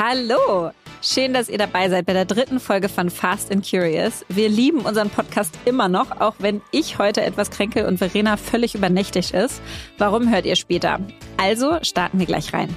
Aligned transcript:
Hallo! 0.00 0.70
Schön, 1.02 1.34
dass 1.34 1.48
ihr 1.48 1.58
dabei 1.58 1.88
seid 1.88 2.06
bei 2.06 2.12
der 2.12 2.24
dritten 2.24 2.60
Folge 2.60 2.88
von 2.88 3.10
Fast 3.10 3.50
and 3.50 3.68
Curious. 3.68 4.24
Wir 4.28 4.48
lieben 4.48 4.82
unseren 4.82 5.10
Podcast 5.10 5.58
immer 5.64 5.88
noch, 5.88 6.20
auch 6.20 6.36
wenn 6.38 6.62
ich 6.70 6.98
heute 6.98 7.22
etwas 7.22 7.50
kränkel 7.50 7.84
und 7.84 7.98
Verena 7.98 8.36
völlig 8.36 8.76
übernächtig 8.76 9.34
ist. 9.34 9.60
Warum 9.98 10.30
hört 10.30 10.46
ihr 10.46 10.54
später? 10.54 11.00
Also 11.36 11.80
starten 11.82 12.20
wir 12.20 12.26
gleich 12.26 12.52
rein. 12.52 12.68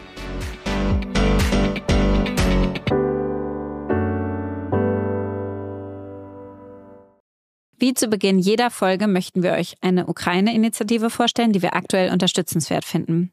Wie 7.78 7.94
zu 7.94 8.08
Beginn 8.08 8.40
jeder 8.40 8.72
Folge 8.72 9.06
möchten 9.06 9.44
wir 9.44 9.52
euch 9.52 9.76
eine 9.82 10.08
Ukraine-Initiative 10.08 11.12
vorstellen, 11.12 11.52
die 11.52 11.62
wir 11.62 11.76
aktuell 11.76 12.12
unterstützenswert 12.12 12.84
finden. 12.84 13.32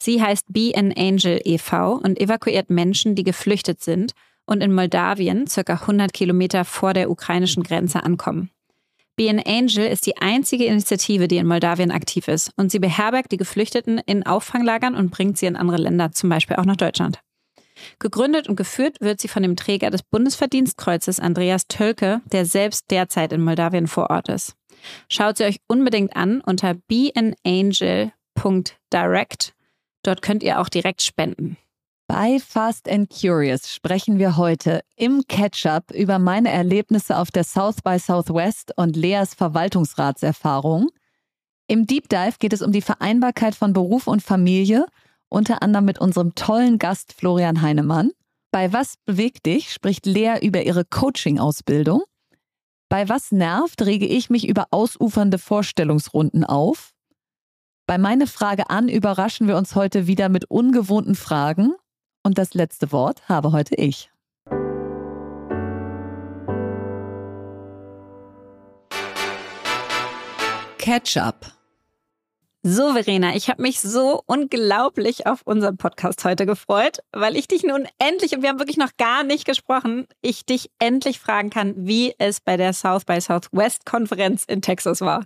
Sie 0.00 0.22
heißt 0.22 0.52
Be 0.52 0.72
an 0.74 0.92
Angel 0.96 1.40
e.V. 1.44 1.94
und 1.94 2.20
evakuiert 2.20 2.70
Menschen, 2.70 3.14
die 3.14 3.24
geflüchtet 3.24 3.82
sind 3.82 4.12
und 4.46 4.62
in 4.62 4.72
Moldawien, 4.72 5.46
circa 5.46 5.74
100 5.74 6.12
Kilometer 6.12 6.64
vor 6.64 6.94
der 6.94 7.10
ukrainischen 7.10 7.62
Grenze, 7.62 8.02
ankommen. 8.02 8.50
Be 9.16 9.28
an 9.28 9.40
Angel 9.40 9.86
ist 9.86 10.06
die 10.06 10.16
einzige 10.16 10.66
Initiative, 10.66 11.26
die 11.26 11.38
in 11.38 11.48
Moldawien 11.48 11.90
aktiv 11.90 12.28
ist 12.28 12.52
und 12.56 12.70
sie 12.70 12.78
beherbergt 12.78 13.32
die 13.32 13.36
Geflüchteten 13.36 14.00
in 14.06 14.24
Auffanglagern 14.24 14.94
und 14.94 15.10
bringt 15.10 15.36
sie 15.36 15.46
in 15.46 15.56
andere 15.56 15.78
Länder, 15.78 16.12
zum 16.12 16.30
Beispiel 16.30 16.56
auch 16.56 16.64
nach 16.64 16.76
Deutschland. 16.76 17.18
Gegründet 17.98 18.48
und 18.48 18.56
geführt 18.56 19.00
wird 19.00 19.20
sie 19.20 19.28
von 19.28 19.42
dem 19.42 19.56
Träger 19.56 19.90
des 19.90 20.04
Bundesverdienstkreuzes 20.04 21.18
Andreas 21.18 21.66
Tölke, 21.66 22.20
der 22.30 22.46
selbst 22.46 22.90
derzeit 22.90 23.32
in 23.32 23.42
Moldawien 23.42 23.88
vor 23.88 24.10
Ort 24.10 24.28
ist. 24.28 24.54
Schaut 25.08 25.38
sie 25.38 25.44
euch 25.44 25.58
unbedingt 25.66 26.14
an 26.16 26.40
unter 26.40 26.74
beanangel.direct. 26.74 29.54
Dort 30.02 30.22
könnt 30.22 30.42
ihr 30.42 30.60
auch 30.60 30.68
direkt 30.68 31.02
spenden. 31.02 31.56
Bei 32.06 32.38
Fast 32.40 32.88
and 32.88 33.10
Curious 33.10 33.72
sprechen 33.72 34.18
wir 34.18 34.36
heute 34.36 34.80
im 34.96 35.22
Catch-up 35.28 35.90
über 35.90 36.18
meine 36.18 36.50
Erlebnisse 36.50 37.18
auf 37.18 37.30
der 37.30 37.44
South 37.44 37.82
by 37.82 37.98
Southwest 37.98 38.72
und 38.76 38.96
Leas 38.96 39.34
Verwaltungsratserfahrung. 39.34 40.88
Im 41.66 41.86
Deep 41.86 42.08
Dive 42.08 42.36
geht 42.38 42.54
es 42.54 42.62
um 42.62 42.72
die 42.72 42.80
Vereinbarkeit 42.80 43.54
von 43.54 43.72
Beruf 43.72 44.06
und 44.06 44.22
Familie– 44.22 44.86
unter 45.28 45.62
anderem 45.62 45.84
mit 45.84 46.00
unserem 46.00 46.34
tollen 46.34 46.78
Gast 46.78 47.12
Florian 47.12 47.62
Heinemann. 47.62 48.12
Bei 48.50 48.72
Was 48.72 48.94
bewegt 49.04 49.46
dich 49.46 49.72
spricht 49.72 50.06
Lea 50.06 50.38
über 50.40 50.62
ihre 50.62 50.84
Coaching-Ausbildung. 50.84 52.02
Bei 52.88 53.08
Was 53.08 53.30
nervt 53.30 53.82
rege 53.82 54.06
ich 54.06 54.30
mich 54.30 54.48
über 54.48 54.68
ausufernde 54.70 55.38
Vorstellungsrunden 55.38 56.44
auf. 56.44 56.94
Bei 57.88 57.96
meine 57.96 58.26
Frage 58.26 58.68
an 58.68 58.90
überraschen 58.90 59.48
wir 59.48 59.56
uns 59.56 59.74
heute 59.74 60.06
wieder 60.06 60.28
mit 60.28 60.44
ungewohnten 60.50 61.14
Fragen. 61.14 61.72
Und 62.22 62.36
das 62.36 62.52
letzte 62.52 62.92
Wort 62.92 63.26
habe 63.30 63.50
heute 63.52 63.76
ich. 63.76 64.10
Catch-up. 70.76 71.46
So, 72.62 72.92
Verena, 72.92 73.34
ich 73.34 73.48
habe 73.48 73.62
mich 73.62 73.80
so 73.80 74.22
unglaublich 74.26 75.26
auf 75.26 75.40
unseren 75.46 75.78
Podcast 75.78 76.26
heute 76.26 76.44
gefreut, 76.44 76.98
weil 77.12 77.36
ich 77.36 77.48
dich 77.48 77.62
nun 77.62 77.88
endlich, 77.98 78.34
und 78.34 78.42
wir 78.42 78.50
haben 78.50 78.58
wirklich 78.58 78.76
noch 78.76 78.98
gar 78.98 79.24
nicht 79.24 79.46
gesprochen, 79.46 80.06
ich 80.20 80.44
dich 80.44 80.70
endlich 80.78 81.18
fragen 81.18 81.48
kann, 81.48 81.72
wie 81.78 82.14
es 82.18 82.40
bei 82.40 82.58
der 82.58 82.74
South 82.74 83.06
by 83.06 83.18
Southwest 83.18 83.86
Konferenz 83.86 84.44
in 84.44 84.60
Texas 84.60 85.00
war. 85.00 85.24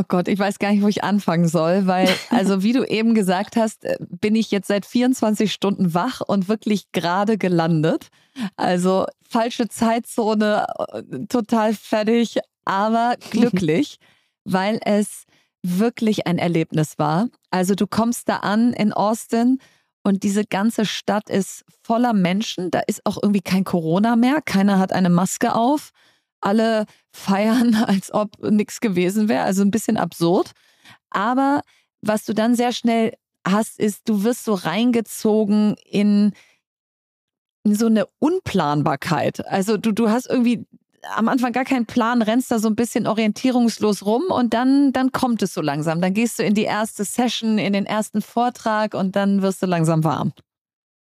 Oh 0.00 0.04
Gott, 0.08 0.28
ich 0.28 0.38
weiß 0.38 0.58
gar 0.58 0.70
nicht, 0.72 0.82
wo 0.82 0.88
ich 0.88 1.04
anfangen 1.04 1.46
soll, 1.46 1.86
weil, 1.86 2.08
also 2.30 2.62
wie 2.62 2.72
du 2.72 2.84
eben 2.84 3.14
gesagt 3.14 3.56
hast, 3.56 3.84
äh, 3.84 3.98
bin 4.00 4.34
ich 4.34 4.50
jetzt 4.50 4.68
seit 4.68 4.86
24 4.86 5.52
Stunden 5.52 5.92
wach 5.92 6.22
und 6.26 6.48
wirklich 6.48 6.90
gerade 6.92 7.36
gelandet. 7.36 8.08
Also 8.56 9.04
falsche 9.28 9.68
Zeitzone, 9.68 10.66
äh, 10.88 11.26
total 11.28 11.74
fertig, 11.74 12.38
aber 12.64 13.16
glücklich, 13.30 13.98
weil 14.44 14.80
es 14.86 15.24
wirklich 15.62 16.26
ein 16.26 16.38
Erlebnis 16.38 16.98
war. 16.98 17.28
Also 17.50 17.74
du 17.74 17.86
kommst 17.86 18.30
da 18.30 18.36
an 18.36 18.72
in 18.72 18.94
Austin 18.94 19.58
und 20.02 20.22
diese 20.22 20.44
ganze 20.46 20.86
Stadt 20.86 21.28
ist 21.28 21.62
voller 21.82 22.14
Menschen. 22.14 22.70
Da 22.70 22.80
ist 22.86 23.04
auch 23.04 23.18
irgendwie 23.22 23.42
kein 23.42 23.64
Corona 23.64 24.16
mehr. 24.16 24.40
Keiner 24.42 24.78
hat 24.78 24.94
eine 24.94 25.10
Maske 25.10 25.54
auf. 25.54 25.90
Alle 26.40 26.86
feiern, 27.12 27.74
als 27.86 28.12
ob 28.12 28.38
nichts 28.42 28.80
gewesen 28.80 29.28
wäre. 29.28 29.44
Also 29.44 29.62
ein 29.62 29.70
bisschen 29.70 29.96
absurd. 29.96 30.52
Aber 31.10 31.62
was 32.02 32.24
du 32.24 32.34
dann 32.34 32.54
sehr 32.54 32.72
schnell 32.72 33.14
hast, 33.46 33.78
ist, 33.78 34.08
du 34.08 34.24
wirst 34.24 34.44
so 34.44 34.54
reingezogen 34.54 35.76
in, 35.84 36.32
in 37.64 37.74
so 37.74 37.86
eine 37.86 38.06
Unplanbarkeit. 38.18 39.46
Also 39.46 39.76
du, 39.76 39.92
du 39.92 40.08
hast 40.10 40.26
irgendwie 40.26 40.66
am 41.14 41.28
Anfang 41.28 41.52
gar 41.52 41.64
keinen 41.64 41.86
Plan, 41.86 42.22
rennst 42.22 42.50
da 42.50 42.58
so 42.58 42.68
ein 42.68 42.76
bisschen 42.76 43.06
orientierungslos 43.06 44.04
rum 44.04 44.24
und 44.28 44.52
dann, 44.54 44.92
dann 44.92 45.12
kommt 45.12 45.42
es 45.42 45.54
so 45.54 45.60
langsam. 45.60 46.00
Dann 46.00 46.14
gehst 46.14 46.38
du 46.38 46.42
in 46.42 46.54
die 46.54 46.64
erste 46.64 47.04
Session, 47.04 47.58
in 47.58 47.72
den 47.72 47.86
ersten 47.86 48.22
Vortrag 48.22 48.94
und 48.94 49.16
dann 49.16 49.42
wirst 49.42 49.62
du 49.62 49.66
langsam 49.66 50.04
warm. 50.04 50.32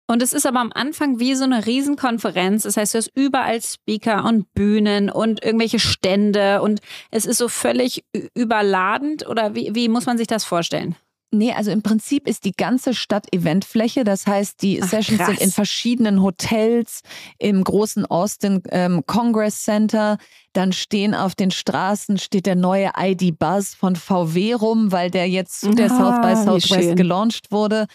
Und 0.08 0.22
es 0.22 0.32
ist 0.32 0.46
aber 0.46 0.60
am 0.60 0.72
Anfang 0.72 1.18
wie 1.18 1.34
so 1.34 1.44
eine 1.44 1.66
Riesenkonferenz. 1.66 2.62
Das 2.62 2.76
heißt, 2.76 2.94
du 2.94 2.98
hast 2.98 3.10
überall 3.14 3.60
Speaker 3.60 4.24
und 4.24 4.52
Bühnen 4.54 5.10
und 5.10 5.44
irgendwelche 5.44 5.80
Stände 5.80 6.62
und 6.62 6.80
es 7.10 7.26
ist 7.26 7.38
so 7.38 7.48
völlig 7.48 8.04
überladend 8.34 9.26
oder 9.28 9.54
wie, 9.54 9.74
wie 9.74 9.88
muss 9.88 10.06
man 10.06 10.16
sich 10.16 10.28
das 10.28 10.44
vorstellen? 10.44 10.94
Nee, 11.32 11.52
also 11.52 11.72
im 11.72 11.82
Prinzip 11.82 12.28
ist 12.28 12.44
die 12.44 12.52
ganze 12.52 12.94
Stadt 12.94 13.26
Eventfläche. 13.32 14.04
Das 14.04 14.26
heißt, 14.26 14.62
die 14.62 14.80
Ach, 14.80 14.88
Sessions 14.88 15.18
krass. 15.18 15.28
sind 15.28 15.40
in 15.40 15.50
verschiedenen 15.50 16.22
Hotels, 16.22 17.00
im 17.38 17.64
großen 17.64 18.06
Austin 18.06 18.62
ähm, 18.70 19.02
Congress 19.06 19.64
Center. 19.64 20.18
Dann 20.52 20.72
stehen 20.72 21.14
auf 21.14 21.34
den 21.34 21.50
Straßen, 21.50 22.18
steht 22.18 22.46
der 22.46 22.54
neue 22.54 22.92
ID 22.96 23.38
Buzz 23.38 23.74
von 23.74 23.96
VW 23.96 24.54
rum, 24.54 24.92
weil 24.92 25.10
der 25.10 25.28
jetzt 25.28 25.60
zu 25.60 25.72
der 25.72 25.90
ah, 25.90 25.98
South 25.98 26.20
by 26.22 26.44
Southwest 26.44 26.96
gelauncht 26.96 27.50
wurde. 27.50 27.86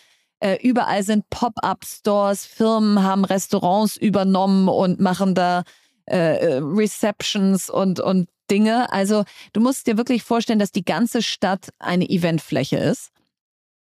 Äh, 0.41 0.57
überall 0.67 1.03
sind 1.03 1.29
Pop-up-Stores, 1.29 2.47
Firmen 2.47 3.03
haben 3.03 3.25
Restaurants 3.25 3.95
übernommen 3.95 4.67
und 4.67 4.99
machen 4.99 5.35
da 5.35 5.63
äh, 6.09 6.37
äh 6.37 6.59
Receptions 6.63 7.69
und, 7.69 7.99
und 7.99 8.27
Dinge. 8.49 8.91
Also 8.91 9.23
du 9.53 9.61
musst 9.61 9.85
dir 9.85 9.97
wirklich 9.97 10.23
vorstellen, 10.23 10.57
dass 10.57 10.71
die 10.71 10.83
ganze 10.83 11.21
Stadt 11.21 11.69
eine 11.77 12.09
Eventfläche 12.09 12.77
ist. 12.77 13.11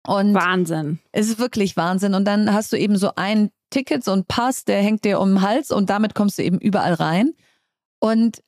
Und 0.06 0.34
Wahnsinn. 0.34 1.00
Es 1.12 1.28
ist 1.28 1.38
wirklich 1.38 1.76
Wahnsinn. 1.76 2.14
Und 2.14 2.24
dann 2.24 2.54
hast 2.54 2.72
du 2.72 2.78
eben 2.78 2.98
so 2.98 3.12
ein 3.18 3.50
Ticket, 3.70 4.06
so 4.06 4.14
ein 4.14 4.24
Pass, 4.24 4.64
der 4.64 4.82
hängt 4.82 5.04
dir 5.04 5.20
um 5.20 5.36
den 5.36 5.42
Hals 5.42 5.70
und 5.70 5.90
damit 5.90 6.16
kommst 6.16 6.38
du 6.38 6.44
eben 6.44 6.60
überall 6.60 6.94
rein. 6.94 7.34
Und 8.00 8.42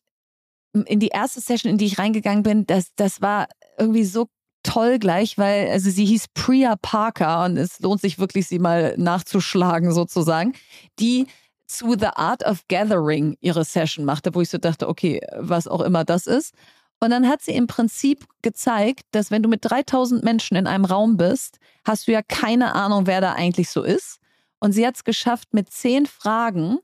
in 0.85 1.01
die 1.01 1.09
erste 1.09 1.41
Session, 1.41 1.69
in 1.69 1.77
die 1.77 1.85
ich 1.85 1.99
reingegangen 1.99 2.43
bin, 2.43 2.65
das, 2.65 2.95
das 2.95 3.21
war 3.21 3.49
irgendwie 3.77 4.05
so 4.05 4.29
toll 4.63 4.99
gleich, 4.99 5.37
weil 5.37 5.69
also 5.69 5.89
sie 5.89 6.05
hieß 6.05 6.25
Priya 6.33 6.75
Parker 6.81 7.45
und 7.45 7.57
es 7.57 7.79
lohnt 7.79 8.01
sich 8.01 8.19
wirklich, 8.19 8.47
sie 8.47 8.59
mal 8.59 8.95
nachzuschlagen 8.97 9.93
sozusagen, 9.93 10.53
die 10.99 11.27
zu 11.67 11.95
The 11.97 12.07
Art 12.07 12.43
of 12.45 12.67
Gathering 12.67 13.37
ihre 13.41 13.63
Session 13.63 14.03
machte, 14.03 14.33
wo 14.33 14.41
ich 14.41 14.49
so 14.49 14.57
dachte, 14.57 14.89
okay, 14.89 15.21
was 15.37 15.67
auch 15.67 15.81
immer 15.81 16.03
das 16.03 16.27
ist. 16.27 16.53
Und 16.99 17.11
dann 17.11 17.27
hat 17.27 17.41
sie 17.41 17.53
im 17.53 17.67
Prinzip 17.67 18.25
gezeigt, 18.41 19.03
dass 19.11 19.31
wenn 19.31 19.43
du 19.43 19.49
mit 19.49 19.61
3000 19.63 20.23
Menschen 20.23 20.57
in 20.57 20.67
einem 20.67 20.85
Raum 20.85 21.15
bist, 21.15 21.59
hast 21.85 22.07
du 22.07 22.11
ja 22.11 22.21
keine 22.21 22.75
Ahnung, 22.75 23.07
wer 23.07 23.21
da 23.21 23.33
eigentlich 23.33 23.69
so 23.69 23.83
ist. 23.83 24.19
Und 24.59 24.73
sie 24.73 24.85
hat 24.85 24.95
es 24.95 25.03
geschafft, 25.05 25.53
mit 25.53 25.71
zehn 25.71 26.05
Fragen, 26.05 26.79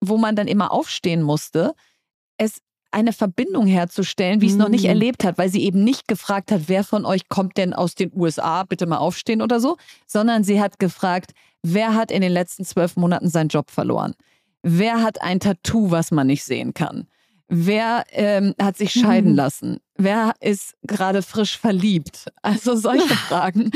wo 0.00 0.18
man 0.18 0.36
dann 0.36 0.48
immer 0.48 0.70
aufstehen 0.70 1.22
musste, 1.22 1.74
es 2.36 2.60
eine 2.94 3.12
Verbindung 3.12 3.66
herzustellen, 3.66 4.40
wie 4.40 4.46
es 4.46 4.56
noch 4.56 4.68
nicht 4.68 4.84
mm. 4.84 4.88
erlebt 4.88 5.24
hat, 5.24 5.36
weil 5.36 5.48
sie 5.48 5.64
eben 5.64 5.84
nicht 5.84 6.08
gefragt 6.08 6.52
hat, 6.52 6.62
wer 6.68 6.84
von 6.84 7.04
euch 7.04 7.28
kommt 7.28 7.56
denn 7.56 7.74
aus 7.74 7.94
den 7.94 8.12
USA, 8.14 8.62
bitte 8.62 8.86
mal 8.86 8.98
aufstehen 8.98 9.42
oder 9.42 9.60
so, 9.60 9.76
sondern 10.06 10.44
sie 10.44 10.60
hat 10.60 10.78
gefragt, 10.78 11.32
wer 11.62 11.94
hat 11.94 12.10
in 12.10 12.22
den 12.22 12.32
letzten 12.32 12.64
zwölf 12.64 12.96
Monaten 12.96 13.28
seinen 13.28 13.48
Job 13.48 13.70
verloren? 13.70 14.14
Wer 14.62 15.02
hat 15.02 15.20
ein 15.20 15.40
Tattoo, 15.40 15.90
was 15.90 16.10
man 16.10 16.28
nicht 16.28 16.44
sehen 16.44 16.72
kann? 16.72 17.06
Wer 17.48 18.04
ähm, 18.10 18.54
hat 18.60 18.78
sich 18.78 18.92
scheiden 18.92 19.32
mhm. 19.32 19.36
lassen? 19.36 19.78
Wer 19.96 20.32
ist 20.40 20.74
gerade 20.82 21.22
frisch 21.22 21.58
verliebt? 21.58 22.26
Also 22.42 22.74
solche 22.74 23.14
Fragen. 23.28 23.70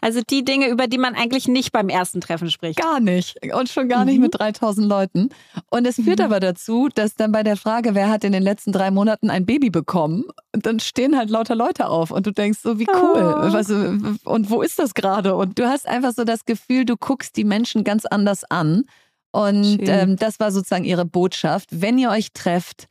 Also 0.00 0.20
die 0.28 0.44
Dinge, 0.44 0.68
über 0.68 0.86
die 0.86 0.98
man 0.98 1.14
eigentlich 1.14 1.48
nicht 1.48 1.72
beim 1.72 1.88
ersten 1.88 2.20
Treffen 2.20 2.50
spricht. 2.50 2.78
Gar 2.78 3.00
nicht. 3.00 3.38
Und 3.54 3.68
schon 3.70 3.88
gar 3.88 4.04
nicht 4.04 4.16
mhm. 4.16 4.24
mit 4.24 4.38
3000 4.38 4.86
Leuten. 4.86 5.30
Und 5.70 5.86
es 5.86 5.96
führt 5.96 6.18
mhm. 6.18 6.26
aber 6.26 6.38
dazu, 6.38 6.88
dass 6.94 7.14
dann 7.14 7.32
bei 7.32 7.42
der 7.42 7.56
Frage, 7.56 7.94
wer 7.94 8.10
hat 8.10 8.24
in 8.24 8.32
den 8.32 8.42
letzten 8.42 8.72
drei 8.72 8.90
Monaten 8.90 9.30
ein 9.30 9.46
Baby 9.46 9.70
bekommen, 9.70 10.24
dann 10.52 10.78
stehen 10.78 11.16
halt 11.16 11.30
lauter 11.30 11.56
Leute 11.56 11.88
auf 11.88 12.10
und 12.10 12.26
du 12.26 12.30
denkst 12.30 12.58
so, 12.62 12.78
wie 12.78 12.86
cool. 12.94 13.34
Oh. 13.36 13.52
Was, 13.52 13.70
und 13.70 14.50
wo 14.50 14.60
ist 14.60 14.78
das 14.78 14.92
gerade? 14.92 15.34
Und 15.34 15.58
du 15.58 15.66
hast 15.66 15.88
einfach 15.88 16.12
so 16.12 16.24
das 16.24 16.44
Gefühl, 16.44 16.84
du 16.84 16.96
guckst 16.96 17.36
die 17.36 17.44
Menschen 17.44 17.84
ganz 17.84 18.04
anders 18.04 18.44
an. 18.44 18.84
Und 19.32 19.80
ähm, 19.88 20.14
das 20.14 20.38
war 20.38 20.52
sozusagen 20.52 20.84
ihre 20.84 21.04
Botschaft. 21.04 21.68
Wenn 21.72 21.98
ihr 21.98 22.10
euch 22.10 22.32
trefft, 22.32 22.86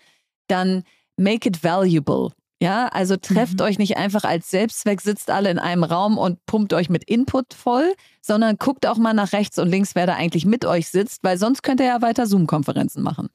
dann 0.48 0.84
make 1.18 1.48
it 1.48 1.64
valuable. 1.64 2.32
Ja, 2.62 2.88
also 2.88 3.18
trefft 3.18 3.60
mhm. 3.60 3.66
euch 3.66 3.78
nicht 3.78 3.98
einfach 3.98 4.24
als 4.24 4.50
Selbstzweck, 4.50 5.02
sitzt 5.02 5.30
alle 5.30 5.52
in 5.52 5.60
einem 5.60 5.84
Raum 5.84 6.18
und 6.18 6.46
pumpt 6.46 6.72
euch 6.74 6.90
mit 6.90 7.04
Input 7.04 7.54
voll, 7.54 7.94
sondern 8.22 8.58
guckt 8.58 8.88
auch 8.88 8.98
mal 8.98 9.14
nach 9.14 9.34
rechts 9.34 9.60
und 9.60 9.68
links, 9.68 9.96
wer 9.96 10.08
da 10.08 10.16
eigentlich 10.16 10.46
mit 10.46 10.64
euch 10.64 10.88
sitzt, 10.88 11.26
weil 11.26 11.38
sonst 11.38 11.62
könnt 11.62 11.82
ihr 11.82 11.88
ja 11.88 12.02
weiter 12.02 12.26
Zoom-Konferenzen 12.26 13.04
machen. 13.04 13.30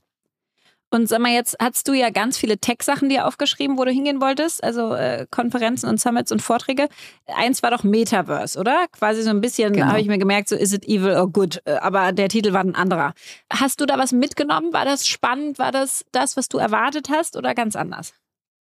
Und 0.90 1.08
sag 1.08 1.20
mal, 1.20 1.32
jetzt 1.32 1.56
hast 1.61 1.87
du 1.87 1.93
ja 1.93 2.08
ganz 2.08 2.38
viele 2.38 2.58
Tech-Sachen 2.58 3.11
dir 3.11 3.26
aufgeschrieben, 3.26 3.76
wo 3.76 3.85
du 3.85 3.90
hingehen 3.90 4.23
wolltest, 4.23 4.64
also 4.64 4.94
äh, 4.94 5.26
Konferenzen 5.31 5.88
und 5.88 6.00
Summits 6.00 6.32
und 6.32 6.40
Vorträge. 6.40 6.88
Eins 7.26 7.62
war 7.62 7.70
doch 7.70 7.85
Metaverse, 7.85 8.58
oder? 8.58 8.87
Quasi 8.93 9.23
so 9.23 9.31
ein 9.31 9.43
bisschen, 9.43 9.75
genau. 9.75 9.87
habe 9.87 10.00
ich 10.00 10.06
mir 10.06 10.19
gemerkt, 10.19 10.49
so 10.49 10.56
is 10.56 10.73
it 10.73 10.87
evil 10.87 11.14
or 11.14 11.31
good, 11.31 11.61
äh, 11.67 11.73
aber 11.75 12.12
der 12.12 12.29
Titel 12.31 12.55
war 12.55 12.64
ein 12.64 12.75
anderer. 12.75 13.12
Hast 13.52 13.82
du 13.82 13.87
da 13.87 13.99
was 13.99 14.12
mitgenommen? 14.12 14.73
War 14.73 14.87
das 14.87 15.06
spannend? 15.06 15.58
War 15.58 15.73
das 15.73 16.06
das, 16.12 16.38
was 16.38 16.49
du 16.49 16.56
erwartet 16.56 17.11
hast 17.11 17.37
oder 17.37 17.55
ganz 17.55 17.76
anders? 17.76 18.14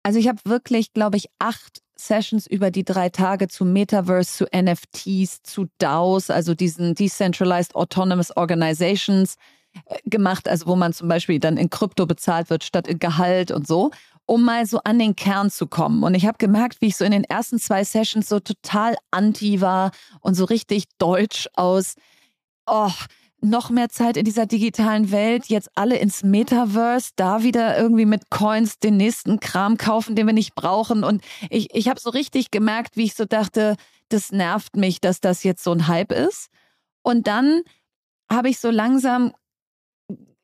Also 0.02 0.18
ich 0.18 0.26
habe 0.26 0.38
wirklich, 0.44 0.92
glaube 0.92 1.16
ich, 1.16 1.26
acht 1.38 1.80
Sessions 1.94 2.46
über 2.46 2.70
die 2.70 2.84
drei 2.84 3.10
Tage 3.10 3.48
zu 3.48 3.64
Metaverse, 3.64 4.32
zu 4.32 4.46
NFTs, 4.46 5.42
zu 5.42 5.66
DAOs, 5.78 6.30
also 6.30 6.54
diesen 6.54 6.94
Decentralized 6.94 7.74
Autonomous 7.74 8.36
Organizations 8.36 9.36
gemacht, 10.04 10.48
also 10.48 10.66
wo 10.66 10.76
man 10.76 10.92
zum 10.92 11.08
Beispiel 11.08 11.38
dann 11.38 11.56
in 11.56 11.70
Krypto 11.70 12.06
bezahlt 12.06 12.50
wird 12.50 12.64
statt 12.64 12.88
in 12.88 12.98
Gehalt 12.98 13.50
und 13.50 13.66
so, 13.66 13.90
um 14.26 14.44
mal 14.44 14.66
so 14.66 14.80
an 14.84 14.98
den 14.98 15.16
Kern 15.16 15.50
zu 15.50 15.66
kommen. 15.66 16.02
Und 16.02 16.14
ich 16.14 16.26
habe 16.26 16.38
gemerkt, 16.38 16.80
wie 16.80 16.86
ich 16.86 16.96
so 16.96 17.04
in 17.04 17.12
den 17.12 17.24
ersten 17.24 17.58
zwei 17.58 17.84
Sessions 17.84 18.28
so 18.28 18.40
total 18.40 18.96
anti 19.10 19.60
war 19.60 19.90
und 20.20 20.34
so 20.34 20.44
richtig 20.44 20.84
deutsch 20.98 21.48
aus. 21.54 21.94
Oh, 22.66 22.92
noch 23.42 23.70
mehr 23.70 23.88
Zeit 23.88 24.16
in 24.16 24.24
dieser 24.24 24.46
digitalen 24.46 25.10
Welt, 25.10 25.46
jetzt 25.46 25.70
alle 25.74 25.96
ins 25.96 26.22
Metaverse, 26.22 27.12
da 27.16 27.42
wieder 27.42 27.78
irgendwie 27.78 28.04
mit 28.04 28.30
Coins 28.30 28.78
den 28.78 28.96
nächsten 28.96 29.40
Kram 29.40 29.78
kaufen, 29.78 30.14
den 30.14 30.26
wir 30.26 30.34
nicht 30.34 30.54
brauchen. 30.54 31.04
Und 31.04 31.22
ich, 31.48 31.74
ich 31.74 31.88
habe 31.88 31.98
so 31.98 32.10
richtig 32.10 32.50
gemerkt, 32.50 32.96
wie 32.96 33.04
ich 33.04 33.14
so 33.14 33.24
dachte, 33.24 33.76
das 34.10 34.30
nervt 34.30 34.76
mich, 34.76 35.00
dass 35.00 35.20
das 35.20 35.42
jetzt 35.42 35.64
so 35.64 35.72
ein 35.72 35.88
Hype 35.88 36.12
ist. 36.12 36.48
Und 37.02 37.26
dann 37.26 37.62
habe 38.30 38.48
ich 38.48 38.58
so 38.60 38.70
langsam 38.70 39.32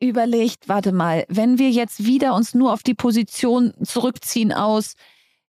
überlegt, 0.00 0.68
warte 0.68 0.92
mal, 0.92 1.24
wenn 1.28 1.58
wir 1.58 1.70
jetzt 1.70 2.04
wieder 2.04 2.34
uns 2.34 2.54
nur 2.54 2.72
auf 2.72 2.82
die 2.82 2.94
Position 2.94 3.72
zurückziehen 3.82 4.52
aus, 4.52 4.94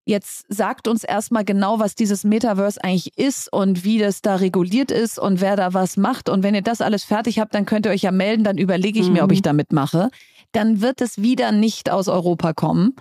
jetzt 0.05 0.45
sagt 0.47 0.87
uns 0.87 1.03
erstmal 1.03 1.43
genau, 1.43 1.79
was 1.79 1.95
dieses 1.95 2.23
Metaverse 2.23 2.81
eigentlich 2.81 3.17
ist 3.17 3.51
und 3.51 3.83
wie 3.83 3.99
das 3.99 4.21
da 4.21 4.35
reguliert 4.35 4.89
ist 4.89 5.19
und 5.19 5.41
wer 5.41 5.55
da 5.55 5.73
was 5.73 5.97
macht. 5.97 6.29
Und 6.29 6.43
wenn 6.43 6.55
ihr 6.55 6.61
das 6.61 6.81
alles 6.81 7.03
fertig 7.03 7.39
habt, 7.39 7.53
dann 7.53 7.65
könnt 7.65 7.85
ihr 7.85 7.91
euch 7.91 8.03
ja 8.03 8.11
melden, 8.11 8.43
dann 8.43 8.57
überlege 8.57 8.99
ich 8.99 9.07
mhm. 9.07 9.13
mir, 9.13 9.23
ob 9.23 9.31
ich 9.31 9.39
mhm. 9.39 9.43
da 9.43 9.53
mitmache. 9.53 10.09
Dann 10.53 10.81
wird 10.81 11.01
es 11.01 11.21
wieder 11.21 11.51
nicht 11.51 11.89
aus 11.91 12.07
Europa 12.07 12.53
kommen. 12.53 12.95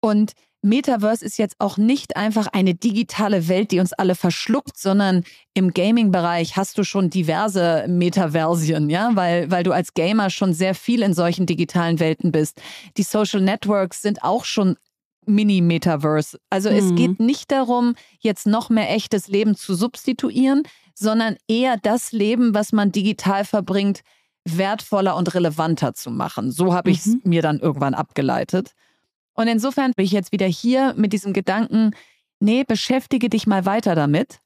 Und 0.00 0.32
Metaverse 0.62 1.24
ist 1.24 1.38
jetzt 1.38 1.56
auch 1.58 1.78
nicht 1.78 2.16
einfach 2.16 2.46
eine 2.48 2.74
digitale 2.74 3.48
Welt, 3.48 3.70
die 3.70 3.80
uns 3.80 3.92
alle 3.92 4.14
verschluckt, 4.14 4.78
sondern 4.78 5.24
im 5.54 5.72
Gaming-Bereich 5.72 6.56
hast 6.56 6.76
du 6.76 6.84
schon 6.84 7.08
diverse 7.08 7.86
Metaversien, 7.88 8.90
ja, 8.90 9.10
weil, 9.14 9.50
weil 9.50 9.62
du 9.62 9.72
als 9.72 9.94
Gamer 9.94 10.28
schon 10.28 10.52
sehr 10.52 10.74
viel 10.74 11.02
in 11.02 11.14
solchen 11.14 11.46
digitalen 11.46 11.98
Welten 11.98 12.30
bist. 12.30 12.60
Die 12.98 13.02
Social 13.02 13.40
Networks 13.40 14.02
sind 14.02 14.22
auch 14.22 14.44
schon 14.44 14.76
Mini-Metaverse. 15.26 16.38
Also 16.50 16.70
mhm. 16.70 16.76
es 16.76 16.94
geht 16.94 17.20
nicht 17.20 17.50
darum, 17.50 17.94
jetzt 18.18 18.46
noch 18.46 18.68
mehr 18.68 18.90
echtes 18.90 19.28
Leben 19.28 19.54
zu 19.54 19.74
substituieren, 19.74 20.62
sondern 20.94 21.36
eher 21.48 21.78
das 21.78 22.12
Leben, 22.12 22.54
was 22.54 22.72
man 22.72 22.92
digital 22.92 23.44
verbringt, 23.44 24.02
wertvoller 24.44 25.16
und 25.16 25.34
relevanter 25.34 25.94
zu 25.94 26.10
machen. 26.10 26.50
So 26.50 26.74
habe 26.74 26.90
ich 26.90 26.98
es 26.98 27.06
mhm. 27.06 27.20
mir 27.24 27.42
dann 27.42 27.60
irgendwann 27.60 27.94
abgeleitet. 27.94 28.74
Und 29.40 29.48
insofern 29.48 29.92
bin 29.96 30.04
ich 30.04 30.12
jetzt 30.12 30.32
wieder 30.32 30.44
hier 30.44 30.92
mit 30.98 31.14
diesem 31.14 31.32
Gedanken, 31.32 31.92
nee, 32.40 32.62
beschäftige 32.62 33.30
dich 33.30 33.46
mal 33.46 33.64
weiter 33.64 33.94
damit. 33.94 34.40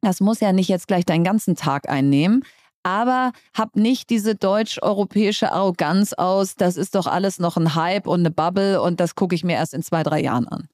Das 0.00 0.20
muss 0.20 0.40
ja 0.40 0.54
nicht 0.54 0.68
jetzt 0.68 0.88
gleich 0.88 1.04
deinen 1.04 1.24
ganzen 1.24 1.56
Tag 1.56 1.90
einnehmen, 1.90 2.42
aber 2.82 3.32
hab 3.52 3.76
nicht 3.76 4.08
diese 4.08 4.34
deutsch-europäische 4.34 5.52
Arroganz 5.52 6.14
aus, 6.14 6.54
das 6.54 6.78
ist 6.78 6.94
doch 6.94 7.06
alles 7.06 7.38
noch 7.38 7.58
ein 7.58 7.74
Hype 7.74 8.06
und 8.06 8.20
eine 8.20 8.30
Bubble 8.30 8.80
und 8.80 8.98
das 8.98 9.14
gucke 9.14 9.34
ich 9.34 9.44
mir 9.44 9.56
erst 9.56 9.74
in 9.74 9.82
zwei, 9.82 10.02
drei 10.02 10.22
Jahren 10.22 10.48
an. 10.48 10.68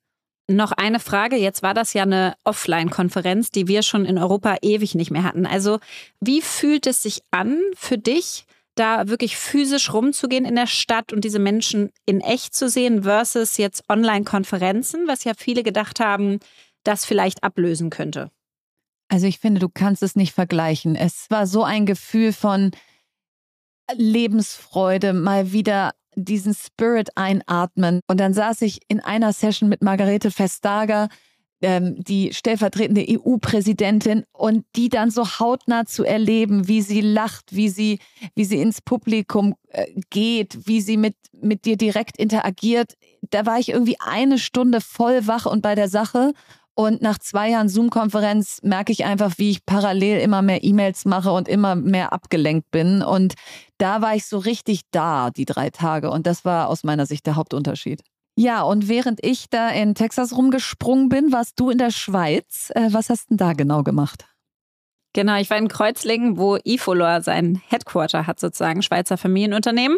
Noch 0.49 0.71
eine 0.71 1.01
Frage. 1.01 1.35
Jetzt 1.35 1.65
war 1.65 1.75
das 1.75 1.93
ja 1.93 2.05
eine 2.05 2.37
Offline-Konferenz, 2.45 3.51
die 3.51 3.67
wir 3.67 3.83
schon 3.83 4.05
in 4.05 4.17
Europa 4.17 4.59
ewig 4.63 4.95
nicht 4.95 5.11
mehr 5.11 5.25
hatten. 5.25 5.45
Also, 5.45 5.81
wie 6.21 6.41
fühlt 6.41 6.87
es 6.87 7.03
sich 7.03 7.23
an 7.33 7.59
für 7.75 7.99
dich, 7.99 8.47
da 8.77 9.09
wirklich 9.09 9.37
physisch 9.37 9.93
rumzugehen 9.93 10.45
in 10.45 10.55
der 10.55 10.67
Stadt 10.67 11.13
und 11.13 11.25
diese 11.25 11.39
Menschen 11.39 11.91
in 12.05 12.21
echt 12.21 12.55
zu 12.55 12.69
sehen 12.69 13.03
versus 13.03 13.57
jetzt 13.57 13.83
Online-Konferenzen, 13.89 15.09
was 15.09 15.25
ja 15.25 15.33
viele 15.37 15.63
gedacht 15.63 15.99
haben, 15.99 16.39
das 16.85 17.05
vielleicht 17.05 17.43
ablösen 17.43 17.91
könnte? 17.91 18.31
Also 19.09 19.27
ich 19.27 19.39
finde, 19.39 19.61
du 19.61 19.69
kannst 19.69 20.03
es 20.03 20.17
nicht 20.17 20.33
vergleichen. 20.33 20.95
Es 20.97 21.27
war 21.31 21.47
so 21.47 21.65
ein 21.65 21.87
Gefühl 21.87 22.33
von 22.33 22.71
Lebensfreude, 23.93 25.13
mal 25.13 25.53
wieder 25.53 25.93
diesen 26.17 26.55
Spirit 26.55 27.11
einatmen. 27.17 28.01
Und 28.09 28.19
dann 28.19 28.35
saß 28.35 28.63
ich 28.63 28.81
in 28.89 29.01
einer 29.01 29.33
Session 29.33 29.69
mit 29.69 29.83
Margarete 29.83 30.31
Vestager, 30.37 31.09
ähm, 31.63 31.97
die 32.03 32.33
stellvertretende 32.33 33.05
EU-Präsidentin, 33.09 34.25
und 34.33 34.65
die 34.77 34.89
dann 34.89 35.11
so 35.11 35.27
hautnah 35.27 35.87
zu 35.87 36.05
erleben, 36.05 36.69
wie 36.69 36.83
sie 36.83 37.01
lacht, 37.01 37.55
wie 37.55 37.69
sie, 37.69 37.99
wie 38.35 38.45
sie 38.45 38.61
ins 38.61 38.81
Publikum 38.81 39.55
äh, 39.69 39.87
geht, 40.11 40.67
wie 40.67 40.81
sie 40.81 40.97
mit, 40.97 41.17
mit 41.33 41.65
dir 41.65 41.77
direkt 41.77 42.19
interagiert. 42.19 42.95
Da 43.31 43.47
war 43.47 43.59
ich 43.59 43.71
irgendwie 43.71 43.97
eine 44.01 44.39
Stunde 44.39 44.81
voll 44.81 45.27
wach 45.27 45.47
und 45.47 45.63
bei 45.63 45.75
der 45.75 45.89
Sache 45.89 46.33
und 46.79 47.01
nach 47.01 47.17
zwei 47.17 47.49
Jahren 47.49 47.71
Zoom-Konferenz 47.71 48.61
merke 48.63 48.93
ich 48.93 49.07
einfach, 49.07 49.39
wie 49.39 49.51
ich 49.51 49.65
parallel 49.65 50.21
immer 50.21 50.43
mehr 50.43 50.63
E-Mails 50.63 51.07
mache 51.07 51.33
und 51.33 51.49
immer 51.49 51.75
mehr 51.75 52.13
abgelenkt 52.13 52.71
bin. 52.71 53.03
Und 53.03 53.33
da 53.79 54.03
war 54.03 54.15
ich 54.15 54.27
so 54.27 54.37
richtig 54.37 54.83
da, 54.91 55.31
die 55.31 55.47
drei 55.47 55.71
Tage. 55.71 56.11
Und 56.11 56.27
das 56.27 56.45
war 56.45 56.69
aus 56.69 56.85
meiner 56.85 57.07
Sicht 57.07 57.25
der 57.25 57.37
Hauptunterschied. 57.37 58.03
Ja, 58.39 58.63
und 58.63 58.89
während 58.89 59.25
ich 59.25 59.49
da 59.49 59.71
in 59.71 59.95
Texas 59.95 60.37
rumgesprungen 60.37 61.09
bin, 61.09 61.33
warst 61.33 61.59
du 61.59 61.71
in 61.71 61.79
der 61.79 61.91
Schweiz. 61.91 62.71
Äh, 62.75 62.89
was 62.93 63.09
hast 63.09 63.25
du 63.25 63.29
denn 63.31 63.39
da 63.39 63.53
genau 63.55 63.83
gemacht? 63.83 64.27
Genau, 65.15 65.37
ich 65.41 65.49
war 65.49 65.57
in 65.57 65.69
Kreuzlingen, 65.69 66.37
wo 66.37 66.59
Ifolor 66.63 67.23
sein 67.23 67.63
Headquarter 67.69 68.27
hat, 68.27 68.39
sozusagen, 68.39 68.83
Schweizer 68.83 69.17
Familienunternehmen. 69.17 69.97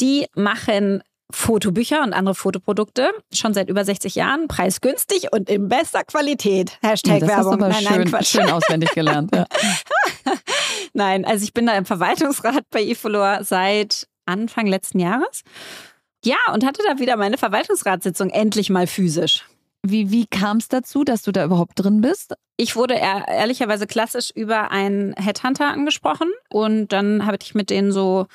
Die 0.00 0.26
machen 0.34 1.02
Fotobücher 1.30 2.02
und 2.02 2.12
andere 2.14 2.34
Fotoprodukte 2.34 3.10
schon 3.32 3.54
seit 3.54 3.68
über 3.68 3.84
60 3.84 4.16
Jahren, 4.16 4.48
preisgünstig 4.48 5.32
und 5.32 5.48
in 5.48 5.68
bester 5.68 6.02
Qualität. 6.02 6.78
Hashtag 6.82 7.14
ja, 7.14 7.20
das 7.20 7.28
Werbung. 7.28 7.52
Hast 7.52 7.52
aber 7.52 7.68
nein, 7.68 7.82
schön, 7.82 7.98
nein, 7.98 8.08
Quatsch. 8.08 8.26
schön 8.26 8.50
auswendig 8.50 8.90
gelernt. 8.90 9.34
Ja. 9.34 9.46
nein, 10.94 11.24
also 11.24 11.44
ich 11.44 11.52
bin 11.52 11.66
da 11.66 11.76
im 11.76 11.84
Verwaltungsrat 11.84 12.64
bei 12.70 12.82
Ifolor 12.82 13.44
seit 13.44 14.08
Anfang 14.24 14.66
letzten 14.66 14.98
Jahres. 14.98 15.42
Ja, 16.28 16.36
und 16.52 16.62
hatte 16.62 16.82
da 16.86 16.98
wieder 16.98 17.16
meine 17.16 17.38
Verwaltungsratssitzung 17.38 18.28
endlich 18.28 18.68
mal 18.68 18.86
physisch. 18.86 19.46
Wie, 19.82 20.10
wie 20.10 20.26
kam 20.26 20.58
es 20.58 20.68
dazu, 20.68 21.02
dass 21.02 21.22
du 21.22 21.32
da 21.32 21.42
überhaupt 21.42 21.72
drin 21.76 22.02
bist? 22.02 22.34
Ich 22.58 22.76
wurde 22.76 22.96
ehr, 22.96 23.24
ehrlicherweise 23.28 23.86
klassisch 23.86 24.30
über 24.34 24.70
einen 24.70 25.14
Headhunter 25.14 25.68
angesprochen 25.68 26.28
und 26.50 26.92
dann 26.92 27.24
habe 27.24 27.38
ich 27.40 27.54
mit 27.54 27.70
denen 27.70 27.92
so 27.92 28.26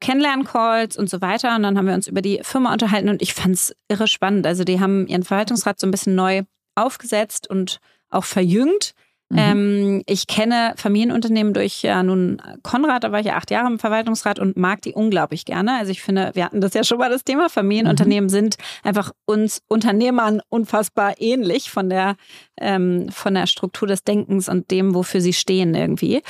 Kennenlern-Calls 0.00 0.96
und 0.96 1.10
so 1.10 1.20
weiter. 1.20 1.54
Und 1.54 1.64
dann 1.64 1.76
haben 1.76 1.86
wir 1.86 1.92
uns 1.92 2.06
über 2.06 2.22
die 2.22 2.40
Firma 2.42 2.72
unterhalten 2.72 3.10
und 3.10 3.20
ich 3.20 3.34
fand 3.34 3.56
es 3.56 3.76
irre 3.88 4.08
spannend. 4.08 4.46
Also 4.46 4.64
die 4.64 4.80
haben 4.80 5.06
ihren 5.06 5.22
Verwaltungsrat 5.22 5.78
so 5.78 5.86
ein 5.86 5.90
bisschen 5.90 6.14
neu 6.14 6.44
aufgesetzt 6.76 7.50
und 7.50 7.78
auch 8.08 8.24
verjüngt. 8.24 8.94
Mhm. 9.30 9.38
Ähm, 9.38 10.02
ich 10.06 10.26
kenne 10.26 10.74
Familienunternehmen 10.76 11.54
durch 11.54 11.82
ja 11.82 12.02
nun 12.02 12.40
Konrad, 12.62 13.04
da 13.04 13.12
war 13.12 13.20
ich 13.20 13.26
ja 13.26 13.36
acht 13.36 13.50
Jahre 13.50 13.68
im 13.68 13.78
Verwaltungsrat 13.78 14.38
und 14.38 14.56
mag 14.56 14.82
die 14.82 14.92
unglaublich 14.92 15.44
gerne. 15.44 15.78
Also 15.78 15.92
ich 15.92 16.02
finde, 16.02 16.32
wir 16.34 16.44
hatten 16.44 16.60
das 16.60 16.74
ja 16.74 16.84
schon 16.84 16.98
mal 16.98 17.10
das 17.10 17.24
Thema. 17.24 17.48
Familienunternehmen 17.48 18.26
mhm. 18.26 18.30
sind 18.30 18.56
einfach 18.82 19.12
uns 19.24 19.62
Unternehmern 19.68 20.42
unfassbar 20.48 21.14
ähnlich 21.18 21.70
von 21.70 21.88
der, 21.88 22.16
ähm, 22.60 23.08
von 23.10 23.34
der 23.34 23.46
Struktur 23.46 23.88
des 23.88 24.04
Denkens 24.04 24.48
und 24.48 24.70
dem, 24.70 24.94
wofür 24.94 25.20
sie 25.20 25.32
stehen 25.32 25.74
irgendwie. 25.74 26.22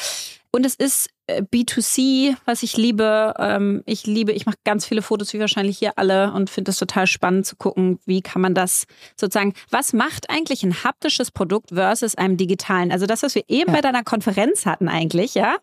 Und 0.54 0.64
es 0.64 0.76
ist 0.76 1.08
äh, 1.26 1.42
B2C, 1.42 2.36
was 2.44 2.62
ich 2.62 2.76
liebe. 2.76 3.34
Ähm, 3.40 3.82
ich 3.86 4.06
liebe, 4.06 4.30
ich 4.30 4.46
mache 4.46 4.54
ganz 4.62 4.86
viele 4.86 5.02
Fotos, 5.02 5.32
wie 5.32 5.40
wahrscheinlich 5.40 5.78
hier 5.78 5.98
alle, 5.98 6.32
und 6.32 6.48
finde 6.48 6.70
es 6.70 6.76
total 6.76 7.08
spannend 7.08 7.44
zu 7.44 7.56
gucken, 7.56 7.98
wie 8.06 8.22
kann 8.22 8.40
man 8.40 8.54
das 8.54 8.86
sozusagen, 9.16 9.54
was 9.70 9.92
macht 9.92 10.30
eigentlich 10.30 10.62
ein 10.62 10.84
haptisches 10.84 11.32
Produkt 11.32 11.70
versus 11.70 12.14
einem 12.14 12.36
digitalen? 12.36 12.92
Also 12.92 13.06
das, 13.06 13.24
was 13.24 13.34
wir 13.34 13.42
eben 13.48 13.70
ja. 13.70 13.74
bei 13.74 13.80
deiner 13.80 14.04
Konferenz 14.04 14.64
hatten 14.64 14.88
eigentlich, 14.88 15.34
ja. 15.34 15.56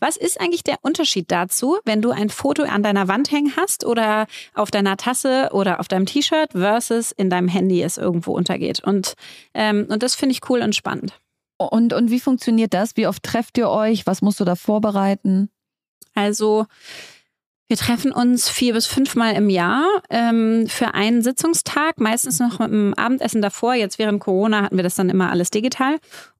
Was 0.00 0.16
ist 0.16 0.40
eigentlich 0.40 0.64
der 0.64 0.78
Unterschied 0.80 1.30
dazu, 1.30 1.76
wenn 1.84 2.00
du 2.00 2.10
ein 2.10 2.30
Foto 2.30 2.62
an 2.62 2.82
deiner 2.82 3.06
Wand 3.06 3.30
hängen 3.30 3.52
hast 3.54 3.84
oder 3.84 4.26
auf 4.54 4.70
deiner 4.70 4.96
Tasse 4.96 5.50
oder 5.52 5.78
auf 5.78 5.88
deinem 5.88 6.06
T-Shirt 6.06 6.52
versus 6.52 7.12
in 7.12 7.28
deinem 7.28 7.48
Handy 7.48 7.82
es 7.82 7.98
irgendwo 7.98 8.32
untergeht? 8.32 8.82
Und, 8.82 9.12
ähm, 9.52 9.86
und 9.90 10.02
das 10.02 10.14
finde 10.14 10.32
ich 10.32 10.48
cool 10.48 10.62
und 10.62 10.74
spannend. 10.74 11.12
Und, 11.58 11.92
und 11.92 12.10
wie 12.10 12.20
funktioniert 12.20 12.72
das? 12.72 12.96
Wie 12.96 13.06
oft 13.06 13.22
trefft 13.22 13.58
ihr 13.58 13.68
euch? 13.68 14.06
Was 14.06 14.22
musst 14.22 14.40
du 14.40 14.44
da 14.44 14.54
vorbereiten? 14.54 15.50
Also 16.14 16.66
Wir 17.70 17.76
treffen 17.76 18.12
uns 18.12 18.48
vier 18.48 18.72
bis 18.72 18.86
fünfmal 18.86 19.34
im 19.34 19.50
Jahr 19.50 19.84
ähm, 20.08 20.66
für 20.68 20.94
einen 20.94 21.20
Sitzungstag, 21.20 22.00
meistens 22.00 22.40
noch 22.40 22.58
mit 22.60 22.70
dem 22.70 22.94
Abendessen 22.94 23.42
davor. 23.42 23.74
Jetzt 23.74 23.98
während 23.98 24.20
Corona 24.20 24.62
hatten 24.62 24.76
wir 24.76 24.82
das 24.82 24.94
dann 24.94 25.10
immer 25.10 25.30
alles 25.30 25.50
digital. 25.50 25.98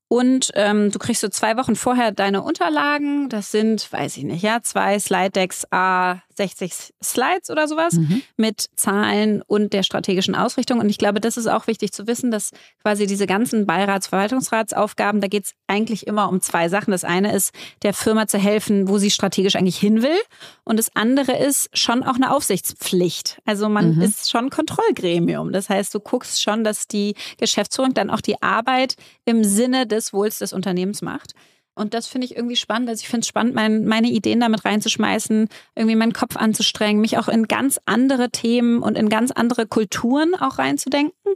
Und 0.09 0.51
ähm, 0.55 0.91
du 0.91 0.99
kriegst 0.99 1.21
so 1.21 1.29
zwei 1.29 1.57
Wochen 1.59 1.77
vorher 1.77 2.13
deine 2.13 2.43
Unterlagen. 2.43 3.29
Das 3.29 3.51
sind, 3.51 3.93
weiß 3.93 4.17
ich 4.17 4.25
nicht, 4.25 4.43
ja, 4.43 4.63
zwei 4.63 4.99
Slide-Decks, 4.99 5.67
A, 5.71 6.23
60 6.39 6.95
Slides 7.03 7.51
oder 7.51 7.69
sowas 7.69 7.95
mhm. 7.95 8.23
mit 8.37 8.71
Zahlen 8.77 9.43
und 9.43 9.73
der 9.75 9.83
strategischen 9.83 10.35
Ausrichtung. 10.35 10.79
Und 10.79 10.89
ich 10.89 10.97
glaube, 10.97 11.21
das 11.21 11.37
ist 11.37 11.47
auch 11.47 11.67
wichtig 11.67 11.93
zu 11.93 12.07
wissen, 12.07 12.31
dass 12.31 12.53
quasi 12.83 13.07
diese 13.07 13.27
ganzen 13.27 13.67
Beirats-, 13.67 14.07
Verwaltungsratsaufgaben, 14.07 15.21
da 15.21 15.29
geht 15.29 15.47
es 15.47 15.53
eigentlich 15.67 16.07
immer 16.07 16.29
um 16.29 16.41
zwei 16.41 16.69
Sachen. 16.69 16.93
Das 16.93 17.05
eine 17.05 17.35
ist, 17.35 17.53
der 17.83 17.93
Firma 17.93 18.27
zu 18.29 18.39
helfen, 18.39 18.89
wo 18.89 18.99
sie 18.99 19.11
strategisch 19.11 19.57
eigentlich 19.57 19.79
hin 19.79 20.03
will. 20.03 20.19
Und 20.65 20.79
das 20.79 20.95
andere 20.95 21.37
ist 21.37 21.77
schon 21.77 22.03
auch 22.03 22.15
eine 22.15 22.35
Aufsichtspflicht. 22.35 23.43
Also 23.45 23.69
man 23.69 23.97
mhm. 23.97 24.03
ist 24.03 24.31
schon 24.31 24.49
Kontrollgremium. 24.49 25.53
Das 25.53 25.69
heißt, 25.69 25.95
du 25.95 26.01
guckst 26.01 26.43
schon, 26.43 26.65
dass 26.65 26.87
die 26.87 27.15
Geschäftsführung 27.39 27.95
dann 27.95 28.11
auch 28.11 28.21
die 28.21 28.41
Arbeit 28.41 28.95
im 29.25 29.45
Sinne 29.45 29.87
des 29.87 29.98
Wohls 30.13 30.39
des 30.39 30.53
Unternehmens 30.53 31.03
macht. 31.03 31.35
Und 31.79 31.95
das 31.95 32.09
finde 32.09 32.27
ich 32.27 32.37
irgendwie 32.37 32.57
spannend. 32.57 32.89
Also 32.89 33.03
ich 33.03 33.09
finde 33.09 33.21
es 33.21 33.29
spannend, 33.29 33.55
mein, 33.55 33.85
meine 33.87 34.09
Ideen 34.09 34.41
damit 34.41 34.65
reinzuschmeißen, 34.65 35.49
irgendwie 35.77 35.97
meinen 35.97 36.13
Kopf 36.13 36.37
anzustrengen, 36.37 37.01
mich 37.01 37.19
auch 37.19 37.29
in 37.29 37.47
ganz 37.47 37.79
andere 37.87 38.31
Themen 38.31 38.83
und 38.83 38.99
in 38.99 39.09
ganz 39.09 39.31
andere 39.31 39.67
Kulturen 39.67 40.35
auch 40.35 40.59
reinzudenken. 40.59 41.35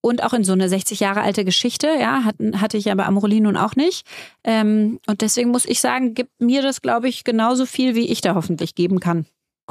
Und 0.00 0.22
auch 0.22 0.34
in 0.34 0.44
so 0.44 0.52
eine 0.52 0.68
60 0.68 1.00
Jahre 1.00 1.22
alte 1.22 1.44
Geschichte, 1.46 1.88
ja, 1.98 2.24
hatten, 2.24 2.60
hatte 2.60 2.76
ich 2.76 2.84
ja 2.84 2.94
bei 2.94 3.06
Amorelie 3.06 3.40
nun 3.40 3.56
auch 3.56 3.74
nicht. 3.74 4.06
Ähm, 4.44 5.00
und 5.06 5.22
deswegen 5.22 5.50
muss 5.50 5.64
ich 5.64 5.80
sagen, 5.80 6.12
gibt 6.12 6.40
mir 6.40 6.60
das, 6.60 6.82
glaube 6.82 7.08
ich, 7.08 7.24
genauso 7.24 7.64
viel, 7.64 7.94
wie 7.94 8.12
ich 8.12 8.20
da 8.20 8.34
hoffentlich 8.34 8.74
geben 8.74 9.00
kann. 9.00 9.24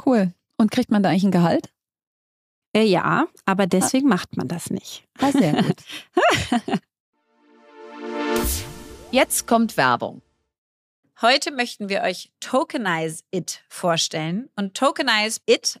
Cool. 0.04 0.32
Und 0.56 0.72
kriegt 0.72 0.90
man 0.90 1.02
da 1.02 1.10
eigentlich 1.10 1.24
ein 1.24 1.30
Gehalt? 1.30 1.70
Äh, 2.76 2.84
ja, 2.84 3.26
aber 3.46 3.66
deswegen 3.66 4.08
ah. 4.08 4.16
macht 4.16 4.36
man 4.36 4.48
das 4.48 4.70
nicht. 4.70 5.04
Ah, 5.20 5.30
sehr 5.30 5.52
gut. 5.62 6.82
Jetzt 9.14 9.46
kommt 9.46 9.76
Werbung. 9.76 10.22
Heute 11.22 11.52
möchten 11.52 11.88
wir 11.88 12.02
euch 12.02 12.32
Tokenize 12.40 13.22
It 13.30 13.62
vorstellen. 13.68 14.50
Und 14.56 14.76
Tokenize 14.76 15.40
It 15.46 15.80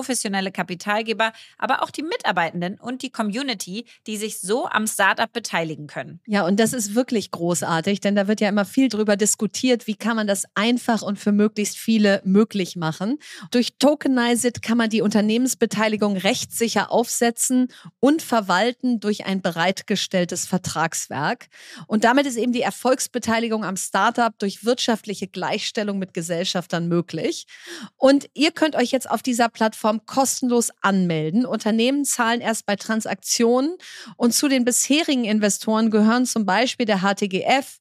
professionelle 0.00 0.50
Kapitalgeber, 0.50 1.30
aber 1.58 1.82
auch 1.82 1.90
die 1.90 2.02
Mitarbeitenden 2.02 2.80
und 2.80 3.02
die 3.02 3.10
Community, 3.10 3.84
die 4.06 4.16
sich 4.16 4.40
so 4.40 4.66
am 4.66 4.86
Startup 4.86 5.30
beteiligen 5.30 5.88
können. 5.88 6.20
Ja, 6.26 6.46
und 6.46 6.58
das 6.58 6.72
ist 6.72 6.94
wirklich 6.94 7.30
großartig, 7.30 8.00
denn 8.00 8.16
da 8.16 8.26
wird 8.26 8.40
ja 8.40 8.48
immer 8.48 8.64
viel 8.64 8.88
drüber 8.88 9.16
diskutiert, 9.16 9.86
wie 9.86 9.96
kann 9.96 10.16
man 10.16 10.26
das 10.26 10.46
einfach 10.54 11.02
und 11.02 11.18
für 11.18 11.32
möglichst 11.32 11.76
viele 11.76 12.22
möglich 12.24 12.76
machen. 12.76 13.18
Durch 13.50 13.74
Tokenized 13.78 14.62
kann 14.62 14.78
man 14.78 14.88
die 14.88 15.02
Unternehmensbeteiligung 15.02 16.16
rechtssicher 16.16 16.90
aufsetzen 16.90 17.68
und 17.98 18.22
verwalten 18.22 19.00
durch 19.00 19.26
ein 19.26 19.42
bereitgestelltes 19.42 20.46
Vertragswerk. 20.46 21.48
Und 21.88 22.04
damit 22.04 22.24
ist 22.24 22.38
eben 22.38 22.52
die 22.52 22.62
Erfolgsbeteiligung 22.62 23.66
am 23.66 23.76
Startup 23.76 24.32
durch 24.38 24.64
wirtschaftliche 24.64 25.28
Gleichstellung 25.28 25.98
mit 25.98 26.14
Gesellschaftern 26.14 26.88
möglich. 26.88 27.46
Und 27.98 28.30
ihr 28.32 28.50
könnt 28.50 28.76
euch 28.76 28.92
jetzt 28.92 29.10
auf 29.10 29.22
dieser 29.22 29.50
Plattform 29.50 29.89
kostenlos 29.98 30.70
anmelden. 30.80 31.44
Unternehmen 31.44 32.04
zahlen 32.04 32.40
erst 32.40 32.66
bei 32.66 32.76
Transaktionen 32.76 33.76
und 34.16 34.32
zu 34.32 34.46
den 34.48 34.64
bisherigen 34.64 35.24
Investoren 35.24 35.90
gehören 35.90 36.26
zum 36.26 36.46
Beispiel 36.46 36.86
der 36.86 37.00
HTGF, 37.00 37.80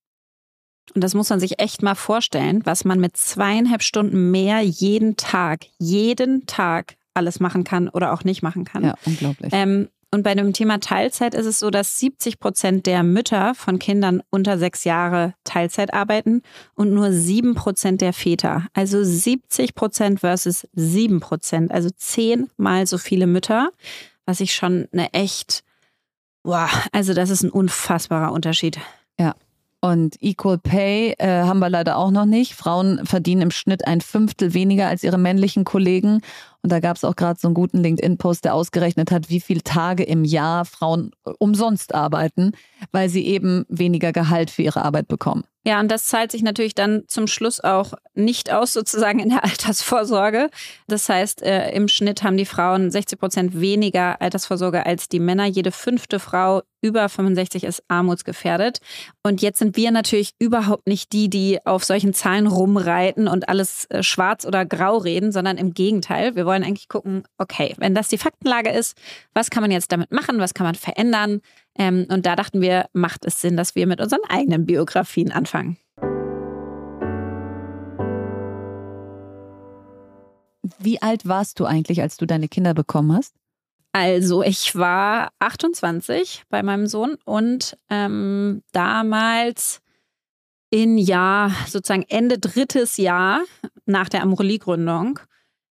Und 0.95 1.03
das 1.03 1.15
muss 1.15 1.31
man 1.31 1.41
sich 1.41 1.61
echt 1.61 1.83
mal 1.83 1.95
vorstellen, 1.95 2.67
was 2.67 2.85
man 2.85 3.01
mit 3.01 3.17
zweieinhalb 3.17 3.83
Stunden 3.83 4.31
mehr 4.31 4.61
jeden 4.61 5.17
Tag, 5.17 5.67
jeden 5.79 6.47
Tag 6.47 6.97
alles 7.15 7.41
machen 7.41 7.65
kann 7.65 7.89
oder 7.89 8.13
auch 8.13 8.25
nicht 8.25 8.43
machen 8.43 8.65
kann. 8.65 8.85
Ja, 8.85 8.95
unglaublich. 9.05 9.53
Ähm, 9.55 9.89
und 10.15 10.25
bei 10.25 10.35
dem 10.35 10.53
Thema 10.53 10.79
Teilzeit 10.79 11.35
ist 11.35 11.47
es 11.47 11.59
so, 11.59 11.71
dass 11.71 11.99
70 11.99 12.39
Prozent 12.39 12.85
der 12.85 13.03
Mütter 13.03 13.55
von 13.55 13.79
Kindern 13.79 14.23
unter 14.29 14.59
sechs 14.59 14.85
Jahre 14.85 15.33
Teilzeit 15.43 15.95
arbeiten 15.95 16.43
und 16.75 16.93
nur 16.93 17.13
sieben 17.13 17.55
Prozent 17.55 18.03
der 18.03 18.13
Väter. 18.13 18.67
Also 18.75 19.03
70 19.03 19.75
Prozent 19.75 20.21
versus 20.21 20.69
sieben 20.75 21.21
Prozent. 21.21 21.73
Also 21.73 21.89
zehnmal 21.97 22.87
so 22.87 22.99
viele 22.99 23.27
Mütter, 23.27 23.71
was 24.27 24.41
ich 24.41 24.55
schon 24.55 24.87
eine 24.93 25.15
echt, 25.15 25.65
boah, 26.43 26.69
also 26.93 27.15
das 27.15 27.31
ist 27.31 27.43
ein 27.43 27.51
unfassbarer 27.51 28.33
Unterschied. 28.33 28.79
Ja. 29.19 29.35
Und 29.81 30.23
Equal 30.23 30.59
Pay 30.59 31.15
äh, 31.19 31.43
haben 31.43 31.59
wir 31.59 31.71
leider 31.71 31.97
auch 31.97 32.11
noch 32.11 32.27
nicht. 32.27 32.55
Frauen 32.55 33.05
verdienen 33.05 33.43
im 33.43 33.51
Schnitt 33.51 33.87
ein 33.87 34.03
Fünftel 34.03 34.53
weniger 34.53 34.89
als 34.89 35.03
ihre 35.03 35.19
männlichen 35.19 35.65
Kollegen. 35.65 36.21
Und 36.63 36.71
da 36.71 36.81
gab 36.81 36.97
es 36.97 37.05
auch 37.05 37.17
gerade 37.17 37.39
so 37.41 37.49
einen 37.49 37.55
guten 37.55 37.79
LinkedIn-Post, 37.79 38.45
der 38.45 38.55
ausgerechnet 38.55 39.11
hat, 39.11 39.31
wie 39.31 39.41
viele 39.41 39.63
Tage 39.63 40.05
im 40.05 40.25
Jahr 40.25 40.65
Frauen 40.65 41.11
äh, 41.27 41.33
umsonst 41.39 41.95
arbeiten, 41.95 42.53
weil 42.93 43.09
sie 43.09 43.27
eben 43.27 43.65
weniger 43.69 44.13
Gehalt 44.13 44.51
für 44.51 44.63
ihre 44.63 44.85
Arbeit 44.85 45.09
bekommen. 45.09 45.45
Ja, 45.65 45.79
und 45.79 45.89
das 45.93 46.07
zahlt 46.07 46.33
sich 46.33 46.43
natürlich 46.43 46.75
dann 46.75 47.05
zum 47.07 47.29
Schluss 47.29 47.61
auch 47.61 47.93
nicht 48.15 48.53
aus, 48.53 48.73
sozusagen 48.73 49.21
in 49.21 49.29
der 49.29 49.45
Altersvorsorge. 49.45 50.51
Das 50.89 51.09
heißt, 51.09 51.43
äh, 51.43 51.71
im 51.71 51.89
Schnitt 51.89 52.23
haben 52.23 52.37
die 52.37 52.47
Frauen 52.47 52.91
60 52.91 53.19
Prozent 53.19 53.61
weniger 53.61 54.21
Altersvorsorge 54.21 54.85
als 54.87 55.09
die 55.09 55.21
Männer. 55.21 55.47
Jede 55.47 55.71
fünfte 55.71 56.19
Frau 56.19 56.63
über 56.83 57.09
65 57.09 57.63
ist 57.63 57.85
armutsgefährdet. 57.87 58.81
Und 59.23 59.41
jetzt 59.41 59.61
sind 59.61 59.77
wir 59.77 59.93
natürlich 59.93 60.35
überhaupt 60.41 60.89
nicht 60.89 61.13
die, 61.13 61.31
die 61.31 61.65
auf 61.65 61.85
solchen 61.85 62.13
Zahlen 62.13 62.49
rumreiten 62.49 63.29
und 63.29 63.49
alles 63.49 63.87
äh, 63.91 64.03
schwarz 64.03 64.45
oder 64.45 64.67
grau 64.67 64.99
reden, 64.99 65.31
sondern 65.31 65.59
im 65.59 65.75
Gegenteil. 65.75 66.35
Wir 66.35 66.45
wollen 66.45 66.52
eigentlich 66.53 66.89
gucken, 66.89 67.25
okay, 67.39 67.75
wenn 67.79 67.95
das 67.95 68.09
die 68.09 68.19
Faktenlage 68.19 68.71
ist, 68.71 68.97
was 69.33 69.51
kann 69.51 69.63
man 69.63 69.71
jetzt 69.71 69.93
damit 69.93 70.13
machen, 70.13 70.39
was 70.39 70.55
kann 70.55 70.67
man 70.67 70.75
verändern? 70.75 71.41
Ähm, 71.79 72.07
und 72.11 72.27
da 72.27 72.37
dachten 72.37 72.61
wir, 72.61 72.87
macht 72.93 73.25
es 73.25 73.41
Sinn, 73.41 73.57
dass 73.57 73.75
wir 73.75 73.87
mit 73.87 74.01
unseren 74.01 74.25
eigenen 74.29 74.67
Biografien 74.67 75.33
anfangen. 75.33 75.79
Wie 80.79 81.01
alt 81.01 81.27
warst 81.27 81.59
du 81.61 81.65
eigentlich, 81.65 82.03
als 82.03 82.17
du 82.17 82.27
deine 82.27 82.49
Kinder 82.49 82.75
bekommen 82.75 83.13
hast? 83.13 83.35
Also, 83.93 84.43
ich 84.43 84.75
war 84.75 85.31
28 85.39 86.45
bei 86.49 86.63
meinem 86.63 86.87
Sohn 86.87 87.17
und 87.25 87.77
ähm, 87.91 88.63
damals 88.73 89.81
in 90.71 90.97
Jahr, 90.97 91.51
sozusagen 91.69 92.07
Ende 92.09 92.39
drittes 92.39 92.97
Jahr 92.97 93.43
nach 93.85 94.09
der 94.09 94.23
Amorelie-Gründung. 94.23 95.21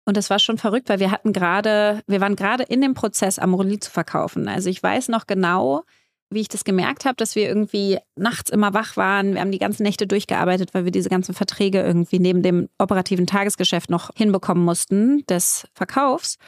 Und 0.10 0.18
das 0.18 0.32
war 0.32 0.40
schon 0.40 0.58
verrückt, 0.58 0.90
weil 0.90 1.00
wir 1.00 1.12
hatten 1.12 1.34
gerade, 1.34 2.02
wir 2.08 2.20
waren 2.20 2.36
gerade 2.36 2.64
in 2.64 2.82
dem 2.82 2.96
Prozess, 2.96 3.38
Amorelie 3.38 3.80
zu 3.80 3.92
verkaufen. 3.92 4.48
Also 4.48 4.68
ich 4.68 4.82
weiß 4.82 5.10
noch 5.10 5.28
genau, 5.28 5.84
wie 6.32 6.42
ich 6.42 6.48
das 6.48 6.64
gemerkt 6.64 7.06
habe, 7.06 7.16
dass 7.16 7.36
wir 7.36 7.48
irgendwie 7.48 8.00
nachts 8.16 8.50
immer 8.50 8.74
wach 8.74 8.98
waren. 8.98 9.36
Wir 9.36 9.42
haben 9.42 9.52
die 9.52 9.60
ganzen 9.60 9.84
Nächte 9.84 10.08
durchgearbeitet, 10.08 10.74
weil 10.74 10.84
wir 10.84 10.92
diese 10.92 11.10
ganzen 11.10 11.36
Verträge 11.36 11.84
irgendwie 11.84 12.18
neben 12.18 12.42
dem 12.42 12.70
operativen 12.80 13.28
Tagesgeschäft 13.28 13.92
noch 13.92 14.10
hinbekommen 14.16 14.66
mussten 14.66 15.24
des 15.28 15.68
Verkaufs. 15.76 16.40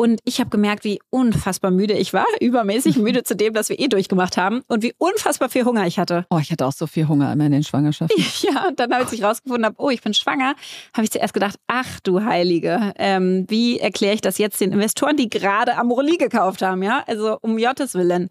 Und 0.00 0.20
ich 0.24 0.38
habe 0.38 0.48
gemerkt, 0.48 0.84
wie 0.84 1.00
unfassbar 1.10 1.72
müde 1.72 1.94
ich 1.94 2.12
war, 2.12 2.24
übermäßig 2.40 2.98
müde 2.98 3.24
zu 3.24 3.34
dem, 3.34 3.56
was 3.56 3.68
wir 3.68 3.80
eh 3.80 3.88
durchgemacht 3.88 4.36
haben 4.36 4.62
und 4.68 4.84
wie 4.84 4.94
unfassbar 4.96 5.48
viel 5.48 5.64
Hunger 5.64 5.88
ich 5.88 5.98
hatte. 5.98 6.24
Oh, 6.30 6.38
ich 6.38 6.52
hatte 6.52 6.66
auch 6.66 6.72
so 6.72 6.86
viel 6.86 7.08
Hunger 7.08 7.32
immer 7.32 7.46
in 7.46 7.52
den 7.52 7.64
Schwangerschaften. 7.64 8.24
Ja, 8.40 8.68
und 8.68 8.78
dann, 8.78 8.92
als 8.92 9.12
ich 9.12 9.24
rausgefunden 9.24 9.64
habe, 9.64 9.74
oh, 9.78 9.90
ich 9.90 10.00
bin 10.00 10.14
schwanger, 10.14 10.54
habe 10.94 11.02
ich 11.02 11.10
zuerst 11.10 11.34
gedacht, 11.34 11.58
ach 11.66 11.98
du 12.04 12.22
Heilige, 12.22 12.92
ähm, 12.96 13.46
wie 13.48 13.80
erkläre 13.80 14.14
ich 14.14 14.20
das 14.20 14.38
jetzt 14.38 14.60
den 14.60 14.70
Investoren, 14.70 15.16
die 15.16 15.28
gerade 15.28 15.76
Amorelie 15.76 16.18
gekauft 16.18 16.62
haben, 16.62 16.84
ja? 16.84 17.02
Also 17.08 17.38
um 17.40 17.58
Jottes 17.58 17.94
Willen. 17.94 18.28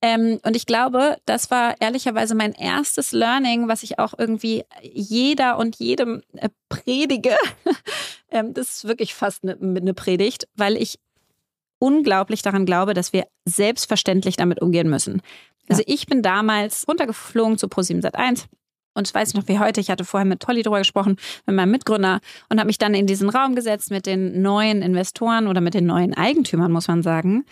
Ähm, 0.00 0.38
und 0.44 0.54
ich 0.54 0.66
glaube, 0.66 1.16
das 1.26 1.50
war 1.50 1.80
ehrlicherweise 1.80 2.34
mein 2.34 2.52
erstes 2.52 3.12
Learning, 3.12 3.66
was 3.66 3.82
ich 3.82 3.98
auch 3.98 4.14
irgendwie 4.16 4.64
jeder 4.82 5.58
und 5.58 5.76
jedem 5.76 6.22
äh, 6.34 6.48
predige. 6.68 7.36
ähm, 8.30 8.54
das 8.54 8.76
ist 8.76 8.84
wirklich 8.88 9.14
fast 9.14 9.42
eine, 9.42 9.58
eine 9.60 9.94
Predigt, 9.94 10.46
weil 10.54 10.76
ich 10.76 11.00
unglaublich 11.80 12.42
daran 12.42 12.64
glaube, 12.64 12.94
dass 12.94 13.12
wir 13.12 13.26
selbstverständlich 13.44 14.36
damit 14.36 14.62
umgehen 14.62 14.88
müssen. 14.88 15.22
Also 15.68 15.82
ich 15.86 16.06
bin 16.06 16.22
damals 16.22 16.86
runtergeflogen 16.88 17.58
zu 17.58 17.66
Pro7 17.66 18.02
Sat1 18.02 18.46
und 18.94 19.06
ich 19.06 19.14
weiß 19.14 19.34
noch 19.34 19.46
wie 19.46 19.58
heute, 19.58 19.80
ich 19.80 19.90
hatte 19.90 20.04
vorher 20.04 20.24
mit 20.24 20.40
Tolly 20.40 20.62
drüber 20.62 20.78
gesprochen, 20.78 21.16
mit 21.46 21.54
meinem 21.54 21.70
Mitgründer 21.70 22.20
und 22.48 22.58
habe 22.58 22.66
mich 22.66 22.78
dann 22.78 22.94
in 22.94 23.06
diesen 23.06 23.28
Raum 23.28 23.54
gesetzt 23.54 23.90
mit 23.90 24.06
den 24.06 24.42
neuen 24.42 24.82
Investoren 24.82 25.46
oder 25.46 25.60
mit 25.60 25.74
den 25.74 25.86
neuen 25.86 26.14
Eigentümern, 26.14 26.72
muss 26.72 26.88
man 26.88 27.02
sagen. 27.02 27.44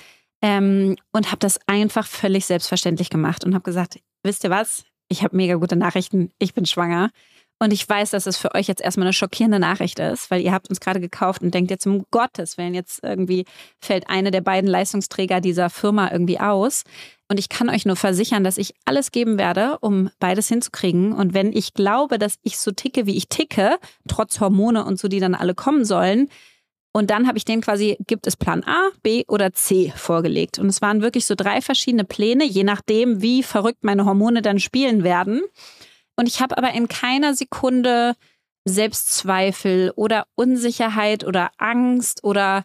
Ähm, 0.42 0.96
und 1.12 1.28
habe 1.28 1.38
das 1.38 1.58
einfach 1.66 2.06
völlig 2.06 2.46
selbstverständlich 2.46 3.10
gemacht 3.10 3.44
und 3.44 3.54
habe 3.54 3.62
gesagt, 3.62 3.98
wisst 4.22 4.44
ihr 4.44 4.50
was? 4.50 4.84
Ich 5.08 5.22
habe 5.22 5.36
mega 5.36 5.54
gute 5.54 5.76
Nachrichten. 5.76 6.30
Ich 6.38 6.52
bin 6.52 6.66
schwanger. 6.66 7.10
Und 7.58 7.72
ich 7.72 7.88
weiß, 7.88 8.10
dass 8.10 8.26
es 8.26 8.36
für 8.36 8.54
euch 8.54 8.66
jetzt 8.66 8.82
erstmal 8.82 9.06
eine 9.06 9.14
schockierende 9.14 9.58
Nachricht 9.58 9.98
ist, 9.98 10.30
weil 10.30 10.42
ihr 10.42 10.52
habt 10.52 10.68
uns 10.68 10.78
gerade 10.78 11.00
gekauft 11.00 11.40
und 11.40 11.54
denkt 11.54 11.70
jetzt 11.70 11.86
um 11.86 12.04
Gottes 12.10 12.58
Willen, 12.58 12.74
jetzt 12.74 13.02
irgendwie 13.02 13.46
fällt 13.80 14.10
eine 14.10 14.30
der 14.30 14.42
beiden 14.42 14.68
Leistungsträger 14.68 15.40
dieser 15.40 15.70
Firma 15.70 16.10
irgendwie 16.12 16.38
aus. 16.38 16.82
Und 17.28 17.38
ich 17.38 17.48
kann 17.48 17.70
euch 17.70 17.86
nur 17.86 17.96
versichern, 17.96 18.44
dass 18.44 18.58
ich 18.58 18.74
alles 18.84 19.10
geben 19.10 19.38
werde, 19.38 19.78
um 19.80 20.10
beides 20.18 20.48
hinzukriegen. 20.48 21.12
Und 21.12 21.32
wenn 21.32 21.50
ich 21.50 21.72
glaube, 21.72 22.18
dass 22.18 22.38
ich 22.42 22.58
so 22.58 22.72
ticke, 22.72 23.06
wie 23.06 23.16
ich 23.16 23.28
ticke, 23.28 23.78
trotz 24.06 24.38
Hormone 24.38 24.84
und 24.84 24.98
so, 24.98 25.08
die 25.08 25.20
dann 25.20 25.34
alle 25.34 25.54
kommen 25.54 25.86
sollen, 25.86 26.28
und 26.96 27.10
dann 27.10 27.28
habe 27.28 27.36
ich 27.36 27.44
denen 27.44 27.60
quasi, 27.60 27.98
gibt 28.06 28.26
es 28.26 28.38
Plan 28.38 28.64
A, 28.64 28.88
B 29.02 29.24
oder 29.28 29.52
C 29.52 29.92
vorgelegt. 29.94 30.58
Und 30.58 30.68
es 30.68 30.80
waren 30.80 31.02
wirklich 31.02 31.26
so 31.26 31.34
drei 31.34 31.60
verschiedene 31.60 32.04
Pläne, 32.04 32.44
je 32.46 32.64
nachdem, 32.64 33.20
wie 33.20 33.42
verrückt 33.42 33.84
meine 33.84 34.06
Hormone 34.06 34.40
dann 34.40 34.58
spielen 34.58 35.04
werden. 35.04 35.42
Und 36.16 36.26
ich 36.26 36.40
habe 36.40 36.56
aber 36.56 36.72
in 36.72 36.88
keiner 36.88 37.34
Sekunde 37.34 38.14
Selbstzweifel 38.64 39.92
oder 39.94 40.26
Unsicherheit 40.36 41.26
oder 41.26 41.50
Angst 41.58 42.24
oder 42.24 42.64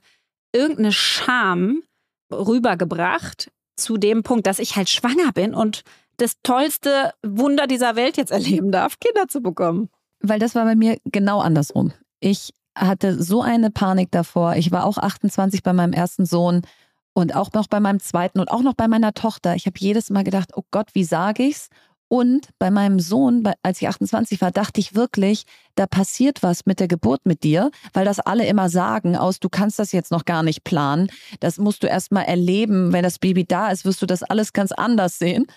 irgendeine 0.53 0.93
Scham 0.93 1.83
rübergebracht 2.31 3.51
zu 3.75 3.97
dem 3.97 4.23
Punkt, 4.23 4.47
dass 4.47 4.59
ich 4.59 4.77
halt 4.77 4.87
schwanger 4.87 5.33
bin 5.33 5.53
und 5.53 5.83
das 6.15 6.37
tollste 6.41 7.13
Wunder 7.21 7.67
dieser 7.67 7.97
Welt 7.97 8.15
jetzt 8.15 8.31
erleben 8.31 8.71
darf, 8.71 8.97
Kinder 8.97 9.27
zu 9.27 9.41
bekommen. 9.41 9.89
Weil 10.21 10.39
das 10.39 10.55
war 10.55 10.63
bei 10.63 10.75
mir 10.77 10.99
genau 11.03 11.41
andersrum. 11.41 11.91
Ich 12.21 12.53
hatte 12.75 13.21
so 13.21 13.41
eine 13.41 13.71
Panik 13.71 14.11
davor. 14.11 14.55
Ich 14.55 14.71
war 14.71 14.85
auch 14.85 14.97
28 14.97 15.63
bei 15.63 15.73
meinem 15.73 15.93
ersten 15.93 16.25
Sohn 16.25 16.61
und 17.13 17.35
auch 17.35 17.51
noch 17.53 17.67
bei 17.67 17.79
meinem 17.79 17.99
zweiten 17.99 18.39
und 18.39 18.49
auch 18.49 18.61
noch 18.61 18.73
bei 18.73 18.87
meiner 18.87 19.13
Tochter. 19.13 19.55
Ich 19.55 19.65
habe 19.65 19.75
jedes 19.79 20.09
Mal 20.09 20.23
gedacht, 20.23 20.51
oh 20.55 20.63
Gott, 20.71 20.89
wie 20.93 21.03
sage 21.03 21.43
ich's? 21.43 21.69
Und 22.07 22.49
bei 22.59 22.71
meinem 22.71 22.99
Sohn, 22.99 23.49
als 23.63 23.81
ich 23.81 23.87
28 23.87 24.41
war, 24.41 24.51
dachte 24.51 24.81
ich 24.81 24.95
wirklich, 24.95 25.45
da 25.75 25.87
passiert 25.87 26.43
was 26.43 26.65
mit 26.65 26.79
der 26.79 26.87
Geburt 26.87 27.25
mit 27.25 27.43
dir, 27.43 27.71
weil 27.93 28.05
das 28.05 28.19
alle 28.19 28.45
immer 28.45 28.69
sagen, 28.69 29.15
aus 29.15 29.39
du 29.39 29.49
kannst 29.49 29.79
das 29.79 29.91
jetzt 29.91 30.11
noch 30.11 30.25
gar 30.25 30.43
nicht 30.43 30.63
planen. 30.63 31.09
Das 31.39 31.57
musst 31.57 31.83
du 31.83 31.87
erst 31.87 32.11
mal 32.11 32.23
erleben. 32.23 32.93
Wenn 32.93 33.03
das 33.03 33.19
Baby 33.19 33.45
da 33.45 33.69
ist, 33.69 33.85
wirst 33.85 34.01
du 34.01 34.05
das 34.05 34.23
alles 34.23 34.53
ganz 34.53 34.71
anders 34.71 35.17
sehen. 35.17 35.47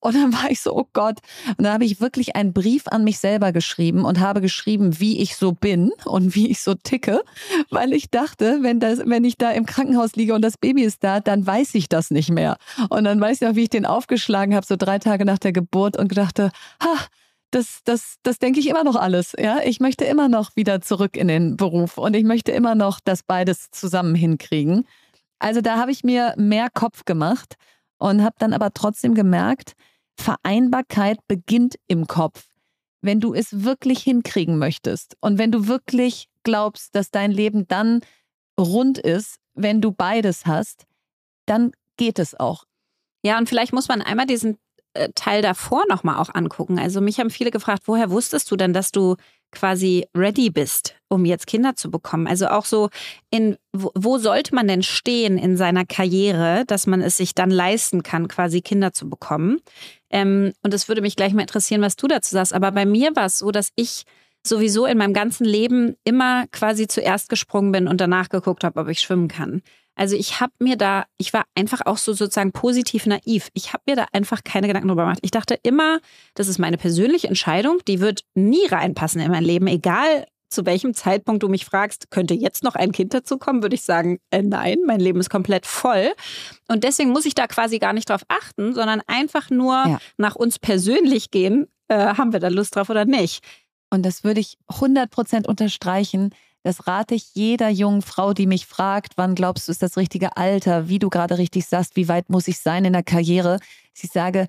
Und 0.00 0.14
dann 0.14 0.32
war 0.32 0.50
ich 0.50 0.60
so, 0.60 0.76
oh 0.76 0.86
Gott. 0.92 1.18
Und 1.48 1.64
dann 1.64 1.72
habe 1.72 1.84
ich 1.84 2.00
wirklich 2.00 2.36
einen 2.36 2.52
Brief 2.52 2.84
an 2.86 3.04
mich 3.04 3.18
selber 3.18 3.52
geschrieben 3.52 4.04
und 4.04 4.20
habe 4.20 4.40
geschrieben, 4.40 5.00
wie 5.00 5.20
ich 5.20 5.36
so 5.36 5.52
bin 5.52 5.92
und 6.04 6.34
wie 6.34 6.50
ich 6.50 6.62
so 6.62 6.74
ticke, 6.74 7.22
weil 7.70 7.92
ich 7.92 8.10
dachte, 8.10 8.58
wenn, 8.62 8.80
das, 8.80 9.00
wenn 9.04 9.24
ich 9.24 9.38
da 9.38 9.50
im 9.50 9.66
Krankenhaus 9.66 10.14
liege 10.14 10.34
und 10.34 10.42
das 10.42 10.56
Baby 10.58 10.82
ist 10.84 11.02
da, 11.02 11.20
dann 11.20 11.46
weiß 11.46 11.74
ich 11.74 11.88
das 11.88 12.10
nicht 12.10 12.30
mehr. 12.30 12.56
Und 12.90 13.04
dann 13.04 13.20
weiß 13.20 13.42
ich 13.42 13.48
auch, 13.48 13.54
wie 13.54 13.64
ich 13.64 13.70
den 13.70 13.86
aufgeschlagen 13.86 14.54
habe, 14.54 14.66
so 14.66 14.76
drei 14.76 14.98
Tage 14.98 15.24
nach 15.24 15.38
der 15.38 15.52
Geburt 15.52 15.96
und 15.96 16.08
gedachte, 16.08 16.50
ha, 16.82 17.06
das, 17.52 17.82
das, 17.84 18.16
das 18.22 18.38
denke 18.38 18.60
ich 18.60 18.68
immer 18.68 18.82
noch 18.82 18.96
alles. 18.96 19.34
Ja, 19.38 19.60
ich 19.62 19.78
möchte 19.78 20.04
immer 20.04 20.28
noch 20.28 20.56
wieder 20.56 20.80
zurück 20.80 21.16
in 21.16 21.28
den 21.28 21.56
Beruf 21.56 21.98
und 21.98 22.14
ich 22.14 22.24
möchte 22.24 22.50
immer 22.50 22.74
noch 22.74 22.98
das 23.00 23.22
beides 23.22 23.70
zusammen 23.70 24.14
hinkriegen. 24.14 24.86
Also 25.38 25.60
da 25.60 25.76
habe 25.76 25.92
ich 25.92 26.02
mir 26.02 26.34
mehr 26.36 26.68
Kopf 26.72 27.04
gemacht 27.04 27.56
und 27.98 28.22
habe 28.22 28.36
dann 28.38 28.52
aber 28.52 28.72
trotzdem 28.72 29.14
gemerkt, 29.14 29.74
Vereinbarkeit 30.16 31.18
beginnt 31.28 31.76
im 31.88 32.06
Kopf. 32.06 32.46
Wenn 33.02 33.20
du 33.20 33.34
es 33.34 33.64
wirklich 33.64 34.02
hinkriegen 34.02 34.58
möchtest 34.58 35.16
und 35.20 35.38
wenn 35.38 35.52
du 35.52 35.66
wirklich 35.66 36.28
glaubst, 36.44 36.94
dass 36.94 37.10
dein 37.10 37.32
Leben 37.32 37.66
dann 37.68 38.00
rund 38.58 38.98
ist, 38.98 39.38
wenn 39.54 39.80
du 39.80 39.92
beides 39.92 40.46
hast, 40.46 40.86
dann 41.46 41.72
geht 41.96 42.18
es 42.18 42.38
auch. 42.38 42.64
Ja, 43.24 43.38
und 43.38 43.48
vielleicht 43.48 43.72
muss 43.72 43.88
man 43.88 44.02
einmal 44.02 44.26
diesen 44.26 44.58
Teil 45.14 45.42
davor 45.42 45.84
nochmal 45.88 46.16
auch 46.18 46.34
angucken. 46.34 46.78
Also 46.78 47.00
mich 47.00 47.18
haben 47.18 47.30
viele 47.30 47.50
gefragt, 47.50 47.84
woher 47.86 48.10
wusstest 48.10 48.50
du 48.50 48.56
denn, 48.56 48.72
dass 48.72 48.92
du 48.92 49.16
quasi 49.50 50.06
ready 50.16 50.50
bist, 50.50 50.96
um 51.08 51.24
jetzt 51.24 51.46
Kinder 51.46 51.76
zu 51.76 51.90
bekommen? 51.90 52.26
Also 52.26 52.48
auch 52.48 52.64
so 52.64 52.88
in, 53.30 53.56
wo, 53.72 53.90
wo 53.94 54.18
sollte 54.18 54.54
man 54.54 54.66
denn 54.66 54.82
stehen 54.82 55.38
in 55.38 55.56
seiner 55.56 55.84
Karriere, 55.84 56.64
dass 56.66 56.86
man 56.86 57.00
es 57.00 57.16
sich 57.16 57.34
dann 57.34 57.50
leisten 57.50 58.02
kann, 58.02 58.28
quasi 58.28 58.60
Kinder 58.62 58.92
zu 58.92 59.08
bekommen? 59.08 59.60
Ähm, 60.10 60.52
und 60.62 60.74
es 60.74 60.88
würde 60.88 61.02
mich 61.02 61.16
gleich 61.16 61.32
mal 61.32 61.42
interessieren, 61.42 61.82
was 61.82 61.96
du 61.96 62.08
dazu 62.08 62.32
sagst. 62.34 62.52
Aber 62.52 62.72
bei 62.72 62.86
mir 62.86 63.14
war 63.14 63.26
es 63.26 63.38
so, 63.38 63.50
dass 63.50 63.70
ich 63.76 64.04
sowieso 64.44 64.86
in 64.86 64.98
meinem 64.98 65.14
ganzen 65.14 65.44
Leben 65.44 65.96
immer 66.04 66.46
quasi 66.48 66.88
zuerst 66.88 67.28
gesprungen 67.28 67.72
bin 67.72 67.86
und 67.86 68.00
danach 68.00 68.28
geguckt 68.28 68.64
habe, 68.64 68.80
ob 68.80 68.88
ich 68.88 69.00
schwimmen 69.00 69.28
kann. 69.28 69.62
Also 69.94 70.16
ich 70.16 70.40
habe 70.40 70.52
mir 70.58 70.76
da, 70.76 71.04
ich 71.18 71.32
war 71.32 71.44
einfach 71.54 71.82
auch 71.84 71.98
so 71.98 72.12
sozusagen 72.12 72.52
positiv 72.52 73.06
naiv. 73.06 73.48
Ich 73.52 73.72
habe 73.72 73.82
mir 73.86 73.96
da 73.96 74.06
einfach 74.12 74.42
keine 74.44 74.66
Gedanken 74.66 74.88
drüber 74.88 75.02
gemacht. 75.02 75.18
Ich 75.22 75.30
dachte 75.30 75.58
immer, 75.62 76.00
das 76.34 76.48
ist 76.48 76.58
meine 76.58 76.78
persönliche 76.78 77.28
Entscheidung, 77.28 77.80
die 77.86 78.00
wird 78.00 78.24
nie 78.34 78.66
reinpassen 78.66 79.20
in 79.20 79.30
mein 79.30 79.44
Leben, 79.44 79.66
egal 79.66 80.26
zu 80.52 80.66
welchem 80.66 80.94
Zeitpunkt 80.94 81.42
du 81.42 81.48
mich 81.48 81.64
fragst, 81.64 82.10
könnte 82.10 82.34
jetzt 82.34 82.62
noch 82.62 82.74
ein 82.74 82.92
Kind 82.92 83.14
dazukommen, 83.14 83.62
würde 83.62 83.74
ich 83.74 83.82
sagen, 83.82 84.18
äh, 84.30 84.42
nein, 84.42 84.78
mein 84.86 85.00
Leben 85.00 85.18
ist 85.18 85.30
komplett 85.30 85.66
voll. 85.66 86.12
Und 86.68 86.84
deswegen 86.84 87.10
muss 87.10 87.24
ich 87.24 87.34
da 87.34 87.46
quasi 87.46 87.78
gar 87.78 87.92
nicht 87.92 88.10
drauf 88.10 88.22
achten, 88.28 88.74
sondern 88.74 89.00
einfach 89.06 89.50
nur 89.50 89.72
ja. 89.74 89.98
nach 90.18 90.36
uns 90.36 90.58
persönlich 90.58 91.30
gehen, 91.30 91.68
äh, 91.88 92.14
haben 92.14 92.32
wir 92.32 92.40
da 92.40 92.48
Lust 92.48 92.76
drauf 92.76 92.90
oder 92.90 93.04
nicht. 93.04 93.42
Und 93.90 94.04
das 94.06 94.24
würde 94.24 94.40
ich 94.40 94.58
100 94.68 95.10
Prozent 95.10 95.48
unterstreichen. 95.48 96.30
Das 96.62 96.86
rate 96.86 97.14
ich 97.14 97.34
jeder 97.34 97.68
jungen 97.68 98.02
Frau, 98.02 98.32
die 98.34 98.46
mich 98.46 98.66
fragt, 98.66 99.14
wann 99.16 99.34
glaubst 99.34 99.68
du 99.68 99.72
ist 99.72 99.82
das 99.82 99.96
richtige 99.96 100.36
Alter, 100.36 100.88
wie 100.88 100.98
du 100.98 101.10
gerade 101.10 101.38
richtig 101.38 101.66
sagst, 101.66 101.96
wie 101.96 102.08
weit 102.08 102.30
muss 102.30 102.48
ich 102.48 102.58
sein 102.58 102.84
in 102.84 102.92
der 102.92 103.02
Karriere. 103.02 103.58
Ich 103.94 104.10
sage, 104.10 104.46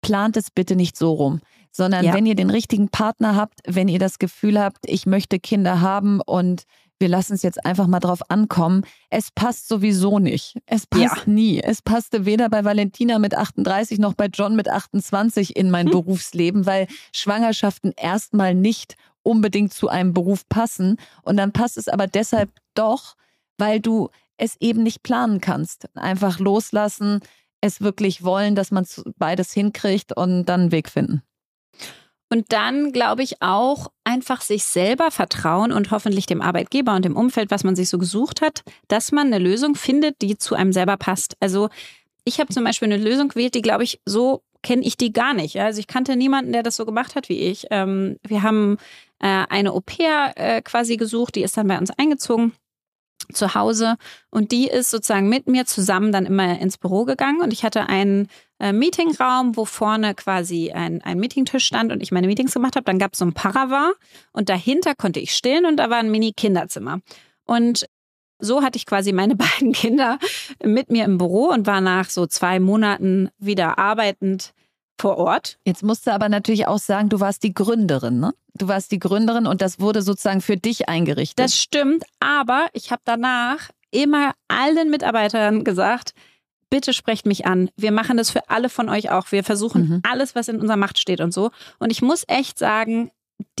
plant 0.00 0.36
es 0.36 0.50
bitte 0.50 0.76
nicht 0.76 0.96
so 0.96 1.12
rum, 1.12 1.40
sondern 1.70 2.04
ja. 2.04 2.14
wenn 2.14 2.26
ihr 2.26 2.34
den 2.34 2.50
richtigen 2.50 2.88
Partner 2.88 3.36
habt, 3.36 3.60
wenn 3.66 3.88
ihr 3.88 3.98
das 3.98 4.18
Gefühl 4.18 4.58
habt, 4.58 4.78
ich 4.86 5.06
möchte 5.06 5.38
Kinder 5.38 5.80
haben 5.80 6.20
und 6.20 6.64
wir 7.00 7.08
lassen 7.08 7.32
es 7.32 7.42
jetzt 7.42 7.64
einfach 7.64 7.86
mal 7.86 7.98
drauf 7.98 8.30
ankommen. 8.30 8.82
Es 9.08 9.30
passt 9.30 9.68
sowieso 9.68 10.18
nicht. 10.18 10.58
Es 10.66 10.86
passt 10.86 11.26
ja. 11.26 11.32
nie. 11.32 11.58
Es 11.58 11.80
passte 11.80 12.26
weder 12.26 12.50
bei 12.50 12.62
Valentina 12.62 13.18
mit 13.18 13.34
38 13.34 13.98
noch 13.98 14.12
bei 14.12 14.26
John 14.26 14.54
mit 14.54 14.68
28 14.68 15.56
in 15.56 15.70
mein 15.70 15.86
hm. 15.86 15.92
Berufsleben, 16.04 16.66
weil 16.66 16.86
Schwangerschaften 17.14 17.94
erstmal 17.96 18.54
nicht 18.54 18.96
unbedingt 19.22 19.72
zu 19.72 19.88
einem 19.88 20.12
Beruf 20.12 20.48
passen. 20.48 20.96
Und 21.22 21.36
dann 21.36 21.52
passt 21.52 21.76
es 21.76 21.88
aber 21.88 22.06
deshalb 22.06 22.50
doch, 22.74 23.16
weil 23.58 23.80
du 23.80 24.10
es 24.36 24.56
eben 24.60 24.82
nicht 24.82 25.02
planen 25.02 25.40
kannst. 25.40 25.88
Einfach 25.94 26.38
loslassen, 26.38 27.20
es 27.60 27.80
wirklich 27.80 28.24
wollen, 28.24 28.54
dass 28.54 28.70
man 28.70 28.86
beides 29.18 29.52
hinkriegt 29.52 30.16
und 30.16 30.46
dann 30.46 30.62
einen 30.62 30.72
Weg 30.72 30.88
finden. 30.88 31.22
Und 32.32 32.52
dann 32.52 32.92
glaube 32.92 33.24
ich 33.24 33.42
auch 33.42 33.88
einfach 34.04 34.40
sich 34.40 34.64
selber 34.64 35.10
vertrauen 35.10 35.72
und 35.72 35.90
hoffentlich 35.90 36.26
dem 36.26 36.40
Arbeitgeber 36.40 36.94
und 36.94 37.04
dem 37.04 37.16
Umfeld, 37.16 37.50
was 37.50 37.64
man 37.64 37.74
sich 37.74 37.88
so 37.88 37.98
gesucht 37.98 38.40
hat, 38.40 38.62
dass 38.86 39.10
man 39.10 39.26
eine 39.26 39.38
Lösung 39.38 39.74
findet, 39.74 40.22
die 40.22 40.38
zu 40.38 40.54
einem 40.54 40.72
selber 40.72 40.96
passt. 40.96 41.36
Also 41.40 41.68
ich 42.24 42.38
habe 42.38 42.54
zum 42.54 42.62
Beispiel 42.62 42.92
eine 42.92 43.02
Lösung 43.02 43.28
gewählt, 43.28 43.56
die, 43.56 43.62
glaube 43.62 43.82
ich, 43.82 44.00
so 44.04 44.42
kenne 44.62 44.84
ich 44.84 44.96
die 44.96 45.12
gar 45.12 45.34
nicht. 45.34 45.60
Also 45.60 45.80
ich 45.80 45.86
kannte 45.86 46.16
niemanden, 46.16 46.52
der 46.52 46.62
das 46.62 46.76
so 46.76 46.84
gemacht 46.84 47.14
hat 47.14 47.28
wie 47.28 47.38
ich. 47.38 47.66
Ähm, 47.70 48.16
wir 48.26 48.42
haben 48.42 48.76
äh, 49.20 49.44
eine 49.48 49.72
Au-pair 49.72 50.32
äh, 50.36 50.62
quasi 50.62 50.96
gesucht, 50.96 51.34
die 51.34 51.42
ist 51.42 51.56
dann 51.56 51.68
bei 51.68 51.78
uns 51.78 51.90
eingezogen 51.90 52.52
zu 53.32 53.54
Hause 53.54 53.96
und 54.30 54.50
die 54.50 54.66
ist 54.66 54.90
sozusagen 54.90 55.28
mit 55.28 55.46
mir 55.46 55.64
zusammen 55.66 56.10
dann 56.10 56.26
immer 56.26 56.58
ins 56.58 56.78
Büro 56.78 57.04
gegangen 57.04 57.40
und 57.40 57.52
ich 57.52 57.64
hatte 57.64 57.88
einen 57.88 58.28
äh, 58.58 58.72
Meetingraum, 58.72 59.56
wo 59.56 59.64
vorne 59.64 60.14
quasi 60.14 60.72
ein, 60.72 61.02
ein 61.02 61.18
Meetingtisch 61.18 61.64
stand 61.64 61.92
und 61.92 62.02
ich 62.02 62.12
meine 62.12 62.26
Meetings 62.26 62.54
gemacht 62.54 62.76
habe. 62.76 62.84
Dann 62.84 62.98
gab 62.98 63.12
es 63.12 63.18
so 63.18 63.24
ein 63.24 63.32
Paravar 63.32 63.92
und 64.32 64.48
dahinter 64.48 64.94
konnte 64.94 65.20
ich 65.20 65.34
stillen 65.34 65.64
und 65.64 65.76
da 65.76 65.90
war 65.90 65.98
ein 65.98 66.10
Mini-Kinderzimmer. 66.10 67.00
Und 67.44 67.86
so 68.40 68.62
hatte 68.62 68.76
ich 68.76 68.86
quasi 68.86 69.12
meine 69.12 69.36
beiden 69.36 69.72
Kinder 69.72 70.18
mit 70.64 70.90
mir 70.90 71.04
im 71.04 71.18
Büro 71.18 71.48
und 71.48 71.66
war 71.66 71.80
nach 71.80 72.10
so 72.10 72.26
zwei 72.26 72.60
Monaten 72.60 73.30
wieder 73.38 73.78
arbeitend 73.78 74.52
vor 75.00 75.16
Ort. 75.16 75.58
Jetzt 75.64 75.82
musst 75.82 76.06
du 76.06 76.12
aber 76.12 76.28
natürlich 76.28 76.66
auch 76.66 76.78
sagen, 76.78 77.08
du 77.08 77.20
warst 77.20 77.42
die 77.42 77.54
Gründerin, 77.54 78.20
ne? 78.20 78.34
Du 78.54 78.68
warst 78.68 78.92
die 78.92 78.98
Gründerin 78.98 79.46
und 79.46 79.62
das 79.62 79.80
wurde 79.80 80.02
sozusagen 80.02 80.42
für 80.42 80.56
dich 80.56 80.88
eingerichtet. 80.88 81.38
Das 81.38 81.56
stimmt, 81.56 82.04
aber 82.18 82.68
ich 82.74 82.90
habe 82.90 83.00
danach 83.04 83.70
immer 83.90 84.32
allen 84.48 84.90
Mitarbeitern 84.90 85.64
gesagt, 85.64 86.12
bitte 86.68 86.92
sprecht 86.92 87.26
mich 87.26 87.46
an. 87.46 87.70
Wir 87.76 87.92
machen 87.92 88.16
das 88.16 88.30
für 88.30 88.48
alle 88.48 88.68
von 88.68 88.88
euch 88.88 89.10
auch. 89.10 89.32
Wir 89.32 89.44
versuchen 89.44 89.88
mhm. 89.88 90.00
alles, 90.02 90.34
was 90.34 90.48
in 90.48 90.60
unserer 90.60 90.76
Macht 90.76 90.98
steht 90.98 91.20
und 91.20 91.32
so. 91.32 91.50
Und 91.78 91.90
ich 91.90 92.02
muss 92.02 92.24
echt 92.28 92.58
sagen, 92.58 93.10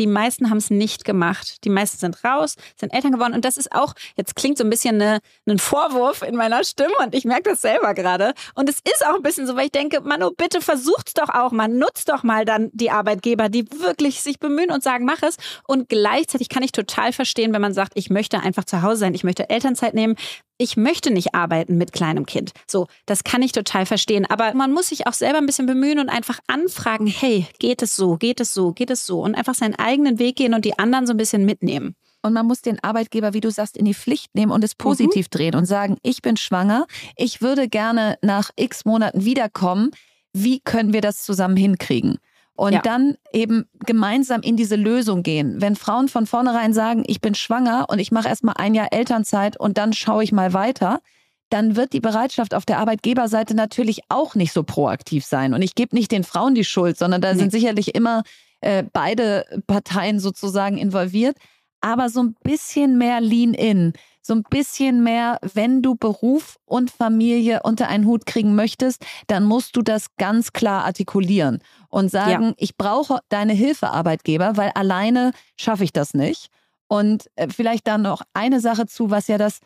die 0.00 0.06
meisten 0.06 0.50
haben 0.50 0.56
es 0.56 0.70
nicht 0.70 1.04
gemacht. 1.04 1.62
Die 1.64 1.68
meisten 1.68 1.98
sind 1.98 2.24
raus, 2.24 2.56
sind 2.76 2.92
Eltern 2.92 3.12
geworden. 3.12 3.34
Und 3.34 3.44
das 3.44 3.56
ist 3.56 3.70
auch, 3.72 3.94
jetzt 4.16 4.34
klingt 4.34 4.58
so 4.58 4.64
ein 4.64 4.70
bisschen 4.70 5.00
eine, 5.00 5.20
ein 5.46 5.58
Vorwurf 5.58 6.22
in 6.22 6.34
meiner 6.34 6.64
Stimme 6.64 6.94
und 7.04 7.14
ich 7.14 7.24
merke 7.24 7.50
das 7.50 7.60
selber 7.60 7.94
gerade. 7.94 8.32
Und 8.54 8.68
es 8.68 8.76
ist 8.76 9.06
auch 9.06 9.14
ein 9.14 9.22
bisschen 9.22 9.46
so, 9.46 9.56
weil 9.56 9.66
ich 9.66 9.72
denke, 9.72 10.00
Manu, 10.00 10.30
bitte 10.36 10.60
versucht's 10.60 11.14
doch 11.14 11.28
auch 11.28 11.52
mal, 11.52 11.68
nutzt 11.68 12.08
doch 12.08 12.22
mal 12.22 12.44
dann 12.44 12.70
die 12.72 12.90
Arbeitgeber, 12.90 13.50
die 13.50 13.70
wirklich 13.70 14.22
sich 14.22 14.38
bemühen 14.38 14.70
und 14.70 14.82
sagen, 14.82 15.04
mach 15.04 15.22
es. 15.22 15.36
Und 15.66 15.88
gleichzeitig 15.88 16.48
kann 16.48 16.62
ich 16.62 16.72
total 16.72 17.12
verstehen, 17.12 17.52
wenn 17.52 17.62
man 17.62 17.74
sagt, 17.74 17.92
ich 17.94 18.08
möchte 18.08 18.40
einfach 18.40 18.64
zu 18.64 18.82
Hause 18.82 19.00
sein, 19.00 19.14
ich 19.14 19.24
möchte 19.24 19.50
Elternzeit 19.50 19.94
nehmen 19.94 20.16
ich 20.60 20.76
möchte 20.76 21.10
nicht 21.10 21.34
arbeiten 21.34 21.78
mit 21.78 21.92
kleinem 21.92 22.26
Kind. 22.26 22.52
So, 22.66 22.86
das 23.06 23.24
kann 23.24 23.40
ich 23.40 23.52
total 23.52 23.86
verstehen. 23.86 24.26
Aber 24.26 24.52
man 24.52 24.72
muss 24.72 24.90
sich 24.90 25.06
auch 25.06 25.14
selber 25.14 25.38
ein 25.38 25.46
bisschen 25.46 25.64
bemühen 25.64 25.98
und 25.98 26.10
einfach 26.10 26.38
anfragen, 26.48 27.06
hey, 27.06 27.46
geht 27.58 27.80
es 27.80 27.96
so, 27.96 28.16
geht 28.16 28.40
es 28.40 28.52
so, 28.52 28.72
geht 28.72 28.90
es 28.90 29.06
so? 29.06 29.22
Und 29.22 29.34
einfach 29.34 29.54
seinen 29.54 29.74
eigenen 29.90 30.18
Weg 30.18 30.36
gehen 30.36 30.54
und 30.54 30.64
die 30.64 30.78
anderen 30.78 31.06
so 31.06 31.12
ein 31.12 31.16
bisschen 31.16 31.44
mitnehmen. 31.44 31.96
Und 32.22 32.32
man 32.34 32.46
muss 32.46 32.60
den 32.60 32.82
Arbeitgeber, 32.82 33.32
wie 33.32 33.40
du 33.40 33.50
sagst, 33.50 33.76
in 33.76 33.86
die 33.86 33.94
Pflicht 33.94 34.34
nehmen 34.34 34.52
und 34.52 34.62
es 34.62 34.74
mhm. 34.74 34.84
positiv 34.84 35.26
mhm. 35.26 35.30
drehen 35.30 35.54
und 35.54 35.66
sagen, 35.66 35.96
ich 36.02 36.22
bin 36.22 36.36
schwanger, 36.36 36.86
ich 37.16 37.40
würde 37.40 37.68
gerne 37.68 38.18
nach 38.22 38.50
x 38.56 38.84
Monaten 38.84 39.24
wiederkommen. 39.24 39.90
Wie 40.32 40.60
können 40.60 40.92
wir 40.92 41.00
das 41.00 41.24
zusammen 41.24 41.56
hinkriegen? 41.56 42.18
und 42.60 42.74
ja. 42.74 42.82
dann 42.82 43.14
eben 43.32 43.64
gemeinsam 43.86 44.42
in 44.42 44.54
diese 44.54 44.76
Lösung 44.76 45.22
gehen. 45.22 45.62
Wenn 45.62 45.76
Frauen 45.76 46.08
von 46.08 46.26
vornherein 46.26 46.74
sagen, 46.74 47.04
ich 47.06 47.22
bin 47.22 47.34
schwanger 47.34 47.86
und 47.88 48.00
ich 48.00 48.12
mache 48.12 48.28
erstmal 48.28 48.56
ein 48.58 48.74
Jahr 48.74 48.92
Elternzeit 48.92 49.58
und 49.58 49.78
dann 49.78 49.94
schaue 49.94 50.22
ich 50.22 50.30
mal 50.30 50.52
weiter, 50.52 51.00
dann 51.48 51.74
wird 51.74 51.94
die 51.94 52.00
Bereitschaft 52.00 52.54
auf 52.54 52.66
der 52.66 52.78
Arbeitgeberseite 52.78 53.54
natürlich 53.54 54.02
auch 54.10 54.34
nicht 54.34 54.52
so 54.52 54.62
proaktiv 54.62 55.24
sein. 55.24 55.54
Und 55.54 55.62
ich 55.62 55.74
gebe 55.74 55.96
nicht 55.96 56.12
den 56.12 56.22
Frauen 56.22 56.54
die 56.54 56.64
Schuld, 56.64 56.98
sondern 56.98 57.22
da 57.22 57.32
nee. 57.32 57.38
sind 57.38 57.50
sicherlich 57.50 57.94
immer 57.94 58.24
äh, 58.60 58.84
beide 58.92 59.44
Parteien 59.66 60.20
sozusagen 60.20 60.78
involviert. 60.78 61.36
Aber 61.80 62.10
so 62.10 62.22
ein 62.22 62.34
bisschen 62.42 62.98
mehr 62.98 63.20
Lean-in, 63.20 63.94
so 64.22 64.34
ein 64.34 64.42
bisschen 64.42 65.02
mehr, 65.02 65.38
wenn 65.54 65.80
du 65.80 65.94
Beruf 65.94 66.58
und 66.66 66.90
Familie 66.90 67.60
unter 67.62 67.88
einen 67.88 68.04
Hut 68.04 68.26
kriegen 68.26 68.54
möchtest, 68.54 69.04
dann 69.28 69.44
musst 69.44 69.76
du 69.76 69.82
das 69.82 70.14
ganz 70.18 70.52
klar 70.52 70.84
artikulieren 70.84 71.60
und 71.88 72.10
sagen, 72.10 72.44
ja. 72.44 72.54
ich 72.58 72.76
brauche 72.76 73.20
deine 73.30 73.54
Hilfe, 73.54 73.90
Arbeitgeber, 73.90 74.56
weil 74.56 74.72
alleine 74.74 75.32
schaffe 75.56 75.84
ich 75.84 75.92
das 75.92 76.12
nicht. 76.12 76.48
Und 76.86 77.30
äh, 77.36 77.48
vielleicht 77.48 77.86
dann 77.86 78.02
noch 78.02 78.22
eine 78.34 78.60
Sache 78.60 78.86
zu, 78.86 79.10
was 79.10 79.28
ja 79.28 79.38
das 79.38 79.60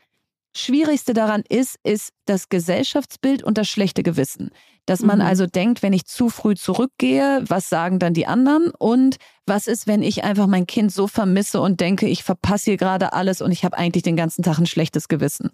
Schwierigste 0.56 1.14
daran 1.14 1.42
ist, 1.48 1.78
ist 1.82 2.12
das 2.26 2.48
Gesellschaftsbild 2.48 3.42
und 3.42 3.58
das 3.58 3.68
schlechte 3.68 4.02
Gewissen. 4.02 4.50
Dass 4.86 5.00
man 5.00 5.18
mhm. 5.18 5.24
also 5.24 5.46
denkt, 5.46 5.82
wenn 5.82 5.92
ich 5.92 6.06
zu 6.06 6.28
früh 6.28 6.54
zurückgehe, 6.54 7.42
was 7.46 7.68
sagen 7.68 7.98
dann 7.98 8.14
die 8.14 8.26
anderen? 8.26 8.70
Und 8.78 9.16
was 9.46 9.66
ist, 9.66 9.86
wenn 9.86 10.02
ich 10.02 10.22
einfach 10.22 10.46
mein 10.46 10.66
Kind 10.66 10.92
so 10.92 11.08
vermisse 11.08 11.60
und 11.60 11.80
denke, 11.80 12.06
ich 12.06 12.22
verpasse 12.22 12.70
hier 12.70 12.76
gerade 12.76 13.12
alles 13.14 13.42
und 13.42 13.50
ich 13.50 13.64
habe 13.64 13.76
eigentlich 13.76 14.02
den 14.04 14.16
ganzen 14.16 14.42
Tag 14.42 14.58
ein 14.58 14.66
schlechtes 14.66 15.08
Gewissen? 15.08 15.50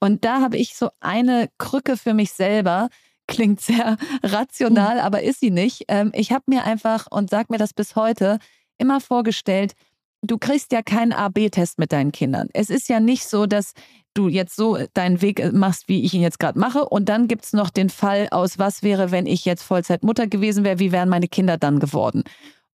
Und 0.00 0.24
da 0.24 0.40
habe 0.40 0.56
ich 0.56 0.76
so 0.76 0.90
eine 1.00 1.48
Krücke 1.58 1.96
für 1.96 2.14
mich 2.14 2.32
selber. 2.32 2.88
Klingt 3.26 3.60
sehr 3.60 3.98
rational, 4.22 4.94
mhm. 4.94 5.02
aber 5.02 5.22
ist 5.22 5.40
sie 5.40 5.50
nicht. 5.50 5.84
Ähm, 5.88 6.10
ich 6.14 6.32
habe 6.32 6.44
mir 6.46 6.64
einfach 6.64 7.06
und 7.10 7.28
sag 7.28 7.50
mir 7.50 7.58
das 7.58 7.74
bis 7.74 7.96
heute 7.96 8.38
immer 8.78 9.00
vorgestellt, 9.00 9.74
du 10.22 10.38
kriegst 10.38 10.72
ja 10.72 10.82
keinen 10.82 11.12
AB-Test 11.12 11.78
mit 11.78 11.92
deinen 11.92 12.12
Kindern. 12.12 12.48
Es 12.52 12.70
ist 12.70 12.88
ja 12.88 13.00
nicht 13.00 13.28
so, 13.28 13.46
dass 13.46 13.72
du 14.14 14.28
jetzt 14.28 14.56
so 14.56 14.78
deinen 14.94 15.22
Weg 15.22 15.40
äh, 15.40 15.52
machst, 15.52 15.88
wie 15.88 16.04
ich 16.04 16.14
ihn 16.14 16.22
jetzt 16.22 16.38
gerade 16.38 16.58
mache. 16.58 16.84
Und 16.84 17.08
dann 17.08 17.28
gibt 17.28 17.44
es 17.44 17.52
noch 17.52 17.70
den 17.70 17.90
Fall 17.90 18.28
aus, 18.30 18.58
was 18.58 18.82
wäre, 18.82 19.10
wenn 19.10 19.26
ich 19.26 19.44
jetzt 19.44 19.62
Vollzeitmutter 19.62 20.26
gewesen 20.26 20.64
wäre, 20.64 20.78
wie 20.78 20.92
wären 20.92 21.08
meine 21.08 21.28
Kinder 21.28 21.56
dann 21.56 21.78
geworden? 21.78 22.24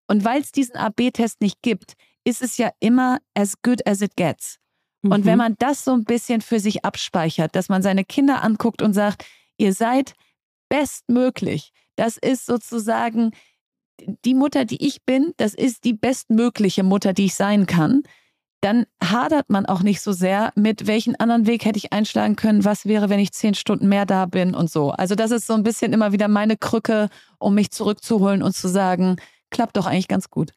Und 0.07 0.23
weil 0.23 0.41
es 0.41 0.51
diesen 0.51 0.75
AB-Test 0.75 1.41
nicht 1.41 1.61
gibt, 1.61 1.93
ist 2.23 2.41
es 2.41 2.57
ja 2.57 2.71
immer 2.79 3.19
as 3.35 3.61
good 3.61 3.85
as 3.87 4.01
it 4.01 4.15
gets. 4.15 4.57
Mhm. 5.03 5.11
Und 5.11 5.25
wenn 5.25 5.33
mhm. 5.33 5.39
man 5.39 5.55
das 5.59 5.83
so 5.83 5.93
ein 5.93 6.03
bisschen 6.03 6.41
für 6.41 6.59
sich 6.59 6.83
abspeichert, 6.83 7.55
dass 7.55 7.69
man 7.69 7.83
seine 7.83 8.03
Kinder 8.03 8.43
anguckt 8.43 8.81
und 8.81 8.93
sagt, 8.93 9.25
ihr 9.57 9.73
seid 9.73 10.13
bestmöglich, 10.69 11.71
das 11.95 12.17
ist 12.17 12.45
sozusagen 12.45 13.31
die 14.25 14.33
Mutter, 14.33 14.65
die 14.65 14.85
ich 14.85 15.03
bin, 15.03 15.33
das 15.37 15.53
ist 15.53 15.83
die 15.83 15.93
bestmögliche 15.93 16.83
Mutter, 16.83 17.13
die 17.13 17.25
ich 17.25 17.35
sein 17.35 17.65
kann, 17.65 18.03
dann 18.61 18.85
hadert 19.03 19.49
man 19.49 19.65
auch 19.65 19.83
nicht 19.83 20.01
so 20.01 20.11
sehr 20.11 20.51
mit, 20.55 20.87
welchen 20.87 21.15
anderen 21.17 21.45
Weg 21.45 21.65
hätte 21.65 21.77
ich 21.77 21.93
einschlagen 21.93 22.35
können, 22.35 22.65
was 22.65 22.85
wäre, 22.85 23.09
wenn 23.09 23.19
ich 23.19 23.31
zehn 23.31 23.53
Stunden 23.53 23.87
mehr 23.87 24.05
da 24.05 24.25
bin 24.25 24.55
und 24.55 24.71
so. 24.71 24.91
Also 24.91 25.13
das 25.13 25.31
ist 25.31 25.45
so 25.45 25.53
ein 25.53 25.63
bisschen 25.63 25.93
immer 25.93 26.11
wieder 26.11 26.27
meine 26.27 26.57
Krücke, 26.57 27.09
um 27.37 27.53
mich 27.53 27.71
zurückzuholen 27.71 28.41
und 28.41 28.55
zu 28.55 28.67
sagen, 28.67 29.17
klappt 29.51 29.77
doch 29.77 29.85
eigentlich 29.85 30.07
ganz 30.07 30.29
gut. 30.29 30.51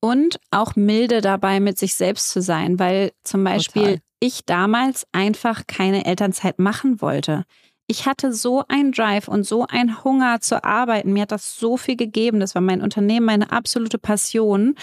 Und 0.00 0.40
auch 0.50 0.74
milde 0.74 1.20
dabei 1.20 1.60
mit 1.60 1.78
sich 1.78 1.94
selbst 1.94 2.30
zu 2.30 2.40
sein, 2.40 2.78
weil 2.78 3.12
zum 3.24 3.44
Beispiel 3.44 3.82
Total. 3.82 4.00
ich 4.20 4.46
damals 4.46 5.06
einfach 5.12 5.66
keine 5.66 6.06
Elternzeit 6.06 6.58
machen 6.58 7.02
wollte 7.02 7.44
ich 7.88 8.06
hatte 8.06 8.32
so 8.32 8.64
einen 8.68 8.92
Drive 8.92 9.28
und 9.28 9.44
so 9.44 9.66
einen 9.66 10.04
Hunger 10.04 10.40
zu 10.40 10.62
arbeiten. 10.62 11.12
Mir 11.12 11.22
hat 11.22 11.32
das 11.32 11.58
so 11.58 11.76
viel 11.76 11.96
gegeben. 11.96 12.38
Das 12.38 12.54
war 12.54 12.62
mein 12.62 12.82
Unternehmen, 12.82 13.26
meine 13.26 13.50
absolute 13.50 13.98
Passion. 13.98 14.76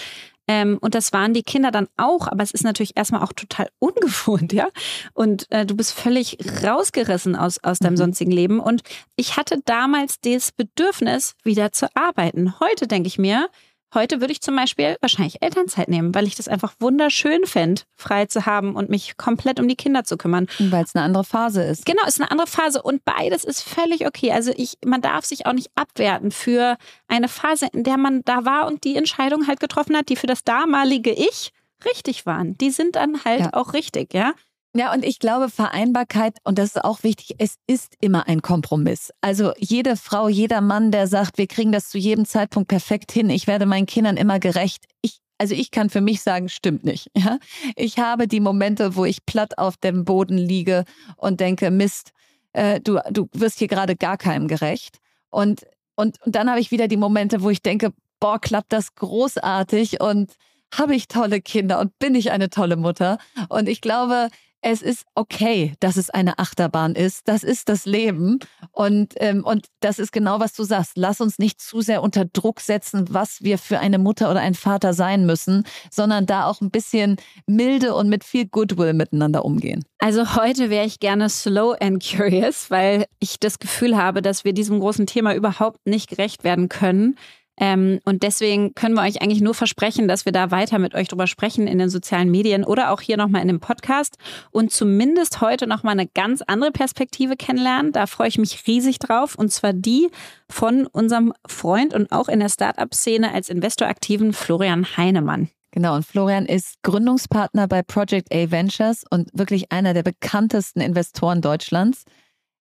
Ähm, 0.48 0.78
und 0.82 0.96
das 0.96 1.13
waren 1.13 1.34
die 1.34 1.44
Kinder 1.44 1.72
dann 1.72 1.88
auch, 1.98 2.28
aber 2.28 2.44
es 2.44 2.52
ist 2.52 2.63
natürlich 2.63 2.96
erstmal 2.98 3.22
auch 3.24 3.34
total 3.34 3.70
ungewohnt, 3.80 4.54
ja. 4.54 4.70
Und 5.13 5.52
äh, 5.52 5.65
du 5.65 5.76
bist 5.76 5.94
völlig 5.94 6.38
rausgerissen 6.63 7.36
aus, 7.36 7.63
aus 7.63 7.80
deinem 7.80 7.94
mhm. 7.94 7.98
sonstigen 7.98 8.32
Leben. 8.32 8.60
Und 8.60 8.82
ich 9.15 9.38
hatte 9.38 9.60
damals 9.65 10.20
das 10.20 10.52
Bedürfnis, 10.52 11.36
wieder 11.44 11.72
zu 11.72 11.88
arbeiten. 11.96 12.60
Heute 12.60 12.88
denke 12.88 13.08
ich 13.08 13.18
mir, 13.18 13.50
Heute 13.96 14.20
würde 14.22 14.34
ich 14.34 14.42
zum 14.42 14.56
Beispiel 14.56 14.98
wahrscheinlich 15.02 15.42
Elternzeit 15.42 15.88
nehmen, 15.88 16.14
weil 16.14 16.28
ich 16.28 16.36
das 16.36 16.48
einfach 16.48 16.74
wunderschön 16.80 17.46
fände, 17.46 17.84
frei 17.96 18.26
zu 18.26 18.46
haben 18.46 18.76
und 18.76 18.90
mich 18.90 19.18
komplett 19.18 19.60
um 19.60 19.68
die 19.68 19.76
Kinder 19.76 20.04
zu 20.04 20.18
kümmern. 20.18 20.48
Weil 20.60 20.84
es 20.84 20.94
eine 20.94 21.06
andere 21.06 21.24
Phase 21.24 21.64
ist. 21.64 21.86
Genau, 21.86 22.02
es 22.04 22.16
ist 22.16 22.22
eine 22.22 22.30
andere 22.30 22.48
Phase 22.48 22.84
und 22.84 23.04
beides 23.06 23.46
ist 23.46 23.64
völlig 23.64 24.06
okay. 24.06 24.32
Also 24.32 24.52
ich, 24.56 24.78
man 24.86 25.02
darf 25.02 25.26
sich 25.26 25.46
auch 25.46 25.54
nicht 25.54 25.72
abwerten 25.76 26.32
für 26.32 26.78
eine 27.08 27.30
Phase, 27.30 27.68
in 27.72 27.84
der 27.84 27.98
man 27.98 28.22
da 28.24 28.46
war 28.46 28.68
und 28.68 28.84
die 28.84 28.98
Entscheidung 28.98 29.48
halt 29.48 29.60
getroffen 29.60 29.96
hat, 29.96 30.10
die 30.10 30.18
für 30.18 30.28
das 30.28 30.44
damalige 30.44 31.12
Ich 31.12 31.52
richtig 31.86 32.26
waren. 32.26 32.58
Die 32.58 32.72
sind 32.72 32.96
dann 32.96 33.24
halt 33.24 33.42
ja. 33.42 33.50
auch 33.54 33.74
richtig, 33.74 34.14
ja. 34.14 34.34
Ja, 34.78 34.94
und 34.94 35.06
ich 35.06 35.20
glaube, 35.20 35.50
Vereinbarkeit, 35.50 36.38
und 36.44 36.60
das 36.60 36.76
ist 36.76 36.84
auch 36.84 37.02
wichtig, 37.04 37.36
es 37.38 37.56
ist 37.66 37.96
immer 38.02 38.28
ein 38.28 38.42
Kompromiss. 38.42 39.14
Also 39.22 39.54
jede 39.58 39.96
Frau, 39.96 40.28
jeder 40.28 40.60
Mann, 40.60 40.92
der 40.92 41.08
sagt, 41.08 41.38
wir 41.38 41.48
kriegen 41.48 41.72
das 41.72 41.88
zu 41.88 41.98
jedem 41.98 42.26
Zeitpunkt 42.26 42.68
perfekt 42.68 43.14
hin, 43.14 43.30
ich 43.30 43.48
werde 43.48 43.66
meinen 43.66 43.86
Kindern 43.86 44.18
immer 44.18 44.38
gerecht. 44.38 44.84
Ich, 45.02 45.22
also 45.38 45.56
ich 45.56 45.72
kann 45.72 45.90
für 45.90 46.02
mich 46.02 46.22
sagen, 46.22 46.50
stimmt 46.50 46.84
nicht. 46.84 47.10
Ja? 47.16 47.40
Ich 47.78 48.00
habe 48.00 48.28
die 48.28 48.42
Momente, 48.42 48.98
wo 48.98 49.06
ich 49.06 49.26
platt 49.26 49.58
auf 49.58 49.78
dem 49.78 50.04
Boden 50.04 50.38
liege 50.38 50.84
und 51.16 51.40
denke, 51.40 51.72
Mist, 51.72 52.12
äh, 52.52 52.82
du, 52.82 53.00
du 53.12 53.30
wirst 53.32 53.60
hier 53.60 53.70
gerade 53.70 53.96
gar 53.96 54.18
keinem 54.18 54.50
gerecht. 54.50 54.98
Und, 55.30 55.66
und, 55.96 56.22
und 56.26 56.36
dann 56.36 56.50
habe 56.50 56.60
ich 56.60 56.72
wieder 56.72 56.90
die 56.90 56.98
Momente, 56.98 57.42
wo 57.44 57.50
ich 57.50 57.62
denke, 57.62 57.94
boah, 58.20 58.40
klappt 58.42 58.74
das 58.74 58.94
großartig 58.96 60.02
und 60.02 60.34
habe 60.74 60.96
ich 60.96 61.08
tolle 61.08 61.40
Kinder 61.42 61.80
und 61.80 61.98
bin 61.98 62.14
ich 62.16 62.32
eine 62.32 62.50
tolle 62.50 62.76
Mutter. 62.76 63.20
Und 63.48 63.70
ich 63.70 63.80
glaube, 63.80 64.28
es 64.65 64.82
ist 64.82 65.06
okay, 65.13 65.75
dass 65.80 65.95
es 65.95 66.10
eine 66.10 66.39
Achterbahn 66.39 66.95
ist. 66.95 67.28
Das 67.28 67.43
ist 67.43 67.69
das 67.69 67.86
Leben. 67.86 68.39
Und, 68.71 69.13
ähm, 69.17 69.45
und 69.45 69.67
das 69.80 69.99
ist 69.99 70.12
genau, 70.12 70.39
was 70.39 70.54
du 70.54 70.63
sagst. 70.63 70.93
Lass 70.95 71.21
uns 71.21 71.38
nicht 71.38 71.62
zu 71.62 71.82
sehr 71.82 72.01
unter 72.01 72.25
Druck 72.25 72.60
setzen, 72.60 73.06
was 73.12 73.43
wir 73.43 73.60
für 73.60 73.78
eine 73.78 73.99
Mutter 73.99 74.32
oder 74.32 74.39
ein 74.39 74.56
Vater 74.56 74.95
sein 74.95 75.28
müssen, 75.28 75.65
sondern 75.91 76.25
da 76.25 76.47
auch 76.47 76.62
ein 76.62 76.71
bisschen 76.71 77.17
milde 77.45 77.93
und 77.93 78.10
mit 78.10 78.23
viel 78.23 78.47
Goodwill 78.47 78.93
miteinander 78.93 79.45
umgehen. 79.45 79.86
Also 79.99 80.36
heute 80.36 80.71
wäre 80.71 80.88
ich 80.88 80.99
gerne 80.99 81.30
slow 81.30 81.75
and 81.80 82.04
curious, 82.04 82.71
weil 82.71 83.06
ich 83.19 83.39
das 83.39 83.60
Gefühl 83.60 83.95
habe, 83.95 84.23
dass 84.23 84.45
wir 84.45 84.54
diesem 84.54 84.80
großen 84.80 85.06
Thema 85.06 85.36
überhaupt 85.36 85.86
nicht 85.86 86.10
gerecht 86.10 86.43
werden 86.43 86.69
können. 86.69 87.17
Ähm, 87.58 88.00
und 88.04 88.24
deswegen 88.24 88.74
können 88.76 88.96
wir 88.96 89.04
euch 89.04 89.22
eigentlich 89.22 89.41
nur 89.41 89.54
versprechen, 89.54 90.08
dass 90.08 90.26
wir 90.26 90.32
da 90.32 90.52
weiter 90.52 90.80
mit 90.80 90.94
euch 90.94 91.08
drüber 91.08 91.28
sprechen 91.28 91.68
in 91.68 91.78
den 91.78 91.89
sozialen 91.89 92.30
Medien 92.30 92.63
oder 92.63 92.91
auch 92.91 93.02
hier 93.02 93.18
nochmal 93.18 93.41
in 93.41 93.48
dem 93.48 93.60
Podcast 93.60 94.18
und 94.52 94.72
zumindest 94.72 95.41
heute 95.41 95.68
nochmal 95.68 95.94
eine 95.94 96.08
ganz 96.08 96.41
andere 96.41 96.72
Perspektive 96.72 97.36
kennenlernen. 97.38 97.91
Da 97.91 98.08
freue 98.08 98.28
ich 98.28 98.38
mich 98.38 98.68
riesig 98.68 99.00
drauf 99.00 99.36
und 99.36 99.52
zwar 99.52 99.74
die 99.74 100.10
von 100.50 100.86
unserem 100.88 101.34
Freund 101.48 101.94
und 101.94 102.12
auch 102.12 102.28
in 102.28 102.39
der 102.39 102.50
Startup-Szene 102.50 103.34
als 103.34 103.50
Investor 103.50 103.88
aktiven 103.88 104.34
Florian 104.34 104.86
Heinemann. 104.98 105.50
Genau, 105.72 105.96
und 105.96 106.06
Florian 106.06 106.46
ist 106.46 106.82
Gründungspartner 106.84 107.68
bei 107.68 107.84
Project 107.84 108.34
A 108.34 108.50
Ventures 108.50 109.04
und 109.10 109.30
wirklich 109.34 109.74
einer 109.74 109.94
der 109.94 110.04
bekanntesten 110.04 110.80
Investoren 110.80 111.41
Deutschlands. 111.41 112.06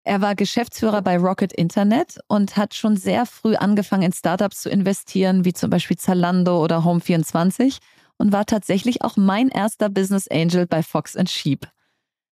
Er 0.04 0.22
war 0.22 0.36
Geschäftsführer 0.36 1.02
bei 1.02 1.18
Rocket 1.18 1.54
Internet 1.54 2.20
und 2.28 2.58
hat 2.58 2.74
schon 2.74 2.98
sehr 2.98 3.26
früh 3.26 3.56
angefangen, 3.56 4.04
in 4.04 4.14
Startups 4.14 4.62
zu 4.62 4.70
investieren, 4.70 5.46
wie 5.46 5.54
zum 5.54 5.70
Beispiel 5.70 5.98
Zalando 5.98 6.64
oder 6.64 6.80
Home24 6.80 7.80
und 8.18 8.32
war 8.32 8.46
tatsächlich 8.46 9.02
auch 9.04 9.18
mein 9.18 9.50
erster 9.50 9.90
Business 9.90 10.28
Angel 10.28 10.68
bei 10.68 10.84
Fox 10.84 11.18
Sheep. 11.30 11.68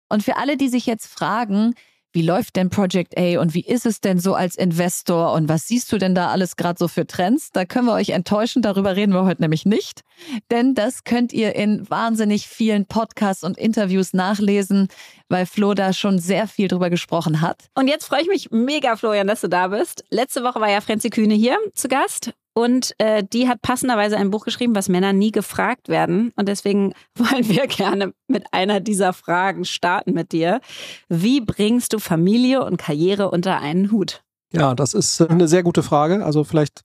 Und 0.09 0.23
für 0.23 0.37
alle, 0.37 0.57
die 0.57 0.69
sich 0.69 0.87
jetzt 0.87 1.07
fragen, 1.07 1.75
wie 2.13 2.23
läuft 2.23 2.57
denn 2.57 2.71
Project 2.71 3.17
A 3.19 3.41
und 3.41 3.55
wie 3.55 3.65
ist 3.65 3.87
es 3.87 4.01
denn 4.01 4.19
so 4.19 4.35
als 4.35 4.57
Investor 4.57 5.33
und 5.33 5.49
was 5.49 5.67
siehst 5.67 5.91
du 5.93 5.99
denn 5.99 6.15
da 6.15 6.29
alles 6.29 6.57
gerade 6.57 6.79
so 6.79 6.89
für 6.89 7.07
Trends? 7.07 7.51
Da 7.53 7.65
können 7.65 7.87
wir 7.87 7.95
euch 7.95 8.11
enttäuschen, 8.11 8.63
darüber 8.63 8.97
reden 8.97 9.13
wir 9.13 9.25
heute 9.25 9.43
nämlich 9.43 9.65
nicht, 9.65 10.03
denn 10.51 10.75
das 10.75 11.05
könnt 11.05 11.33
ihr 11.33 11.55
in 11.55 11.89
wahnsinnig 11.89 12.47
vielen 12.47 12.87
Podcasts 12.87 13.45
und 13.45 13.59
Interviews 13.59 14.13
nachlesen, 14.13 14.89
weil 15.29 15.47
Flo 15.47 15.75
da 15.75 15.93
schon 15.93 16.19
sehr 16.19 16.47
viel 16.47 16.69
drüber 16.69 16.91
gesprochen 16.91 17.41
hat. 17.41 17.65
Und 17.75 17.89
jetzt 17.89 18.07
freue 18.07 18.23
ich 18.23 18.29
mich 18.29 18.51
mega, 18.51 18.97
Florian, 18.97 19.27
dass 19.27 19.41
du 19.41 19.49
da 19.49 19.69
bist. 19.69 20.05
Letzte 20.11 20.43
Woche 20.43 20.61
war 20.61 20.71
ja 20.71 20.81
Frenzi 20.81 21.11
Kühne 21.11 21.35
hier 21.35 21.59
zu 21.75 21.89
Gast 21.89 22.33
und 22.55 22.95
äh, 22.99 23.25
die 23.25 23.49
hat 23.49 23.63
passenderweise 23.63 24.17
ein 24.17 24.31
Buch 24.31 24.45
geschrieben, 24.45 24.75
was 24.75 24.89
Männer 24.89 25.13
nie 25.13 25.33
gefragt 25.33 25.89
werden. 25.89 26.33
Und 26.37 26.49
deswegen 26.49 26.93
wollen 27.15 27.49
wir 27.49 27.67
gerne 27.67 28.13
mit 28.29 28.45
einer 28.53 28.81
dieser 28.81 29.13
Fragen 29.13 29.65
starten 29.65 30.13
mit 30.13 30.33
dir. 30.33 30.61
Wie 31.09 31.41
bringst 31.41 31.93
du 31.93 31.99
Familie 31.99 32.65
und 32.65 32.77
Karriere 32.77 33.31
unter 33.31 33.59
einen 33.61 33.91
Hut? 33.91 34.23
Ja, 34.53 34.75
das 34.75 34.95
ist 34.95 35.21
äh, 35.21 35.29
eine 35.29 35.49
sehr 35.49 35.63
gute 35.63 35.83
Frage. 35.83 36.25
Also 36.25 36.45
vielleicht 36.45 36.83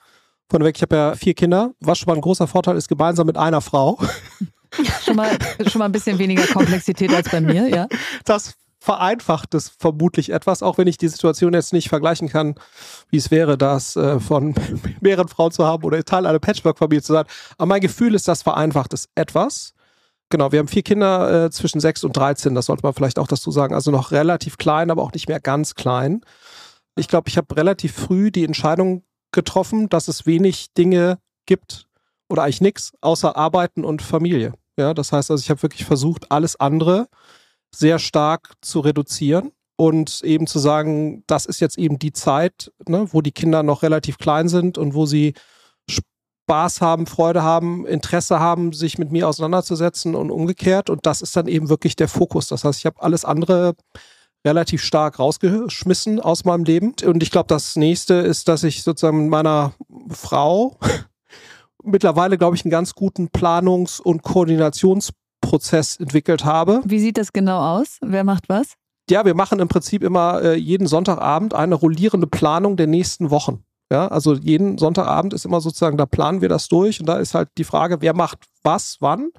von 0.49 0.63
weg, 0.63 0.75
ich 0.77 0.82
habe 0.82 0.95
ja 0.95 1.15
vier 1.15 1.34
Kinder. 1.34 1.71
Was 1.82 1.99
schon 1.99 2.08
mal 2.08 2.15
ein 2.15 2.21
großer 2.21 2.47
Vorteil 2.47 2.77
ist, 2.77 2.88
gemeinsam 2.88 3.27
mit 3.27 3.38
einer 3.38 3.60
Frau. 3.60 3.99
schon 5.03 5.17
mal, 5.17 5.38
schon 5.67 5.80
mal 5.80 5.86
ein 5.86 5.91
bisschen 5.91 6.17
weniger 6.17 6.45
Komplexität 6.47 7.13
als 7.13 7.30
bei 7.30 7.41
mir, 7.41 7.67
ja. 7.67 7.88
Das 8.23 8.56
vereinfacht 8.88 9.54
es 9.54 9.67
vermutlich 9.67 10.30
etwas, 10.30 10.63
auch 10.63 10.78
wenn 10.78 10.88
ich 10.88 10.97
die 10.97 11.10
Situation 11.10 11.54
jetzt 11.54 11.73
nicht 11.73 11.89
vergleichen 11.89 12.30
kann, 12.30 12.56
wie 13.10 13.17
es 13.17 13.32
wäre, 13.32 13.58
das 13.58 13.97
äh, 13.97 14.17
von 14.21 14.56
mehreren 15.02 15.28
Frauen 15.28 15.52
zu 15.52 15.65
haben 15.65 15.84
oder 15.84 16.02
Teil 16.06 16.26
einer 16.26 16.39
Patchwork-Familie 16.39 17.02
zu 17.02 17.12
sein. 17.12 17.26
Aber 17.58 17.65
mein 17.65 17.82
Gefühl 17.82 18.15
ist, 18.15 18.30
das 18.30 18.43
vereinfacht 18.43 18.93
es 18.93 19.10
etwas. 19.13 19.73
Genau, 20.30 20.54
wir 20.54 20.60
haben 20.60 20.69
vier 20.69 20.84
Kinder 20.84 21.47
äh, 21.47 21.52
zwischen 21.52 21.82
sechs 21.82 22.06
und 22.06 22.15
13, 22.15 22.56
das 22.56 22.67
sollte 22.67 22.84
man 22.84 22.93
vielleicht 22.93 23.19
auch 23.19 23.28
dazu 23.28 23.52
sagen. 23.52 23.76
Also 23.76 23.91
noch 23.91 24.12
relativ 24.12 24.58
klein, 24.58 24.89
aber 24.89 25.04
auch 25.04 25.12
nicht 25.12 25.28
mehr 25.28 25.41
ganz 25.41 25.76
klein. 25.76 26.21
Ich 26.95 27.10
glaube, 27.10 27.28
ich 27.28 27.36
habe 27.36 27.58
relativ 27.58 27.93
früh 27.93 28.32
die 28.32 28.45
Entscheidung 28.45 29.04
getroffen, 29.34 29.89
dass 29.89 30.08
es 30.08 30.26
wenig 30.26 30.73
Dinge 30.76 31.19
gibt 31.45 31.88
oder 32.30 32.43
eigentlich 32.43 32.62
nichts 32.62 32.93
außer 33.02 33.36
Arbeiten 33.36 33.84
und 33.84 34.02
Familie. 34.02 34.54
Ja, 34.78 34.93
das 34.93 35.12
heißt 35.12 35.30
also, 35.30 35.41
ich 35.41 35.50
habe 35.50 35.62
wirklich 35.62 35.84
versucht, 35.84 36.32
alles 36.32 36.58
andere 36.58 37.10
sehr 37.77 37.99
stark 37.99 38.53
zu 38.61 38.79
reduzieren 38.79 39.51
und 39.75 40.21
eben 40.23 40.47
zu 40.47 40.57
sagen, 40.59 41.23
das 41.27 41.45
ist 41.45 41.59
jetzt 41.59 41.77
eben 41.77 41.99
die 41.99 42.11
Zeit, 42.11 42.71
ne, 42.87 43.07
wo 43.11 43.21
die 43.21 43.31
Kinder 43.31 43.61
noch 43.61 43.83
relativ 43.83 44.17
klein 44.17 44.49
sind 44.49 44.77
und 44.77 44.95
wo 44.95 45.05
sie 45.05 45.33
Spaß 46.47 46.81
haben, 46.81 47.05
Freude 47.05 47.43
haben, 47.43 47.85
Interesse 47.85 48.39
haben, 48.39 48.73
sich 48.73 48.97
mit 48.97 49.11
mir 49.11 49.27
auseinanderzusetzen 49.27 50.15
und 50.15 50.31
umgekehrt. 50.31 50.89
Und 50.89 51.05
das 51.05 51.21
ist 51.21 51.35
dann 51.35 51.47
eben 51.47 51.69
wirklich 51.69 51.95
der 51.95 52.07
Fokus. 52.07 52.47
Das 52.47 52.63
heißt, 52.63 52.79
ich 52.79 52.85
habe 52.85 53.01
alles 53.01 53.25
andere 53.25 53.75
relativ 54.45 54.81
stark 54.81 55.19
rausgeschmissen 55.19 56.19
aus 56.19 56.45
meinem 56.45 56.63
Leben. 56.63 56.95
Und 57.05 57.21
ich 57.21 57.31
glaube, 57.31 57.47
das 57.47 57.75
nächste 57.75 58.15
ist, 58.15 58.47
dass 58.47 58.63
ich 58.63 58.81
sozusagen 58.81 59.23
mit 59.23 59.29
meiner 59.29 59.73
Frau 60.09 60.77
mittlerweile, 61.83 62.37
glaube 62.37 62.55
ich, 62.55 62.65
einen 62.65 62.71
ganz 62.71 62.95
guten 62.95 63.27
Planungs- 63.27 64.01
und 64.01 64.23
Koordinations- 64.23 65.11
Prozess 65.47 65.95
entwickelt 65.95 66.43
habe. 66.43 66.81
Wie 66.86 66.99
sieht 66.99 67.17
das 67.17 67.31
genau 67.31 67.79
aus? 67.79 67.97
Wer 68.01 68.23
macht 68.23 68.49
was? 68.49 68.73
Ja, 69.10 69.23
wir 69.23 69.33
machen 69.33 69.60
im 69.60 69.69
Prinzip 69.69 70.03
immer 70.03 70.41
äh, 70.41 70.55
jeden 70.55 70.88
Sonntagabend 70.88 71.53
eine 71.53 71.75
rollierende 71.75 72.27
Planung 72.27 72.75
der 72.75 72.88
nächsten 72.88 73.29
Wochen. 73.29 73.63
Ja, 73.89 74.10
also 74.10 74.33
jeden 74.33 74.77
Sonntagabend 74.77 75.33
ist 75.33 75.45
immer 75.45 75.62
sozusagen, 75.62 75.95
da 75.95 76.05
planen 76.05 76.41
wir 76.41 76.49
das 76.49 76.67
durch 76.67 76.99
und 76.99 77.05
da 77.05 77.17
ist 77.17 77.33
halt 77.33 77.47
die 77.57 77.63
Frage, 77.63 78.01
wer 78.01 78.13
macht 78.13 78.39
was, 78.67 78.97
wann. 78.99 79.32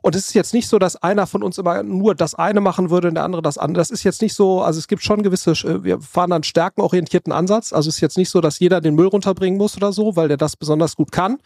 Und 0.00 0.16
es 0.16 0.28
ist 0.28 0.34
jetzt 0.34 0.54
nicht 0.54 0.66
so, 0.66 0.78
dass 0.78 0.96
einer 0.96 1.26
von 1.26 1.42
uns 1.42 1.58
immer 1.58 1.82
nur 1.82 2.14
das 2.14 2.34
eine 2.34 2.60
machen 2.60 2.90
würde 2.90 3.08
und 3.08 3.14
der 3.14 3.24
andere 3.24 3.42
das 3.42 3.58
andere. 3.58 3.80
Das 3.80 3.90
ist 3.90 4.02
jetzt 4.02 4.22
nicht 4.22 4.34
so, 4.34 4.62
also 4.62 4.78
es 4.78 4.88
gibt 4.88 5.02
schon 5.02 5.22
gewisse, 5.22 5.50
äh, 5.50 5.84
wir 5.84 6.00
fahren 6.00 6.32
einen 6.32 6.42
stärkenorientierten 6.42 7.32
Ansatz. 7.32 7.72
Also 7.72 7.90
es 7.90 7.96
ist 7.96 8.00
jetzt 8.00 8.16
nicht 8.16 8.30
so, 8.30 8.40
dass 8.40 8.58
jeder 8.58 8.80
den 8.80 8.94
Müll 8.94 9.06
runterbringen 9.06 9.58
muss 9.58 9.76
oder 9.76 9.92
so, 9.92 10.16
weil 10.16 10.28
der 10.28 10.38
das 10.38 10.56
besonders 10.56 10.96
gut 10.96 11.12
kann. 11.12 11.38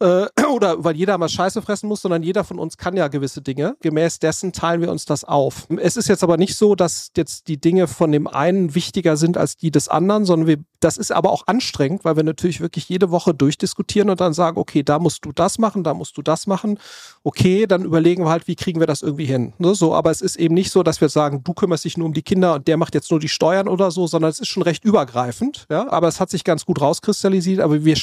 Äh, 0.00 0.26
oder 0.54 0.84
weil 0.84 0.96
jeder 0.96 1.18
mal 1.18 1.28
Scheiße 1.28 1.60
fressen 1.62 1.88
muss, 1.88 2.02
sondern 2.02 2.22
jeder 2.22 2.44
von 2.44 2.58
uns 2.58 2.76
kann 2.76 2.96
ja 2.96 3.08
gewisse 3.08 3.42
Dinge. 3.42 3.76
Gemäß 3.80 4.20
dessen 4.20 4.52
teilen 4.52 4.80
wir 4.80 4.90
uns 4.90 5.04
das 5.04 5.24
auf. 5.24 5.66
Es 5.78 5.96
ist 5.96 6.08
jetzt 6.08 6.22
aber 6.22 6.36
nicht 6.36 6.56
so, 6.56 6.74
dass 6.74 7.10
jetzt 7.16 7.48
die 7.48 7.60
Dinge 7.60 7.88
von 7.88 8.12
dem 8.12 8.28
einen 8.28 8.74
wichtiger 8.74 9.16
sind 9.16 9.36
als 9.36 9.56
die 9.56 9.70
des 9.70 9.88
anderen, 9.88 10.24
sondern 10.24 10.46
wir, 10.46 10.58
das 10.80 10.96
ist 10.96 11.10
aber 11.10 11.30
auch 11.30 11.46
anstrengend, 11.46 12.04
weil 12.04 12.16
wir 12.16 12.22
natürlich 12.22 12.60
wirklich 12.60 12.88
jede 12.88 13.10
Woche 13.10 13.34
durchdiskutieren 13.34 14.10
und 14.10 14.20
dann 14.20 14.32
sagen, 14.32 14.58
okay, 14.58 14.82
da 14.82 14.98
musst 14.98 15.24
du 15.24 15.32
das 15.32 15.58
machen, 15.58 15.82
da 15.82 15.94
musst 15.94 16.16
du 16.16 16.22
das 16.22 16.46
machen 16.46 16.67
machen, 16.68 16.78
okay, 17.24 17.66
dann 17.66 17.84
überlegen 17.84 18.24
wir 18.24 18.30
halt, 18.30 18.48
wie 18.48 18.56
kriegen 18.56 18.80
wir 18.80 18.86
das 18.86 19.02
irgendwie 19.02 19.26
hin. 19.26 19.52
Ne? 19.58 19.74
So, 19.74 19.94
aber 19.94 20.10
es 20.10 20.20
ist 20.20 20.36
eben 20.36 20.54
nicht 20.54 20.70
so, 20.70 20.82
dass 20.82 21.00
wir 21.00 21.08
sagen, 21.08 21.42
du 21.44 21.52
kümmerst 21.52 21.84
dich 21.84 21.96
nur 21.96 22.06
um 22.06 22.14
die 22.14 22.22
Kinder 22.22 22.54
und 22.54 22.68
der 22.68 22.76
macht 22.76 22.94
jetzt 22.94 23.10
nur 23.10 23.20
die 23.20 23.28
Steuern 23.28 23.68
oder 23.68 23.90
so, 23.90 24.06
sondern 24.06 24.30
es 24.30 24.40
ist 24.40 24.48
schon 24.48 24.62
recht 24.62 24.84
übergreifend. 24.84 25.66
Ja? 25.70 25.90
Aber 25.90 26.08
es 26.08 26.20
hat 26.20 26.30
sich 26.30 26.44
ganz 26.44 26.64
gut 26.64 26.80
rauskristallisiert, 26.80 27.60
aber 27.60 27.84
wir 27.84 27.96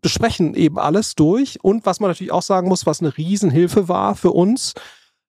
besprechen 0.00 0.54
eben 0.54 0.78
alles 0.78 1.14
durch. 1.14 1.58
Und 1.62 1.86
was 1.86 2.00
man 2.00 2.10
natürlich 2.10 2.32
auch 2.32 2.42
sagen 2.42 2.68
muss, 2.68 2.86
was 2.86 3.00
eine 3.00 3.16
Riesenhilfe 3.16 3.88
war 3.88 4.16
für 4.16 4.32
uns, 4.32 4.72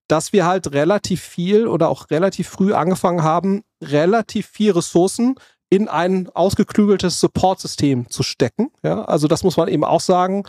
dass 0.08 0.34
wir 0.34 0.46
halt 0.46 0.74
relativ 0.74 1.22
viel 1.22 1.68
oder 1.68 1.90
auch 1.90 2.10
relativ 2.10 2.50
früh 2.50 2.74
angefangen 2.74 3.24
haben, 3.24 3.64
relativ 3.82 4.48
viel 4.48 4.72
Ressourcen 4.72 5.36
in 5.70 5.88
ein 5.88 6.30
ausgeklügeltes 6.30 7.20
Support-System 7.20 8.10
zu 8.10 8.22
stecken. 8.22 8.70
Ja, 8.84 9.06
also 9.06 9.28
das 9.28 9.44
muss 9.44 9.58
man 9.58 9.70
eben 9.70 9.84
auch 9.84 10.02
sagen 10.02 10.44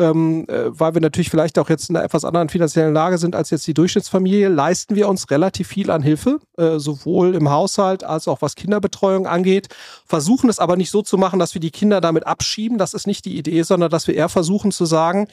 ähm, 0.00 0.46
äh, 0.48 0.70
weil 0.70 0.94
wir 0.94 1.00
natürlich 1.00 1.30
vielleicht 1.30 1.58
auch 1.58 1.68
jetzt 1.68 1.90
in 1.90 1.96
einer 1.96 2.04
etwas 2.04 2.24
anderen 2.24 2.48
finanziellen 2.48 2.94
Lage 2.94 3.18
sind 3.18 3.36
als 3.36 3.50
jetzt 3.50 3.66
die 3.66 3.74
Durchschnittsfamilie, 3.74 4.48
leisten 4.48 4.96
wir 4.96 5.08
uns 5.08 5.30
relativ 5.30 5.68
viel 5.68 5.90
an 5.90 6.02
Hilfe, 6.02 6.40
äh, 6.56 6.78
sowohl 6.78 7.34
im 7.34 7.50
Haushalt 7.50 8.02
als 8.02 8.26
auch 8.26 8.40
was 8.40 8.56
Kinderbetreuung 8.56 9.26
angeht, 9.26 9.68
versuchen 10.06 10.48
es 10.48 10.58
aber 10.58 10.76
nicht 10.76 10.90
so 10.90 11.02
zu 11.02 11.18
machen, 11.18 11.38
dass 11.38 11.54
wir 11.54 11.60
die 11.60 11.70
Kinder 11.70 12.00
damit 12.00 12.26
abschieben, 12.26 12.78
das 12.78 12.94
ist 12.94 13.06
nicht 13.06 13.26
die 13.26 13.36
Idee, 13.36 13.62
sondern 13.62 13.90
dass 13.90 14.06
wir 14.06 14.14
eher 14.14 14.30
versuchen 14.30 14.72
zu 14.72 14.86
sagen, 14.86 15.28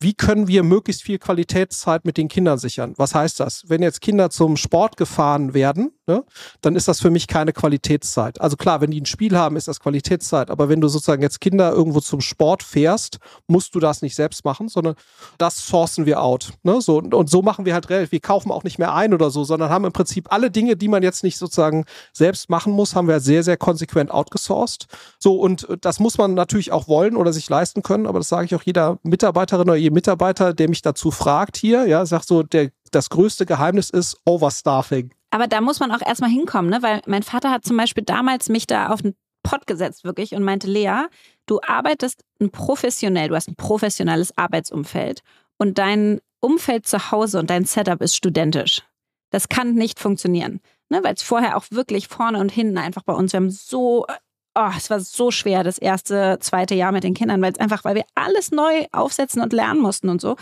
wie 0.00 0.14
können 0.14 0.48
wir 0.48 0.62
möglichst 0.62 1.02
viel 1.02 1.18
Qualitätszeit 1.18 2.06
mit 2.06 2.16
den 2.16 2.28
Kindern 2.28 2.58
sichern? 2.58 2.94
Was 2.96 3.14
heißt 3.14 3.38
das? 3.38 3.64
Wenn 3.68 3.82
jetzt 3.82 4.00
Kinder 4.00 4.30
zum 4.30 4.56
Sport 4.56 4.96
gefahren 4.96 5.52
werden, 5.52 5.92
ne, 6.06 6.24
dann 6.62 6.74
ist 6.74 6.88
das 6.88 7.00
für 7.00 7.10
mich 7.10 7.26
keine 7.26 7.52
Qualitätszeit. 7.52 8.40
Also 8.40 8.56
klar, 8.56 8.80
wenn 8.80 8.90
die 8.90 9.00
ein 9.02 9.06
Spiel 9.06 9.36
haben, 9.36 9.56
ist 9.56 9.68
das 9.68 9.78
Qualitätszeit. 9.78 10.50
Aber 10.50 10.70
wenn 10.70 10.80
du 10.80 10.88
sozusagen 10.88 11.20
jetzt 11.20 11.40
Kinder 11.42 11.70
irgendwo 11.72 12.00
zum 12.00 12.22
Sport 12.22 12.62
fährst, 12.62 13.18
musst 13.46 13.74
du 13.74 13.80
das 13.80 14.00
nicht 14.00 14.14
selbst 14.14 14.42
machen, 14.42 14.68
sondern 14.68 14.94
das 15.36 15.66
sourcen 15.66 16.06
wir 16.06 16.22
out. 16.22 16.54
Ne? 16.62 16.80
So, 16.80 16.96
und, 16.96 17.12
und 17.12 17.28
so 17.28 17.42
machen 17.42 17.66
wir 17.66 17.74
halt 17.74 17.90
relativ. 17.90 18.12
Wir 18.12 18.20
kaufen 18.20 18.50
auch 18.50 18.64
nicht 18.64 18.78
mehr 18.78 18.94
ein 18.94 19.12
oder 19.12 19.30
so, 19.30 19.44
sondern 19.44 19.68
haben 19.68 19.84
im 19.84 19.92
Prinzip 19.92 20.32
alle 20.32 20.50
Dinge, 20.50 20.76
die 20.76 20.88
man 20.88 21.02
jetzt 21.02 21.22
nicht 21.24 21.36
sozusagen 21.36 21.84
selbst 22.14 22.48
machen 22.48 22.72
muss, 22.72 22.94
haben 22.94 23.06
wir 23.06 23.20
sehr, 23.20 23.42
sehr 23.42 23.58
konsequent 23.58 24.10
outgesourced. 24.10 24.86
So, 25.18 25.36
und 25.36 25.68
das 25.82 26.00
muss 26.00 26.16
man 26.16 26.32
natürlich 26.32 26.72
auch 26.72 26.88
wollen 26.88 27.16
oder 27.16 27.34
sich 27.34 27.50
leisten 27.50 27.82
können. 27.82 28.06
Aber 28.06 28.18
das 28.18 28.30
sage 28.30 28.46
ich 28.46 28.54
auch 28.54 28.62
jeder 28.62 28.98
Mitarbeiterin 29.02 29.68
oder 29.68 29.76
jedem 29.76 29.89
Mitarbeiter, 29.90 30.54
der 30.54 30.68
mich 30.68 30.82
dazu 30.82 31.10
fragt 31.10 31.56
hier, 31.56 31.86
ja, 31.86 32.04
sagt 32.06 32.26
so, 32.26 32.42
der, 32.42 32.70
das 32.90 33.10
größte 33.10 33.46
Geheimnis 33.46 33.90
ist 33.90 34.16
Overstaffing. 34.24 35.12
Aber 35.30 35.46
da 35.46 35.60
muss 35.60 35.80
man 35.80 35.92
auch 35.92 36.04
erstmal 36.04 36.30
hinkommen, 36.30 36.70
ne? 36.70 36.82
Weil 36.82 37.02
mein 37.06 37.22
Vater 37.22 37.50
hat 37.50 37.64
zum 37.64 37.76
Beispiel 37.76 38.04
damals 38.04 38.48
mich 38.48 38.66
da 38.66 38.88
auf 38.88 39.02
den 39.02 39.14
Pott 39.42 39.66
gesetzt, 39.66 40.04
wirklich, 40.04 40.34
und 40.34 40.42
meinte, 40.42 40.66
Lea, 40.66 41.06
du 41.46 41.60
arbeitest 41.66 42.24
professionell, 42.52 43.28
du 43.28 43.34
hast 43.34 43.48
ein 43.48 43.56
professionelles 43.56 44.36
Arbeitsumfeld 44.36 45.22
und 45.56 45.78
dein 45.78 46.20
Umfeld 46.40 46.86
zu 46.86 47.10
Hause 47.10 47.38
und 47.38 47.50
dein 47.50 47.64
Setup 47.64 48.00
ist 48.00 48.16
studentisch. 48.16 48.82
Das 49.30 49.48
kann 49.48 49.74
nicht 49.74 50.00
funktionieren. 50.00 50.60
Ne, 50.88 51.04
Weil 51.04 51.14
es 51.14 51.22
vorher 51.22 51.56
auch 51.56 51.64
wirklich 51.70 52.08
vorne 52.08 52.38
und 52.38 52.50
hinten 52.50 52.76
einfach 52.76 53.04
bei 53.04 53.12
uns, 53.12 53.32
wir 53.32 53.38
haben 53.38 53.50
so 53.50 54.06
oh, 54.54 54.70
es 54.76 54.90
war 54.90 55.00
so 55.00 55.30
schwer, 55.30 55.62
das 55.62 55.78
erste, 55.78 56.38
zweite 56.40 56.74
Jahr 56.74 56.92
mit 56.92 57.04
den 57.04 57.14
Kindern, 57.14 57.40
weil 57.42 57.52
es 57.52 57.60
einfach, 57.60 57.84
weil 57.84 57.94
wir 57.94 58.04
alles 58.14 58.50
neu 58.50 58.86
aufsetzen 58.92 59.42
und 59.42 59.52
lernen 59.52 59.80
mussten 59.80 60.08
und 60.08 60.20
so. 60.20 60.36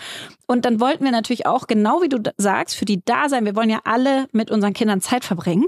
Und 0.47 0.65
dann 0.65 0.81
wollten 0.81 1.05
wir 1.05 1.13
natürlich 1.13 1.47
auch, 1.47 1.67
genau 1.67 2.03
wie 2.03 2.09
du 2.09 2.19
sagst, 2.37 2.77
für 2.77 2.85
die 2.85 3.03
da 3.05 3.29
sein. 3.29 3.45
Wir 3.45 3.55
wollen 3.55 3.71
ja 3.71 3.81
alle 3.85 4.27
mit 4.33 4.51
unseren 4.51 4.73
Kindern 4.73 5.01
Zeit 5.01 5.25
verbringen 5.25 5.67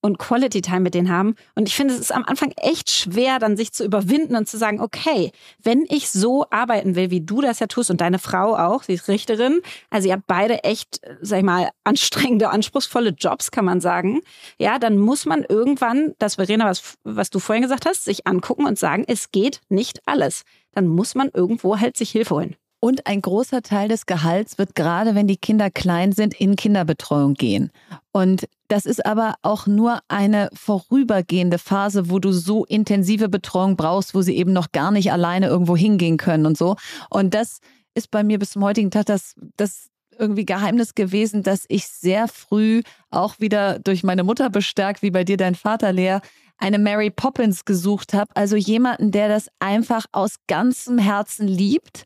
und 0.00 0.18
Quality 0.18 0.62
Time 0.62 0.80
mit 0.80 0.94
denen 0.94 1.10
haben. 1.10 1.34
Und 1.54 1.68
ich 1.68 1.74
finde, 1.74 1.94
es 1.94 2.00
ist 2.00 2.14
am 2.14 2.24
Anfang 2.24 2.52
echt 2.56 2.90
schwer, 2.90 3.38
dann 3.38 3.56
sich 3.56 3.72
zu 3.72 3.84
überwinden 3.84 4.36
und 4.36 4.48
zu 4.48 4.56
sagen, 4.56 4.80
okay, 4.80 5.32
wenn 5.62 5.84
ich 5.88 6.10
so 6.10 6.46
arbeiten 6.50 6.94
will, 6.94 7.10
wie 7.10 7.20
du 7.20 7.40
das 7.40 7.58
ja 7.58 7.66
tust 7.66 7.90
und 7.90 8.00
deine 8.00 8.18
Frau 8.18 8.56
auch, 8.56 8.82
sie 8.82 8.94
ist 8.94 9.08
Richterin, 9.08 9.60
also 9.90 10.08
ihr 10.08 10.14
habt 10.14 10.26
beide 10.26 10.64
echt, 10.64 11.00
sag 11.20 11.38
ich 11.38 11.44
mal, 11.44 11.70
anstrengende, 11.84 12.50
anspruchsvolle 12.50 13.10
Jobs, 13.10 13.50
kann 13.50 13.64
man 13.64 13.80
sagen. 13.80 14.20
Ja, 14.58 14.78
dann 14.78 14.98
muss 14.98 15.26
man 15.26 15.44
irgendwann, 15.48 16.14
das 16.18 16.36
Verena, 16.36 16.66
was, 16.66 16.96
was 17.04 17.30
du 17.30 17.38
vorhin 17.38 17.62
gesagt 17.62 17.86
hast, 17.86 18.04
sich 18.04 18.26
angucken 18.26 18.66
und 18.66 18.78
sagen, 18.78 19.04
es 19.06 19.30
geht 19.30 19.60
nicht 19.68 20.00
alles. 20.06 20.44
Dann 20.72 20.86
muss 20.86 21.14
man 21.14 21.30
irgendwo 21.32 21.78
halt 21.78 21.96
sich 21.96 22.10
Hilfe 22.10 22.34
holen. 22.34 22.56
Und 22.80 23.06
ein 23.06 23.20
großer 23.20 23.62
Teil 23.62 23.88
des 23.88 24.06
Gehalts 24.06 24.56
wird 24.56 24.74
gerade, 24.74 25.14
wenn 25.14 25.26
die 25.26 25.36
Kinder 25.36 25.70
klein 25.70 26.12
sind, 26.12 26.34
in 26.40 26.56
Kinderbetreuung 26.56 27.34
gehen. 27.34 27.70
Und 28.10 28.48
das 28.68 28.86
ist 28.86 29.04
aber 29.04 29.34
auch 29.42 29.66
nur 29.66 30.00
eine 30.08 30.48
vorübergehende 30.54 31.58
Phase, 31.58 32.08
wo 32.08 32.18
du 32.18 32.32
so 32.32 32.64
intensive 32.64 33.28
Betreuung 33.28 33.76
brauchst, 33.76 34.14
wo 34.14 34.22
sie 34.22 34.34
eben 34.36 34.54
noch 34.54 34.72
gar 34.72 34.90
nicht 34.92 35.12
alleine 35.12 35.48
irgendwo 35.48 35.76
hingehen 35.76 36.16
können 36.16 36.46
und 36.46 36.56
so. 36.56 36.76
Und 37.10 37.34
das 37.34 37.58
ist 37.94 38.10
bei 38.10 38.22
mir 38.22 38.38
bis 38.38 38.52
zum 38.52 38.64
heutigen 38.64 38.90
Tag 38.90 39.06
das, 39.06 39.34
das 39.56 39.88
irgendwie 40.18 40.46
Geheimnis 40.46 40.94
gewesen, 40.94 41.42
dass 41.42 41.64
ich 41.68 41.86
sehr 41.86 42.28
früh 42.28 42.82
auch 43.10 43.40
wieder 43.40 43.78
durch 43.78 44.04
meine 44.04 44.24
Mutter 44.24 44.48
bestärkt, 44.48 45.02
wie 45.02 45.10
bei 45.10 45.24
dir 45.24 45.36
dein 45.36 45.54
Vater, 45.54 45.92
Lea, 45.92 46.18
eine 46.56 46.78
Mary 46.78 47.10
Poppins 47.10 47.64
gesucht 47.64 48.14
habe. 48.14 48.30
Also 48.34 48.56
jemanden, 48.56 49.10
der 49.10 49.28
das 49.28 49.48
einfach 49.58 50.06
aus 50.12 50.36
ganzem 50.46 50.98
Herzen 50.98 51.48
liebt 51.48 52.04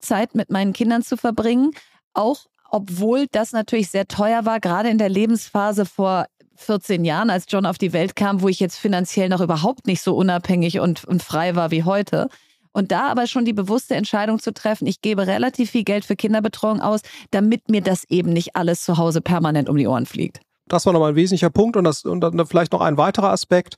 Zeit 0.00 0.34
mit 0.34 0.50
meinen 0.50 0.72
Kindern 0.72 1.02
zu 1.02 1.16
verbringen, 1.16 1.72
auch 2.14 2.46
obwohl 2.70 3.26
das 3.32 3.52
natürlich 3.52 3.90
sehr 3.90 4.06
teuer 4.06 4.44
war, 4.44 4.60
gerade 4.60 4.90
in 4.90 4.98
der 4.98 5.08
Lebensphase 5.08 5.86
vor 5.86 6.26
14 6.56 7.04
Jahren, 7.04 7.30
als 7.30 7.46
John 7.48 7.66
auf 7.66 7.78
die 7.78 7.92
Welt 7.92 8.16
kam, 8.16 8.42
wo 8.42 8.48
ich 8.48 8.60
jetzt 8.60 8.76
finanziell 8.76 9.28
noch 9.28 9.40
überhaupt 9.40 9.86
nicht 9.86 10.02
so 10.02 10.14
unabhängig 10.16 10.80
und, 10.80 11.04
und 11.04 11.22
frei 11.22 11.54
war 11.54 11.70
wie 11.70 11.84
heute. 11.84 12.28
Und 12.72 12.92
da 12.92 13.08
aber 13.08 13.26
schon 13.26 13.44
die 13.44 13.52
bewusste 13.52 13.94
Entscheidung 13.94 14.38
zu 14.38 14.52
treffen, 14.52 14.86
ich 14.86 15.00
gebe 15.00 15.26
relativ 15.26 15.70
viel 15.70 15.84
Geld 15.84 16.04
für 16.04 16.16
Kinderbetreuung 16.16 16.80
aus, 16.80 17.00
damit 17.30 17.70
mir 17.70 17.80
das 17.80 18.04
eben 18.08 18.32
nicht 18.32 18.56
alles 18.56 18.84
zu 18.84 18.98
Hause 18.98 19.20
permanent 19.20 19.68
um 19.68 19.76
die 19.76 19.86
Ohren 19.86 20.06
fliegt. 20.06 20.40
Das 20.66 20.84
war 20.84 20.92
nochmal 20.92 21.12
ein 21.12 21.16
wesentlicher 21.16 21.50
Punkt 21.50 21.76
und, 21.76 21.84
das, 21.84 22.04
und 22.04 22.20
dann 22.20 22.46
vielleicht 22.46 22.72
noch 22.72 22.82
ein 22.82 22.98
weiterer 22.98 23.30
Aspekt 23.30 23.76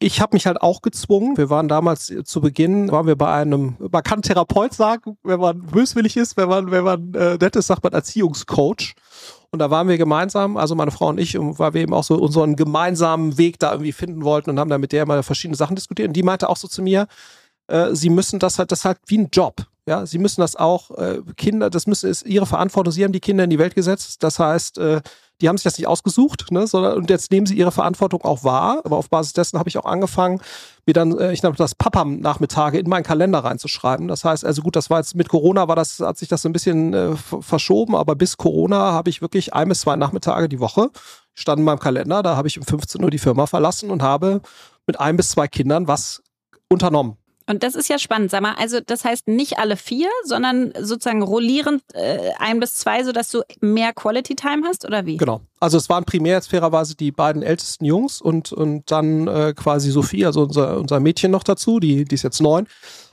ich 0.00 0.20
habe 0.20 0.36
mich 0.36 0.46
halt 0.46 0.62
auch 0.62 0.82
gezwungen. 0.82 1.36
Wir 1.36 1.50
waren 1.50 1.68
damals 1.68 2.10
äh, 2.10 2.24
zu 2.24 2.40
Beginn, 2.40 2.90
waren 2.90 3.06
wir 3.06 3.16
bei 3.16 3.32
einem, 3.32 3.76
man 3.78 4.02
kann 4.02 4.22
Therapeut 4.22 4.72
sagen, 4.72 5.18
wenn 5.22 5.40
man 5.40 5.62
böswillig 5.62 6.16
ist, 6.16 6.36
wenn 6.36 6.48
man, 6.48 6.70
wenn 6.70 6.84
man 6.84 7.14
äh, 7.14 7.36
nett 7.36 7.56
ist, 7.56 7.66
sagt 7.66 7.82
man 7.82 7.92
Erziehungscoach. 7.92 8.94
Und 9.50 9.60
da 9.60 9.70
waren 9.70 9.88
wir 9.88 9.96
gemeinsam, 9.96 10.56
also 10.56 10.74
meine 10.74 10.90
Frau 10.90 11.08
und 11.08 11.18
ich, 11.18 11.34
weil 11.38 11.72
wir 11.72 11.80
eben 11.80 11.94
auch 11.94 12.04
so 12.04 12.16
unseren 12.16 12.54
gemeinsamen 12.54 13.38
Weg 13.38 13.58
da 13.58 13.72
irgendwie 13.72 13.92
finden 13.92 14.22
wollten 14.22 14.50
und 14.50 14.60
haben 14.60 14.68
da 14.68 14.78
mit 14.78 14.92
der 14.92 15.06
mal 15.06 15.22
verschiedene 15.22 15.56
Sachen 15.56 15.74
diskutiert. 15.74 16.08
Und 16.08 16.14
die 16.14 16.22
meinte 16.22 16.48
auch 16.48 16.58
so 16.58 16.68
zu 16.68 16.82
mir, 16.82 17.06
äh, 17.66 17.94
sie 17.94 18.10
müssen 18.10 18.38
das 18.38 18.58
halt, 18.58 18.72
das 18.72 18.84
halt 18.84 18.98
wie 19.06 19.18
ein 19.18 19.28
Job. 19.32 19.66
Ja, 19.88 20.04
sie 20.04 20.18
müssen 20.18 20.42
das 20.42 20.54
auch, 20.54 20.90
äh, 20.98 21.22
Kinder, 21.38 21.70
das 21.70 21.86
müssen, 21.86 22.10
ist 22.10 22.26
ihre 22.26 22.44
Verantwortung. 22.44 22.92
Sie 22.92 23.04
haben 23.04 23.12
die 23.12 23.20
Kinder 23.20 23.44
in 23.44 23.50
die 23.50 23.58
Welt 23.58 23.74
gesetzt. 23.74 24.22
Das 24.22 24.38
heißt, 24.38 24.76
äh, 24.76 25.00
die 25.40 25.48
haben 25.48 25.56
sich 25.56 25.64
das 25.64 25.78
nicht 25.78 25.86
ausgesucht, 25.86 26.50
ne, 26.50 26.66
sondern 26.66 26.98
und 26.98 27.08
jetzt 27.08 27.30
nehmen 27.30 27.46
sie 27.46 27.56
ihre 27.56 27.72
Verantwortung 27.72 28.22
auch 28.22 28.44
wahr. 28.44 28.82
Aber 28.84 28.98
auf 28.98 29.08
Basis 29.08 29.32
dessen 29.32 29.58
habe 29.58 29.70
ich 29.70 29.78
auch 29.78 29.86
angefangen, 29.86 30.42
mir 30.84 30.92
dann, 30.92 31.16
äh, 31.16 31.32
ich 31.32 31.42
nenne 31.42 31.54
das 31.56 31.74
Papa-Nachmittage 31.74 32.78
in 32.78 32.86
meinen 32.86 33.02
Kalender 33.02 33.38
reinzuschreiben. 33.38 34.08
Das 34.08 34.26
heißt, 34.26 34.44
also 34.44 34.60
gut, 34.60 34.76
das 34.76 34.90
war 34.90 34.98
jetzt 34.98 35.14
mit 35.14 35.30
Corona 35.30 35.68
war 35.68 35.76
das, 35.76 36.00
hat 36.00 36.18
sich 36.18 36.28
das 36.28 36.42
so 36.42 36.50
ein 36.50 36.52
bisschen 36.52 36.92
äh, 36.92 37.16
verschoben, 37.16 37.96
aber 37.96 38.14
bis 38.14 38.36
Corona 38.36 38.92
habe 38.92 39.08
ich 39.08 39.22
wirklich 39.22 39.54
ein 39.54 39.70
bis 39.70 39.80
zwei 39.80 39.96
Nachmittage 39.96 40.50
die 40.50 40.60
Woche 40.60 40.90
stand 41.32 41.60
in 41.60 41.64
meinem 41.64 41.78
Kalender. 41.78 42.22
Da 42.22 42.36
habe 42.36 42.48
ich 42.48 42.58
um 42.58 42.64
15 42.64 43.02
Uhr 43.02 43.10
die 43.10 43.18
Firma 43.18 43.46
verlassen 43.46 43.90
und 43.90 44.02
habe 44.02 44.42
mit 44.86 45.00
ein 45.00 45.16
bis 45.16 45.30
zwei 45.30 45.48
Kindern 45.48 45.88
was 45.88 46.22
unternommen. 46.68 47.16
Und 47.48 47.62
das 47.62 47.74
ist 47.74 47.88
ja 47.88 47.98
spannend, 47.98 48.30
sag 48.30 48.42
mal. 48.42 48.54
Also 48.58 48.80
das 48.84 49.04
heißt 49.04 49.26
nicht 49.26 49.58
alle 49.58 49.76
vier, 49.76 50.08
sondern 50.24 50.72
sozusagen 50.78 51.22
rollierend 51.22 51.82
äh, 51.94 52.30
ein 52.38 52.60
bis 52.60 52.74
zwei, 52.74 53.02
sodass 53.04 53.30
du 53.30 53.42
mehr 53.60 53.94
Quality 53.94 54.36
Time 54.36 54.62
hast 54.66 54.84
oder 54.84 55.06
wie? 55.06 55.16
Genau. 55.16 55.40
Also 55.58 55.78
es 55.78 55.88
waren 55.88 56.04
primär 56.04 56.34
jetzt 56.34 56.50
fairerweise 56.50 56.94
die 56.94 57.10
beiden 57.10 57.42
ältesten 57.42 57.86
Jungs 57.86 58.20
und, 58.20 58.52
und 58.52 58.90
dann 58.90 59.26
äh, 59.26 59.54
quasi 59.56 59.90
Sophie, 59.90 60.26
also 60.26 60.42
unser, 60.42 60.78
unser 60.78 61.00
Mädchen 61.00 61.30
noch 61.30 61.42
dazu, 61.42 61.80
die, 61.80 62.04
die 62.04 62.14
ist 62.14 62.22
jetzt 62.22 62.40
neun 62.42 62.66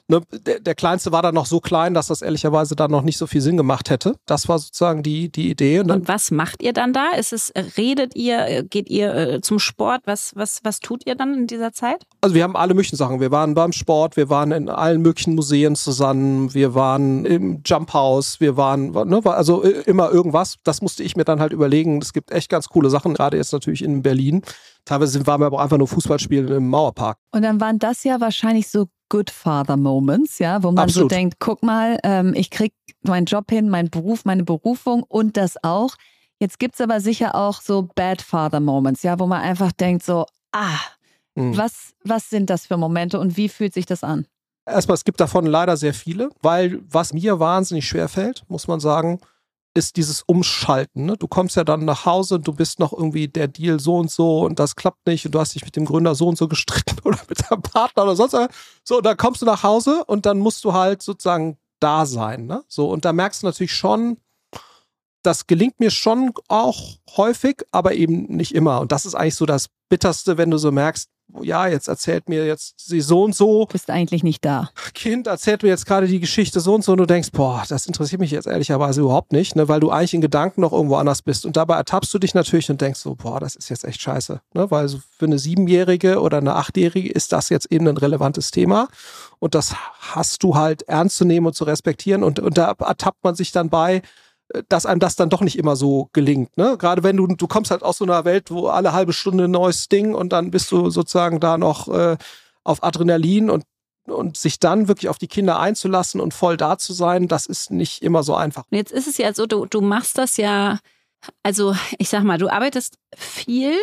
ne, 0.08 0.22
der, 0.32 0.60
der 0.60 0.76
kleinste 0.76 1.12
war 1.12 1.22
dann 1.22 1.36
noch 1.36 1.46
so 1.46 1.60
klein, 1.60 1.94
dass 1.94 2.08
das 2.08 2.22
ehrlicherweise 2.22 2.76
dann 2.76 2.92
noch 2.92 3.02
nicht 3.02 3.18
so 3.18 3.28
viel 3.28 3.42
Sinn 3.42 3.58
gemacht 3.58 3.90
hätte. 3.90 4.16
Das 4.26 4.48
war 4.48 4.60
sozusagen 4.60 5.04
die, 5.04 5.32
die 5.32 5.50
Idee. 5.50 5.80
Und, 5.80 5.92
und 5.92 6.08
was 6.08 6.32
macht 6.32 6.62
ihr 6.62 6.74
dann 6.74 6.94
da? 6.94 7.12
Ist 7.12 7.34
es, 7.34 7.52
redet 7.78 8.16
ihr, 8.16 8.64
geht 8.64 8.90
ihr 8.90 9.14
äh, 9.16 9.42
zum 9.42 9.60
Sport? 9.60 10.02
Was, 10.06 10.34
was, 10.36 10.62
was 10.64 10.80
tut 10.80 11.06
ihr 11.06 11.16
dann 11.16 11.34
in 11.34 11.48
dieser 11.48 11.74
Zeit? 11.74 12.04
Also 12.22 12.36
wir 12.36 12.44
haben 12.44 12.56
alle 12.56 12.74
möglichen 12.74 12.96
Sachen. 12.98 13.20
Wir 13.20 13.32
waren 13.32 13.54
beim 13.54 13.72
Sport, 13.72 14.18
wir 14.18 14.30
waren 14.30 14.52
in 14.52 14.70
allen 14.70 15.02
möglichen 15.02 15.36
Museen 15.36 15.76
zusammen, 15.76 16.54
wir 16.54 16.76
waren 16.76 17.26
im 17.26 17.62
Jump 17.66 17.94
House, 17.94 18.40
wir 18.40 18.58
waren, 18.58 18.92
ne, 18.92 19.22
also 19.26 19.64
äh, 19.64 19.82
immer 19.86 20.12
irgendwas. 20.12 20.56
Das 20.64 20.82
musste 20.82 21.04
ich 21.04 21.16
mir 21.16 21.26
dann 21.26 21.40
halt 21.40 21.54
überlegen. 21.54 22.02
Es 22.02 22.14
gibt 22.14 22.32
echt 22.32 22.50
ganz 22.50 22.70
coole 22.70 22.90
Sachen, 22.90 23.14
gerade 23.14 23.38
jetzt 23.38 23.54
natürlich 23.54 23.84
in 23.84 24.02
Berlin. 24.02 24.42
Teilweise 24.86 25.26
waren 25.26 25.42
wir 25.42 25.48
aber 25.48 25.58
auch 25.58 25.64
einfach 25.64 25.78
nur 25.78 25.88
Fußball 25.88 26.20
spielen 26.20 26.48
im 26.48 26.70
Mauerpark. 26.70 27.18
Und 27.32 27.42
dann 27.42 27.60
waren 27.60 27.80
das 27.80 28.04
ja 28.04 28.22
wahrscheinlich 28.22 28.70
so 28.70 28.88
Good 29.10 29.30
Father 29.30 29.78
Moments, 29.78 30.40
ja, 30.40 30.64
wo 30.64 30.72
man 30.72 30.86
Absolut. 30.86 31.12
so 31.12 31.16
denkt, 31.16 31.36
guck 31.40 31.64
mal, 31.64 32.00
ähm, 32.04 32.34
ich 32.36 32.50
krieg 32.50 32.74
meinen 33.04 33.26
Job 33.26 33.50
hin, 33.50 33.70
meinen 33.70 33.90
Beruf, 33.90 34.26
meine 34.26 34.44
Berufung 34.44 35.04
und 35.04 35.38
das 35.38 35.64
auch. 35.64 35.96
Jetzt 36.40 36.60
gibt 36.60 36.76
es 36.76 36.82
aber 36.82 37.00
sicher 37.00 37.36
auch 37.36 37.62
so 37.62 37.88
Bad 37.96 38.22
Father 38.22 38.60
Moments, 38.60 39.04
ja, 39.04 39.20
wo 39.20 39.26
man 39.26 39.42
einfach 39.42 39.72
denkt 39.72 40.04
so, 40.04 40.26
ah, 40.52 40.78
mhm. 41.36 41.58
was, 41.58 41.94
was 42.04 42.30
sind 42.30 42.50
das 42.50 42.68
für 42.68 42.78
Momente 42.78 43.20
und 43.20 43.38
wie 43.38 43.50
fühlt 43.50 43.74
sich 43.74 43.86
das 43.86 44.04
an? 44.04 44.28
Erstmal, 44.68 44.96
es 44.96 45.06
gibt 45.06 45.20
davon 45.20 45.46
leider 45.46 45.78
sehr 45.78 45.94
viele, 45.94 46.30
weil 46.42 46.80
was 46.90 47.14
mir 47.14 47.40
wahnsinnig 47.40 47.88
schwer 47.88 48.10
fällt, 48.10 48.44
muss 48.48 48.68
man 48.68 48.80
sagen, 48.80 49.20
ist 49.76 49.98
dieses 49.98 50.24
Umschalten. 50.24 51.06
Ne? 51.06 51.18
Du 51.18 51.28
kommst 51.28 51.56
ja 51.58 51.64
dann 51.64 51.86
nach 51.86 52.06
Hause 52.06 52.36
und 52.36 52.48
du 52.48 52.54
bist 52.54 52.80
noch 52.80 52.94
irgendwie 52.94 53.28
der 53.28 53.48
Deal 53.48 53.80
so 53.80 53.98
und 53.98 54.10
so 54.10 54.46
und 54.46 54.58
das 54.58 54.76
klappt 54.76 55.06
nicht 55.06 55.26
und 55.26 55.36
du 55.36 55.40
hast 55.40 55.54
dich 55.54 55.66
mit 55.66 55.76
dem 55.76 55.86
Gründer 55.86 56.16
so 56.16 56.28
und 56.28 56.38
so 56.38 56.48
gestritten 56.48 56.98
oder 57.04 57.20
mit 57.30 57.50
deinem 57.50 57.62
Partner 57.62 58.04
oder 58.04 58.16
sonst 58.16 58.34
was. 58.34 58.48
So, 58.84 58.98
und 58.98 59.06
dann 59.06 59.18
kommst 59.18 59.42
du 59.42 59.46
nach 59.46 59.64
Hause 59.64 60.04
und 60.06 60.26
dann 60.26 60.40
musst 60.40 60.64
du 60.64 60.74
halt 60.74 61.04
sozusagen 61.04 61.58
da 61.80 62.06
sein. 62.06 62.46
Ne? 62.46 62.64
So, 62.68 62.90
und 62.90 63.04
da 63.04 63.12
merkst 63.12 63.44
du 63.44 63.48
natürlich 63.48 63.76
schon, 63.76 64.18
das 65.24 65.48
gelingt 65.48 65.80
mir 65.80 65.92
schon 65.92 66.32
auch 66.48 66.98
häufig, 67.18 67.64
aber 67.72 67.96
eben 67.96 68.28
nicht 68.28 68.56
immer. 68.56 68.80
Und 68.80 68.92
das 68.92 69.06
ist 69.06 69.16
eigentlich 69.16 69.36
so 69.36 69.46
das 69.46 69.68
Bitterste, 69.90 70.38
wenn 70.38 70.52
du 70.52 70.58
so 70.58 70.72
merkst, 70.72 71.10
ja, 71.42 71.68
jetzt 71.68 71.88
erzählt 71.88 72.30
mir 72.30 72.46
jetzt 72.46 72.76
sie 72.78 73.02
so 73.02 73.24
und 73.24 73.36
so. 73.36 73.66
Du 73.66 73.74
bist 73.74 73.90
eigentlich 73.90 74.24
nicht 74.24 74.44
da. 74.46 74.70
Kind 74.94 75.28
erzählt 75.28 75.64
mir 75.64 75.70
jetzt 75.70 75.86
gerade 75.86 76.08
die 76.08 76.20
Geschichte 76.20 76.60
so 76.60 76.76
und 76.76 76.84
so 76.84 76.94
und 76.94 77.00
du 77.00 77.06
denkst, 77.06 77.30
boah, 77.32 77.64
das 77.68 77.86
interessiert 77.88 78.22
mich 78.22 78.32
jetzt 78.32 78.48
ehrlicherweise 78.48 79.02
überhaupt 79.02 79.32
nicht, 79.32 79.56
ne, 79.56 79.68
weil 79.68 79.80
du 79.80 79.92
eigentlich 79.92 80.14
in 80.14 80.22
Gedanken 80.22 80.62
noch 80.62 80.74
irgendwo 80.74 80.96
anders 80.96 81.22
bist. 81.22 81.46
Und 81.46 81.58
dabei 81.58 81.76
ertappst 81.76 82.14
du 82.14 82.20
dich 82.20 82.34
natürlich 82.34 82.70
und 82.70 82.82
denkst 82.82 83.00
so, 83.00 83.16
boah, 83.16 83.40
das 83.40 83.56
ist 83.56 83.70
jetzt 83.70 83.86
echt 83.86 84.02
scheiße. 84.02 84.42
Ne, 84.54 84.72
weil 84.72 84.88
so 84.88 85.00
für 85.18 85.26
eine 85.26 85.40
Siebenjährige 85.40 86.22
oder 86.22 86.38
eine 86.38 86.56
Achtjährige 86.56 87.12
ist 87.12 87.32
das 87.32 87.50
jetzt 87.50 87.72
eben 87.72 87.88
ein 87.88 87.98
relevantes 87.98 88.52
Thema. 88.52 88.88
Und 89.40 89.56
das 89.56 89.76
hast 90.00 90.44
du 90.44 90.56
halt 90.56 90.84
ernst 90.84 91.18
zu 91.18 91.26
nehmen 91.26 91.48
und 91.48 91.54
zu 91.54 91.64
respektieren. 91.64 92.24
Und, 92.24 92.40
und 92.40 92.58
da 92.58 92.74
ertappt 92.80 93.24
man 93.24 93.36
sich 93.36 93.52
dann 93.52 93.70
bei, 93.70 94.02
dass 94.70 94.86
einem 94.86 95.00
das 95.00 95.16
dann 95.16 95.30
doch 95.30 95.42
nicht 95.42 95.58
immer 95.58 95.76
so 95.76 96.10
gelingt. 96.14 96.58
Ne? 96.58 96.78
Gerade 96.78 97.04
wenn 97.04 97.18
du, 97.18 97.28
du 97.28 97.48
kommst 97.48 97.72
halt 97.72 97.84
aus 97.84 97.98
so 97.98 98.06
einer 98.06 98.26
Welt, 98.26 98.52
wo 98.52 98.68
alle 98.68 98.94
halbe 98.94 99.14
Stunde 99.14 99.46
ein 99.46 99.52
neues 99.52 99.90
Ding 99.90 100.14
und 100.14 100.34
dann 100.34 100.52
bist 100.52 100.72
du 100.72 100.90
sozusagen 100.90 101.40
da 101.40 101.58
noch 101.58 101.88
äh, 101.88 102.18
auf 102.64 102.84
Adrenalin 102.84 103.50
und 103.50 103.64
und 104.08 104.38
sich 104.38 104.60
dann 104.60 104.88
wirklich 104.88 105.10
auf 105.10 105.18
die 105.18 105.28
Kinder 105.28 105.60
einzulassen 105.60 106.22
und 106.22 106.34
voll 106.34 106.58
da 106.58 106.78
zu 106.78 106.94
sein, 106.94 107.28
das 107.28 107.48
ist 107.48 107.72
nicht 107.72 108.04
immer 108.04 108.22
so 108.22 108.36
einfach. 108.36 108.64
Jetzt 108.70 108.92
ist 108.92 109.08
es 109.08 109.18
ja 109.18 109.34
so, 109.34 109.48
du, 109.48 109.66
du 109.66 109.82
machst 109.82 110.20
das 110.20 110.38
ja, 110.38 110.80
also 111.42 111.76
ich 111.98 112.10
sag 112.10 112.24
mal, 112.24 112.38
du 112.38 112.48
arbeitest 112.48 112.98
viel 113.16 113.76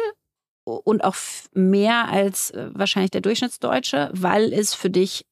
und 0.65 1.03
auch 1.03 1.17
mehr 1.55 2.09
als 2.09 2.51
äh, 2.51 2.71
wahrscheinlich 2.73 3.11
der 3.11 3.21
Durchschnittsdeutsche, 3.21 4.11
weil 4.13 4.53
es 4.53 4.75
für 4.75 4.91
dich 4.91 5.25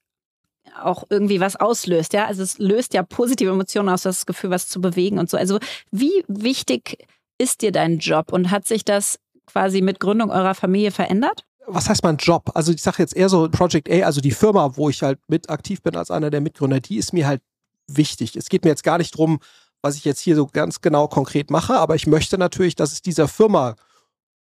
auch 0.83 1.05
irgendwie 1.11 1.41
was 1.41 1.57
auslöst. 1.57 2.12
Ja, 2.12 2.27
also 2.27 2.43
es 2.43 2.59
löst 2.59 2.95
ja 2.95 3.03
positive 3.03 3.51
Emotionen 3.51 3.89
aus, 3.89 4.03
das 4.03 4.27
Gefühl, 4.27 4.51
was 4.51 4.68
zu 4.68 4.81
bewegen 4.81 5.18
und 5.18 5.31
so. 5.31 5.37
Also 5.37 5.59
wie 5.91 6.25
wichtig 6.29 7.07
ist 7.39 7.62
dir 7.62 7.73
dein 7.73 7.99
Job 7.99 8.33
und 8.33 8.51
hat 8.51 8.66
sich 8.66 8.85
das 8.85 9.18
quasi 9.47 9.81
mit 9.81 10.01
Gründung 10.01 10.31
eurer 10.31 10.55
Familie 10.55 10.91
verändert? 10.91 11.45
Was 11.66 11.89
heißt 11.89 12.03
mein 12.03 12.16
Job? 12.16 12.51
Also 12.55 12.73
ich 12.73 12.83
sage 12.83 12.97
jetzt 12.99 13.16
eher 13.16 13.29
so 13.29 13.49
Project 13.49 13.91
A, 13.91 14.03
also 14.05 14.21
die 14.21 14.31
Firma, 14.31 14.77
wo 14.77 14.89
ich 14.89 15.03
halt 15.03 15.18
mit 15.29 15.51
aktiv 15.51 15.83
bin 15.83 15.97
als 15.97 16.11
einer 16.11 16.31
der 16.31 16.41
Mitgründer, 16.41 16.81
die 16.81 16.97
ist 16.97 17.12
mir 17.12 17.27
halt 17.27 17.43
wichtig. 17.87 18.37
Es 18.37 18.49
geht 18.49 18.64
mir 18.64 18.71
jetzt 18.71 18.85
gar 18.85 18.99
nicht 18.99 19.16
drum, 19.16 19.41
was 19.83 19.97
ich 19.97 20.05
jetzt 20.05 20.21
hier 20.21 20.37
so 20.37 20.47
ganz 20.47 20.81
genau 20.81 21.09
konkret 21.09 21.51
mache, 21.51 21.75
aber 21.75 21.95
ich 21.95 22.07
möchte 22.07 22.39
natürlich, 22.39 22.77
dass 22.77 22.93
es 22.93 23.03
dieser 23.03 23.29
Firma 23.29 23.77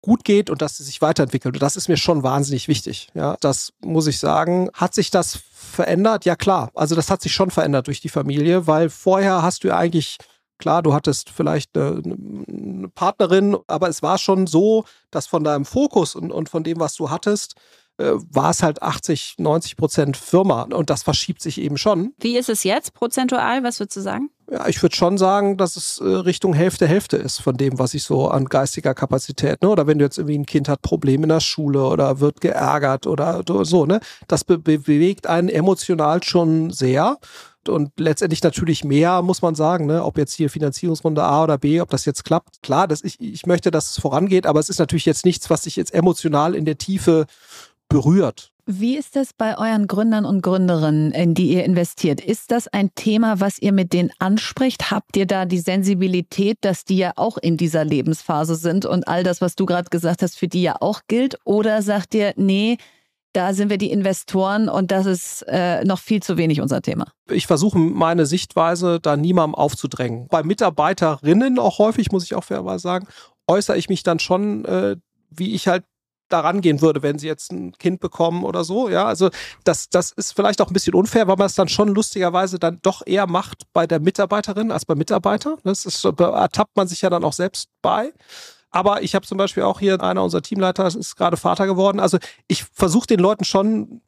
gut 0.07 0.23
geht 0.23 0.49
und 0.49 0.61
dass 0.61 0.77
sie 0.77 0.83
sich 0.83 1.01
weiterentwickelt. 1.01 1.55
Und 1.55 1.61
das 1.61 1.75
ist 1.75 1.89
mir 1.89 1.97
schon 1.97 2.23
wahnsinnig 2.23 2.69
wichtig. 2.69 3.09
Ja, 3.13 3.35
das 3.41 3.73
muss 3.81 4.07
ich 4.07 4.19
sagen. 4.19 4.69
Hat 4.73 4.93
sich 4.93 5.11
das 5.11 5.37
verändert? 5.53 6.23
Ja, 6.23 6.37
klar. 6.37 6.71
Also 6.75 6.95
das 6.95 7.11
hat 7.11 7.21
sich 7.21 7.33
schon 7.33 7.51
verändert 7.51 7.87
durch 7.87 7.99
die 7.99 8.09
Familie, 8.09 8.67
weil 8.67 8.89
vorher 8.89 9.41
hast 9.43 9.63
du 9.63 9.67
ja 9.67 9.77
eigentlich 9.77 10.17
Klar, 10.59 10.81
du 10.81 10.91
hattest 10.91 11.29
vielleicht 11.29 11.77
eine, 11.77 12.01
eine, 12.03 12.89
Partnerin, 12.89 13.57
aber 13.67 13.89
es 13.89 14.01
war 14.01 14.17
schon 14.17 14.47
so, 14.47 14.85
dass 15.11 15.27
von 15.27 15.43
deinem 15.43 15.65
Fokus 15.65 16.15
und, 16.15 16.31
und 16.31 16.49
von 16.49 16.63
dem, 16.63 16.79
was 16.79 16.95
du 16.95 17.11
hattest, 17.11 17.53
äh, 17.97 18.13
war 18.31 18.49
es 18.49 18.63
halt 18.63 18.81
80, 18.81 19.35
90 19.37 19.77
Prozent 19.77 20.17
Firma. 20.17 20.63
Und 20.63 20.89
das 20.89 21.03
verschiebt 21.03 21.43
sich 21.43 21.61
eben 21.61 21.77
schon. 21.77 22.13
Wie 22.17 22.37
ist 22.37 22.49
es 22.49 22.63
jetzt 22.63 22.93
prozentual? 22.93 23.63
Was 23.63 23.79
würdest 23.79 23.97
du 23.97 24.01
sagen? 24.01 24.31
Ja, 24.49 24.67
ich 24.67 24.81
würde 24.81 24.95
schon 24.95 25.17
sagen, 25.17 25.57
dass 25.57 25.75
es 25.75 25.99
äh, 25.99 26.05
Richtung 26.05 26.53
Hälfte, 26.53 26.87
Hälfte 26.87 27.17
ist 27.17 27.39
von 27.39 27.57
dem, 27.57 27.79
was 27.79 27.93
ich 27.93 28.03
so 28.03 28.29
an 28.29 28.45
geistiger 28.45 28.93
Kapazität, 28.93 29.61
ne? 29.61 29.67
Oder 29.67 29.87
wenn 29.87 29.99
du 29.99 30.05
jetzt 30.05 30.17
irgendwie 30.17 30.37
ein 30.37 30.45
Kind 30.45 30.69
hat 30.69 30.81
Probleme 30.81 31.23
in 31.23 31.29
der 31.29 31.41
Schule 31.41 31.83
oder 31.83 32.21
wird 32.21 32.39
geärgert 32.39 33.07
oder 33.07 33.43
so, 33.45 33.85
ne? 33.85 33.99
Das 34.29 34.45
be 34.45 34.57
bewegt 34.57 35.27
einen 35.27 35.49
emotional 35.49 36.23
schon 36.23 36.71
sehr 36.71 37.17
und 37.67 37.91
letztendlich 37.99 38.43
natürlich 38.43 38.83
mehr, 38.83 39.21
muss 39.21 39.41
man 39.41 39.55
sagen, 39.55 39.85
ne? 39.85 40.03
ob 40.03 40.17
jetzt 40.17 40.33
hier 40.33 40.49
Finanzierungsrunde 40.49 41.23
A 41.23 41.43
oder 41.43 41.57
B, 41.57 41.81
ob 41.81 41.89
das 41.89 42.05
jetzt 42.05 42.23
klappt. 42.23 42.61
Klar, 42.63 42.87
dass 42.87 43.03
ich, 43.03 43.19
ich 43.19 43.45
möchte, 43.45 43.71
dass 43.71 43.91
es 43.91 43.99
vorangeht, 43.99 44.45
aber 44.45 44.59
es 44.59 44.69
ist 44.69 44.79
natürlich 44.79 45.05
jetzt 45.05 45.25
nichts, 45.25 45.49
was 45.49 45.63
sich 45.63 45.75
jetzt 45.75 45.93
emotional 45.93 46.55
in 46.55 46.65
der 46.65 46.77
Tiefe 46.77 47.25
berührt. 47.89 48.51
Wie 48.69 48.97
ist 48.97 49.15
das 49.15 49.31
bei 49.31 49.57
euren 49.57 49.87
Gründern 49.87 50.25
und 50.25 50.41
Gründerinnen, 50.41 51.13
in 51.13 51.33
die 51.33 51.53
ihr 51.53 51.63
investiert? 51.63 52.19
Ist 52.19 52.51
das 52.51 52.67
ein 52.67 52.93
Thema, 52.95 53.39
was 53.39 53.59
ihr 53.59 53.71
mit 53.71 53.93
denen 53.93 54.11
anspricht? 54.19 54.91
Habt 54.91 55.15
ihr 55.15 55.25
da 55.25 55.45
die 55.45 55.59
Sensibilität, 55.59 56.57
dass 56.59 56.83
die 56.83 56.97
ja 56.97 57.13
auch 57.15 57.37
in 57.37 57.55
dieser 57.55 57.85
Lebensphase 57.85 58.55
sind 58.55 58.85
und 58.85 59.07
all 59.07 59.23
das, 59.23 59.39
was 59.39 59.55
du 59.55 59.65
gerade 59.65 59.89
gesagt 59.89 60.21
hast, 60.21 60.37
für 60.37 60.49
die 60.49 60.63
ja 60.63 60.75
auch 60.81 60.99
gilt? 61.07 61.37
Oder 61.45 61.81
sagt 61.81 62.13
ihr, 62.13 62.33
nee, 62.35 62.77
da 63.31 63.53
sind 63.53 63.69
wir 63.69 63.77
die 63.77 63.89
Investoren 63.89 64.67
und 64.67 64.91
das 64.91 65.05
ist 65.05 65.45
äh, 65.47 65.85
noch 65.85 65.99
viel 65.99 66.21
zu 66.21 66.35
wenig 66.35 66.59
unser 66.59 66.81
Thema. 66.81 67.05
Ich 67.29 67.47
versuche 67.47 67.77
meine 67.77 68.25
Sichtweise 68.25 68.99
da 68.99 69.15
niemandem 69.15 69.55
aufzudrängen. 69.55 70.27
Bei 70.27 70.43
Mitarbeiterinnen 70.43 71.57
auch 71.57 71.79
häufig, 71.79 72.11
muss 72.11 72.25
ich 72.25 72.35
auch 72.35 72.43
fairerweise 72.43 72.81
sagen, 72.81 73.07
äußere 73.47 73.77
ich 73.77 73.87
mich 73.87 74.03
dann 74.03 74.19
schon, 74.19 74.65
äh, 74.65 74.97
wie 75.29 75.53
ich 75.53 75.69
halt 75.69 75.85
daran 76.29 76.61
gehen 76.61 76.81
würde, 76.81 77.03
wenn 77.03 77.19
sie 77.19 77.27
jetzt 77.27 77.51
ein 77.51 77.71
Kind 77.73 77.99
bekommen 77.99 78.43
oder 78.43 78.63
so. 78.63 78.89
Ja, 78.89 79.05
also 79.05 79.29
das, 79.63 79.89
das 79.89 80.11
ist 80.11 80.33
vielleicht 80.33 80.61
auch 80.61 80.67
ein 80.69 80.73
bisschen 80.73 80.93
unfair, 80.93 81.27
weil 81.27 81.37
man 81.37 81.47
es 81.47 81.55
dann 81.55 81.67
schon 81.67 81.89
lustigerweise 81.89 82.59
dann 82.59 82.79
doch 82.81 83.01
eher 83.05 83.27
macht 83.27 83.63
bei 83.73 83.87
der 83.87 83.99
Mitarbeiterin 83.99 84.71
als 84.71 84.85
beim 84.85 84.97
Mitarbeiter. 84.97 85.57
Das 85.63 85.85
ist, 85.85 86.03
ertappt 86.05 86.75
man 86.75 86.87
sich 86.87 87.01
ja 87.01 87.09
dann 87.09 87.23
auch 87.23 87.33
selbst 87.33 87.69
bei. 87.81 88.13
Aber 88.69 89.01
ich 89.01 89.15
habe 89.15 89.25
zum 89.25 89.37
Beispiel 89.37 89.63
auch 89.63 89.79
hier 89.79 90.01
einer 90.01 90.23
unserer 90.23 90.41
Teamleiter 90.41 90.87
ist 90.87 91.15
gerade 91.15 91.37
Vater 91.37 91.65
geworden. 91.65 91.99
Also 91.99 92.17
ich 92.47 92.63
versuche 92.63 93.07
den 93.07 93.19
Leuten 93.19 93.45
schon 93.45 94.01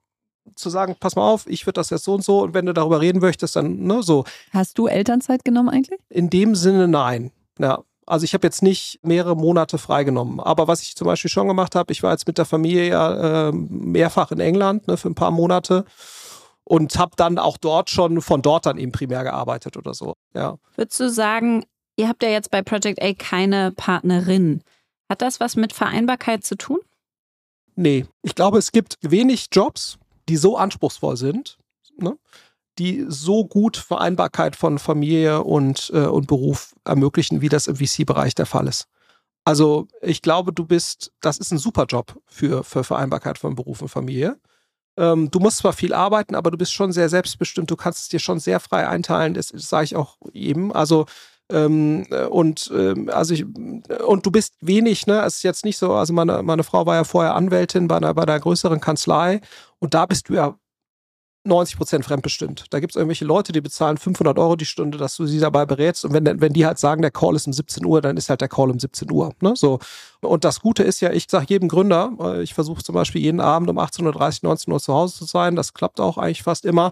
zu 0.56 0.70
sagen, 0.70 0.96
pass 1.00 1.16
mal 1.16 1.28
auf, 1.28 1.48
ich 1.48 1.66
würde 1.66 1.74
das 1.74 1.90
jetzt 1.90 2.04
so 2.04 2.14
und 2.14 2.24
so 2.24 2.42
und 2.42 2.54
wenn 2.54 2.66
du 2.66 2.74
darüber 2.74 3.02
reden 3.02 3.20
möchtest, 3.20 3.56
dann 3.56 3.84
ne, 3.84 4.04
so. 4.04 4.26
Hast 4.52 4.78
du 4.78 4.88
Elternzeit 4.88 5.46
genommen 5.46 5.70
eigentlich? 5.70 6.00
In 6.10 6.30
dem 6.30 6.56
Sinne 6.56 6.88
nein. 6.88 7.32
Ja, 7.60 7.84
also 8.10 8.24
ich 8.24 8.34
habe 8.34 8.46
jetzt 8.46 8.64
nicht 8.64 9.00
mehrere 9.04 9.36
Monate 9.36 9.78
freigenommen. 9.78 10.40
Aber 10.40 10.68
was 10.68 10.82
ich 10.82 10.96
zum 10.96 11.06
Beispiel 11.06 11.30
schon 11.30 11.48
gemacht 11.48 11.76
habe, 11.76 11.92
ich 11.92 12.04
war 12.04 12.12
jetzt 12.12 12.28
mit 12.28 12.38
der 12.38 12.46
Familie 12.46 12.90
ja 12.90 13.50
äh, 13.50 13.52
mehrfach 13.52 14.32
in 14.32 14.40
England 14.40 14.88
ne, 14.88 14.98
für 14.98 15.10
ein 15.10 15.16
paar 15.16 15.32
Monate 15.32 15.86
und 16.64 16.98
habe 16.98 17.12
dann 17.16 17.38
auch 17.38 17.58
dort 17.58 17.90
schon 17.90 18.22
von 18.22 18.42
dort 18.42 18.66
dann 18.66 18.78
eben 18.78 18.92
primär 18.92 19.24
gearbeitet 19.24 19.78
oder 19.78 19.94
so. 19.94 20.14
Ja. 20.34 20.58
Würdest 20.76 21.00
du 21.00 21.10
sagen, 21.10 21.64
Ihr 22.00 22.08
habt 22.08 22.24
ja 22.24 22.30
jetzt 22.30 22.50
bei 22.50 22.62
Project 22.62 23.02
A 23.02 23.14
keine 23.14 23.74
Partnerin. 23.74 24.64
Hat 25.10 25.22
das 25.22 25.42
was 25.42 25.58
mit 25.58 25.74
Vereinbarkeit 25.74 26.46
zu 26.46 26.56
tun? 26.56 26.80
Nee, 27.76 28.06
ich 28.22 28.36
glaube, 28.36 28.58
es 28.58 28.72
gibt 28.72 28.96
wenig 29.02 29.48
Jobs, 29.52 29.98
die 30.30 30.38
so 30.38 30.56
anspruchsvoll 30.56 31.18
sind, 31.18 31.58
ne? 31.98 32.18
Die 32.80 33.06
so 33.08 33.46
gut 33.46 33.78
Vereinbarkeit 33.78 34.56
von 34.56 34.80
Familie 34.80 35.44
und, 35.44 35.92
äh, 35.94 36.06
und 36.06 36.28
Beruf 36.28 36.74
ermöglichen, 36.86 37.42
wie 37.42 37.50
das 37.50 37.68
im 37.68 37.76
VC-Bereich 37.76 38.34
der 38.34 38.46
Fall 38.46 38.68
ist. 38.68 38.88
Also 39.46 39.88
ich 40.02 40.22
glaube, 40.22 40.54
du 40.54 40.66
bist, 40.66 41.12
das 41.22 41.38
ist 41.38 41.52
ein 41.52 41.58
super 41.58 41.86
Job 41.86 42.20
für, 42.26 42.64
für 42.64 42.84
Vereinbarkeit 42.84 43.38
von 43.38 43.56
Beruf 43.56 43.82
und 43.82 43.90
Familie. 43.90 44.40
Ähm, 44.98 45.30
du 45.32 45.40
musst 45.40 45.58
zwar 45.58 45.74
viel 45.74 45.94
arbeiten, 45.94 46.36
aber 46.36 46.52
du 46.52 46.58
bist 46.58 46.74
schon 46.74 46.92
sehr 46.92 47.10
selbstbestimmt, 47.10 47.70
du 47.70 47.76
kannst 47.76 48.00
es 48.00 48.10
dir 48.10 48.20
schon 48.20 48.40
sehr 48.40 48.60
frei 48.60 48.88
einteilen, 48.88 49.34
das, 49.34 49.48
das 49.48 49.70
sage 49.70 49.86
ich 49.86 49.96
auch 49.96 50.18
eben. 50.34 50.72
Also 50.74 51.06
ähm, 51.52 52.06
und 52.30 52.72
ähm, 52.76 53.10
also 53.12 53.34
ich 53.34 53.46
und 53.46 54.26
du 54.26 54.32
bist 54.32 54.54
wenig, 54.62 55.08
ne? 55.08 55.22
Es 55.26 55.38
ist 55.38 55.44
jetzt 55.44 55.66
nicht 55.66 55.78
so, 55.78 55.94
also 55.94 56.14
meine, 56.14 56.44
meine 56.44 56.64
Frau 56.64 56.86
war 56.86 56.96
ja 56.96 57.04
vorher 57.04 57.34
Anwältin 57.34 57.88
bei 57.88 57.98
einer, 57.98 58.14
bei 58.14 58.24
einer 58.24 58.40
größeren 58.40 58.80
Kanzlei 58.80 59.42
und 59.80 59.94
da 59.96 60.06
bist 60.06 60.30
du 60.30 60.36
ja 60.36 60.60
90 61.46 61.78
Prozent 61.78 62.06
fremdbestimmt. 62.06 62.66
Da 62.70 62.80
gibt 62.80 62.92
es 62.92 62.96
irgendwelche 62.96 63.26
Leute, 63.26 63.52
die 63.52 63.62
bezahlen 63.62 63.98
500 63.98 64.38
Euro 64.38 64.56
die 64.56 64.66
Stunde, 64.66 64.98
dass 64.98 65.16
du 65.16 65.26
sie 65.26 65.40
dabei 65.40 65.66
berätst. 65.66 66.06
Und 66.06 66.14
wenn, 66.14 66.42
wenn 66.42 66.54
die 66.54 66.66
halt 66.66 66.80
sagen, 66.80 67.02
der 67.02 67.12
Call 67.12 67.36
ist 67.36 67.48
um 67.48 67.54
17 67.54 67.86
Uhr, 67.86 68.02
dann 68.02 68.18
ist 68.18 68.30
halt 68.30 68.42
der 68.42 68.50
Call 68.50 68.70
um 68.70 68.80
17 68.80 69.12
Uhr. 69.12 69.34
Ne? 69.42 69.54
So. 69.56 69.80
Und 70.22 70.44
das 70.44 70.60
Gute 70.60 70.84
ist 70.84 71.00
ja, 71.00 71.12
ich 71.12 71.28
sage 71.30 71.46
jedem 71.50 71.70
Gründer, 71.70 72.12
äh, 72.20 72.42
ich 72.42 72.54
versuche 72.54 72.84
zum 72.84 72.96
Beispiel 72.96 73.22
jeden 73.22 73.40
Abend 73.40 73.70
um 73.70 73.80
18.30 73.80 74.44
Uhr, 74.44 74.50
19 74.50 74.74
Uhr 74.74 74.80
zu 74.80 74.94
Hause 74.94 75.16
zu 75.16 75.26
sein. 75.26 75.56
Das 75.56 75.74
klappt 75.74 76.00
auch 76.02 76.18
eigentlich 76.18 76.44
fast 76.44 76.66
immer. 76.66 76.92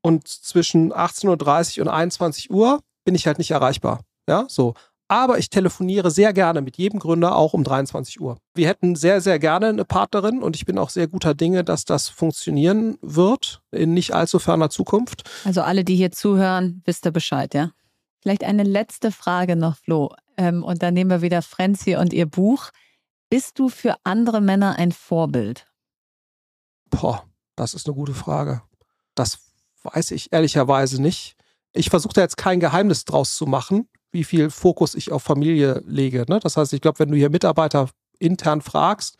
Und 0.00 0.28
zwischen 0.28 0.92
18.30 0.92 1.78
Uhr 1.78 1.86
und 1.86 1.88
21 1.88 2.50
Uhr 2.50 2.80
bin 3.04 3.14
ich 3.14 3.26
halt 3.26 3.38
nicht 3.38 3.50
erreichbar. 3.50 4.00
Ja, 4.28 4.44
so. 4.48 4.74
Aber 5.08 5.38
ich 5.38 5.48
telefoniere 5.48 6.10
sehr 6.10 6.34
gerne 6.34 6.60
mit 6.60 6.76
jedem 6.76 7.00
Gründer 7.00 7.34
auch 7.34 7.54
um 7.54 7.64
23 7.64 8.20
Uhr. 8.20 8.36
Wir 8.54 8.68
hätten 8.68 8.94
sehr, 8.94 9.22
sehr 9.22 9.38
gerne 9.38 9.68
eine 9.68 9.86
Partnerin 9.86 10.42
und 10.42 10.54
ich 10.54 10.66
bin 10.66 10.76
auch 10.76 10.90
sehr 10.90 11.08
guter 11.08 11.34
Dinge, 11.34 11.64
dass 11.64 11.86
das 11.86 12.10
funktionieren 12.10 12.98
wird 13.00 13.62
in 13.70 13.94
nicht 13.94 14.14
allzu 14.14 14.38
ferner 14.38 14.68
Zukunft. 14.68 15.28
Also 15.44 15.62
alle, 15.62 15.82
die 15.82 15.96
hier 15.96 16.12
zuhören, 16.12 16.82
wisst 16.84 17.06
ihr 17.06 17.10
Bescheid, 17.10 17.54
ja? 17.54 17.72
Vielleicht 18.20 18.44
eine 18.44 18.64
letzte 18.64 19.10
Frage 19.10 19.56
noch, 19.56 19.76
Flo. 19.76 20.14
Ähm, 20.36 20.62
und 20.62 20.82
dann 20.82 20.92
nehmen 20.92 21.10
wir 21.10 21.22
wieder 21.22 21.40
Frenzy 21.40 21.96
und 21.96 22.12
ihr 22.12 22.26
Buch. 22.26 22.70
Bist 23.30 23.58
du 23.58 23.68
für 23.68 23.96
andere 24.04 24.40
Männer 24.40 24.76
ein 24.76 24.92
Vorbild? 24.92 25.66
Boah, 26.90 27.24
das 27.56 27.74
ist 27.74 27.86
eine 27.86 27.94
gute 27.94 28.14
Frage. 28.14 28.62
Das 29.14 29.38
weiß 29.82 30.10
ich 30.10 30.32
ehrlicherweise 30.32 31.00
nicht 31.00 31.38
ich 31.72 31.90
versuche 31.90 32.14
da 32.14 32.20
jetzt 32.22 32.36
kein 32.36 32.60
Geheimnis 32.60 33.04
draus 33.04 33.36
zu 33.36 33.46
machen, 33.46 33.88
wie 34.10 34.24
viel 34.24 34.50
Fokus 34.50 34.94
ich 34.94 35.12
auf 35.12 35.22
Familie 35.22 35.82
lege. 35.86 36.24
Ne? 36.28 36.40
Das 36.40 36.56
heißt, 36.56 36.72
ich 36.72 36.80
glaube, 36.80 36.98
wenn 37.00 37.10
du 37.10 37.16
hier 37.16 37.30
Mitarbeiter 37.30 37.88
intern 38.18 38.62
fragst, 38.62 39.16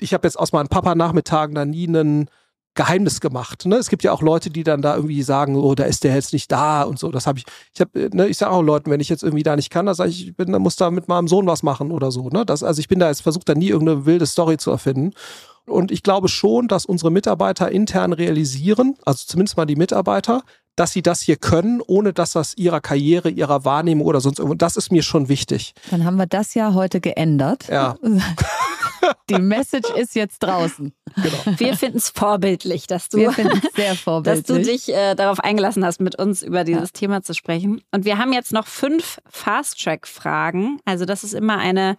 ich 0.00 0.14
habe 0.14 0.26
jetzt 0.26 0.38
aus 0.38 0.52
meinen 0.52 0.68
Papa-Nachmittagen 0.68 1.54
da 1.54 1.64
nie 1.64 1.86
ein 1.86 2.28
Geheimnis 2.74 3.20
gemacht. 3.20 3.66
Ne? 3.66 3.76
Es 3.76 3.88
gibt 3.88 4.02
ja 4.02 4.12
auch 4.12 4.22
Leute, 4.22 4.50
die 4.50 4.64
dann 4.64 4.82
da 4.82 4.96
irgendwie 4.96 5.22
sagen, 5.22 5.56
oh, 5.56 5.74
da 5.76 5.84
ist 5.84 6.02
der 6.02 6.14
jetzt 6.14 6.32
nicht 6.32 6.50
da 6.50 6.82
und 6.82 6.98
so. 6.98 7.10
Das 7.10 7.26
habe 7.26 7.38
ich. 7.38 7.44
Ich 7.72 7.80
habe, 7.80 8.10
ne, 8.12 8.26
ich 8.26 8.36
sage 8.36 8.50
auch 8.50 8.62
Leuten, 8.62 8.90
wenn 8.90 9.00
ich 9.00 9.08
jetzt 9.08 9.22
irgendwie 9.22 9.44
da 9.44 9.54
nicht 9.54 9.70
kann, 9.70 9.86
dann 9.86 9.94
sage 9.94 10.10
ich, 10.10 10.28
ich 10.28 10.36
bin, 10.36 10.50
dann 10.50 10.62
muss 10.62 10.74
da 10.74 10.90
mit 10.90 11.06
meinem 11.06 11.28
Sohn 11.28 11.46
was 11.46 11.62
machen 11.62 11.92
oder 11.92 12.10
so. 12.10 12.28
Ne? 12.30 12.44
Das, 12.44 12.64
also 12.64 12.80
ich 12.80 12.88
bin 12.88 12.98
da 12.98 13.08
jetzt 13.08 13.22
versucht, 13.22 13.48
da 13.48 13.54
nie 13.54 13.68
irgendeine 13.68 14.06
wilde 14.06 14.26
Story 14.26 14.56
zu 14.56 14.72
erfinden. 14.72 15.12
Und 15.66 15.92
ich 15.92 16.02
glaube 16.02 16.28
schon, 16.28 16.66
dass 16.66 16.84
unsere 16.84 17.10
Mitarbeiter 17.10 17.70
intern 17.70 18.12
realisieren, 18.12 18.96
also 19.04 19.24
zumindest 19.26 19.56
mal 19.56 19.66
die 19.66 19.76
Mitarbeiter, 19.76 20.42
dass 20.76 20.92
sie 20.92 21.02
das 21.02 21.20
hier 21.20 21.36
können, 21.36 21.80
ohne 21.86 22.12
dass 22.12 22.32
das 22.32 22.56
ihrer 22.56 22.80
Karriere, 22.80 23.30
ihrer 23.30 23.64
Wahrnehmung 23.64 24.06
oder 24.06 24.20
sonst 24.20 24.38
irgendwo, 24.38 24.54
das 24.54 24.76
ist 24.76 24.90
mir 24.90 25.02
schon 25.02 25.28
wichtig. 25.28 25.74
Dann 25.90 26.04
haben 26.04 26.16
wir 26.16 26.26
das 26.26 26.54
ja 26.54 26.74
heute 26.74 27.00
geändert. 27.00 27.68
Ja. 27.68 27.96
Die 29.28 29.38
Message 29.38 29.90
ist 29.90 30.14
jetzt 30.14 30.38
draußen. 30.38 30.92
Genau. 31.16 31.58
Wir 31.58 31.76
finden 31.76 31.98
es 31.98 32.08
vorbildlich, 32.08 32.86
dass 32.86 33.08
du, 33.08 33.18
wir 33.18 33.32
sehr 33.74 33.94
vorbildlich. 33.94 34.46
dass 34.46 34.56
du 34.56 34.62
dich 34.62 34.88
äh, 34.88 35.14
darauf 35.14 35.40
eingelassen 35.40 35.84
hast, 35.84 36.00
mit 36.00 36.18
uns 36.18 36.42
über 36.42 36.64
dieses 36.64 36.90
ja. 36.90 37.00
Thema 37.00 37.22
zu 37.22 37.34
sprechen. 37.34 37.82
Und 37.90 38.04
wir 38.04 38.18
haben 38.18 38.32
jetzt 38.32 38.52
noch 38.52 38.66
fünf 38.66 39.20
Fast-Track-Fragen. 39.28 40.80
Also 40.84 41.04
das 41.04 41.22
ist 41.22 41.34
immer 41.34 41.58
eine 41.58 41.96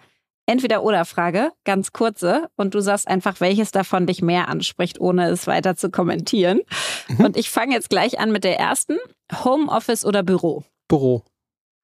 Entweder-Oder-Frage, 0.47 1.51
ganz 1.63 1.91
kurze, 1.91 2.49
und 2.55 2.75
du 2.75 2.79
sagst 2.79 3.07
einfach, 3.07 3.41
welches 3.41 3.71
davon 3.71 4.05
dich 4.05 4.21
mehr 4.21 4.47
anspricht, 4.47 4.99
ohne 4.99 5.29
es 5.29 5.47
weiter 5.47 5.75
zu 5.75 5.89
kommentieren. 5.89 6.61
Mhm. 7.07 7.25
Und 7.25 7.37
ich 7.37 7.49
fange 7.49 7.73
jetzt 7.73 7.89
gleich 7.89 8.19
an 8.19 8.31
mit 8.31 8.43
der 8.43 8.59
ersten. 8.59 8.97
Homeoffice 9.43 10.05
oder 10.05 10.21
Büro? 10.21 10.63
Büro. 10.87 11.23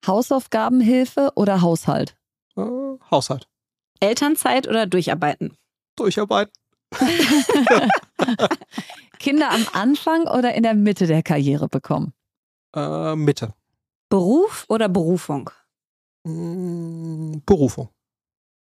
Hausaufgabenhilfe 0.05 1.31
oder 1.35 1.61
Haushalt? 1.61 2.15
Äh, 2.55 2.61
Haushalt. 3.09 3.47
Elternzeit 3.99 4.67
oder 4.67 4.85
Durcharbeiten? 4.85 5.57
Durcharbeiten. 5.95 6.53
Kinder 9.19 9.51
am 9.51 9.65
Anfang 9.73 10.23
oder 10.27 10.53
in 10.53 10.63
der 10.63 10.73
Mitte 10.73 11.07
der 11.07 11.23
Karriere 11.23 11.67
bekommen? 11.67 12.13
Äh, 12.75 13.15
Mitte. 13.15 13.53
Beruf 14.09 14.65
oder 14.67 14.89
Berufung? 14.89 15.49
Mm, 16.23 17.37
Berufung. 17.45 17.89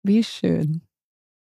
Wie 0.08 0.24
schön. 0.24 0.80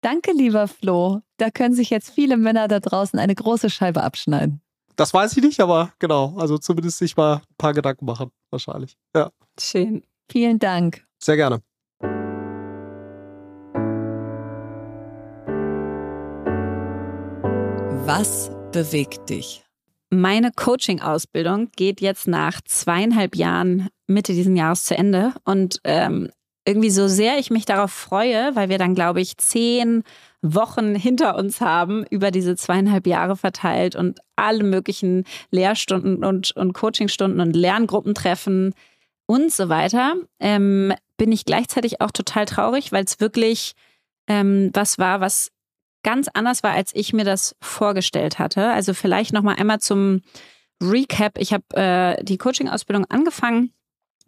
Danke, 0.02 0.32
lieber 0.32 0.68
Flo. 0.68 1.22
Da 1.38 1.52
können 1.52 1.76
sich 1.76 1.92
jetzt 1.92 2.10
viele 2.10 2.36
Männer 2.36 2.68
da 2.68 2.80
draußen 2.80 3.20
eine 3.20 3.36
große 3.36 3.70
Scheibe 3.70 4.02
abschneiden. 4.02 4.60
Das 4.96 5.14
weiß 5.14 5.38
ich 5.38 5.44
nicht, 5.44 5.60
aber 5.60 5.94
genau. 6.00 6.36
Also 6.38 6.58
zumindest 6.58 6.98
sich 6.98 7.16
mal 7.16 7.36
ein 7.36 7.56
paar 7.60 7.74
Gedanken 7.76 8.06
machen, 8.06 8.32
wahrscheinlich. 8.50 8.98
Ja. 9.16 9.30
Schön. 9.60 10.04
Vielen 10.32 10.58
Dank. 10.58 11.06
Sehr 11.20 11.36
gerne. 11.36 11.62
Was 18.08 18.50
bewegt 18.72 19.30
dich? 19.30 19.64
Meine 20.10 20.52
Coaching-Ausbildung 20.52 21.70
geht 21.76 22.02
jetzt 22.02 22.28
nach 22.28 22.62
zweieinhalb 22.62 23.36
Jahren 23.36 23.90
Mitte 24.08 24.34
diesen 24.34 24.56
Jahres 24.56 24.86
zu 24.86 24.98
Ende. 24.98 25.34
Und 25.44 25.82
ähm, 25.84 26.32
irgendwie 26.66 26.90
so 26.90 27.08
sehr 27.08 27.38
ich 27.38 27.52
mich 27.52 27.66
darauf 27.66 27.92
freue, 27.92 28.56
weil 28.56 28.70
wir 28.70 28.78
dann, 28.78 28.96
glaube 28.96 29.22
ich, 29.22 29.38
zehn 29.38 30.04
Wochen 30.42 30.96
hinter 30.96 31.36
uns 31.36 31.62
haben, 31.62 32.06
über 32.10 32.32
diese 32.32 32.56
zweieinhalb 32.56 33.08
Jahre 33.08 33.36
verteilt 33.36 33.96
und 33.96 34.20
alle 34.36 34.64
möglichen 34.64 35.26
Lehrstunden 35.52 36.24
und, 36.24 36.52
und 36.52 36.74
Coachingstunden 36.74 37.40
und 37.40 37.56
Lerngruppentreffen 37.56 38.74
und 39.28 39.52
so 39.52 39.70
weiter, 39.70 40.16
ähm, 40.40 40.94
bin 41.18 41.32
ich 41.32 41.46
gleichzeitig 41.46 42.02
auch 42.02 42.12
total 42.12 42.46
traurig, 42.46 42.92
weil 42.92 43.06
es 43.06 43.20
wirklich 43.20 43.74
ähm, 44.28 44.72
was 44.74 44.98
war, 44.98 45.22
was 45.22 45.52
ganz 46.04 46.28
anders 46.34 46.62
war, 46.62 46.72
als 46.72 46.94
ich 46.94 47.14
mir 47.14 47.26
das 47.26 47.56
vorgestellt 47.62 48.38
hatte. 48.38 48.72
Also 48.72 48.94
vielleicht 48.94 49.34
noch 49.34 49.42
mal 49.42 49.56
einmal 49.56 49.80
zum 49.80 50.22
Recap. 50.82 51.38
Ich 51.40 51.54
habe 51.54 51.64
äh, 51.74 52.24
die 52.24 52.38
Coaching-Ausbildung 52.38 53.06
angefangen 53.06 53.72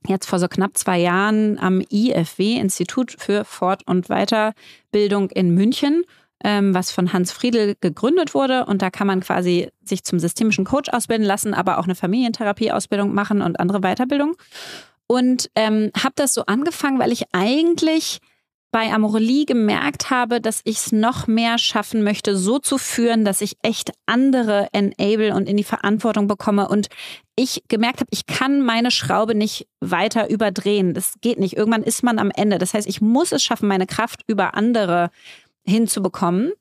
jetzt 0.05 0.27
vor 0.27 0.39
so 0.39 0.47
knapp 0.47 0.77
zwei 0.77 0.99
Jahren 0.99 1.57
am 1.59 1.81
IFW, 1.91 2.57
Institut 2.57 3.15
für 3.17 3.45
Fort- 3.45 3.87
und 3.87 4.07
Weiterbildung 4.07 5.29
in 5.31 5.53
München, 5.53 6.03
ähm, 6.43 6.73
was 6.73 6.91
von 6.91 7.13
Hans 7.13 7.31
Friedel 7.31 7.75
gegründet 7.81 8.33
wurde. 8.33 8.65
Und 8.65 8.81
da 8.81 8.89
kann 8.89 9.07
man 9.07 9.21
quasi 9.21 9.69
sich 9.83 10.03
zum 10.03 10.19
systemischen 10.19 10.65
Coach 10.65 10.89
ausbilden 10.89 11.25
lassen, 11.25 11.53
aber 11.53 11.79
auch 11.79 11.85
eine 11.85 11.95
Familientherapie-Ausbildung 11.95 13.13
machen 13.13 13.41
und 13.41 13.59
andere 13.59 13.81
Weiterbildung. 13.81 14.35
Und 15.07 15.49
ähm, 15.55 15.91
habe 15.97 16.13
das 16.15 16.33
so 16.33 16.45
angefangen, 16.45 16.99
weil 16.99 17.11
ich 17.11 17.23
eigentlich 17.31 18.19
bei 18.72 18.91
Amorelie 18.91 19.45
gemerkt 19.45 20.09
habe, 20.09 20.41
dass 20.41 20.61
ich 20.63 20.78
es 20.78 20.91
noch 20.91 21.28
mehr 21.28 21.57
schaffen 21.57 22.03
möchte, 22.03 22.38
so 22.38 22.59
zu 22.59 22.78
führen, 22.78 23.24
dass 23.24 23.41
ich 23.41 23.57
echt 23.61 23.91
andere 24.05 24.68
enable 24.74 25.34
und 25.34 25.47
in 25.47 25.57
die 25.57 25.63
Verantwortung 25.63 26.28
bekomme 26.28 26.68
und 26.68 26.88
ich 27.36 27.63
gemerkt 27.68 27.99
habe, 27.99 28.09
ich 28.11 28.26
kann 28.26 28.61
meine 28.61 28.91
Schraube 28.91 29.36
nicht 29.36 29.68
weiter 29.80 30.30
überdrehen. 30.30 30.93
Das 30.93 31.13
geht 31.22 31.39
nicht. 31.39 31.55
Irgendwann 31.55 31.84
ist 31.84 32.03
man 32.03 32.20
am 32.20 32.32
Ende. 32.32 32.57
Das 32.57 32.74
heißt, 32.74 32.88
ich 32.88 32.99
muss 32.99 33.32
es 33.32 33.43
schaffen, 33.43 33.68
meine 33.68 33.86
Kraft 33.86 34.22
über 34.28 34.55
andere 34.55 35.11
hinzubekommen. 35.65 36.51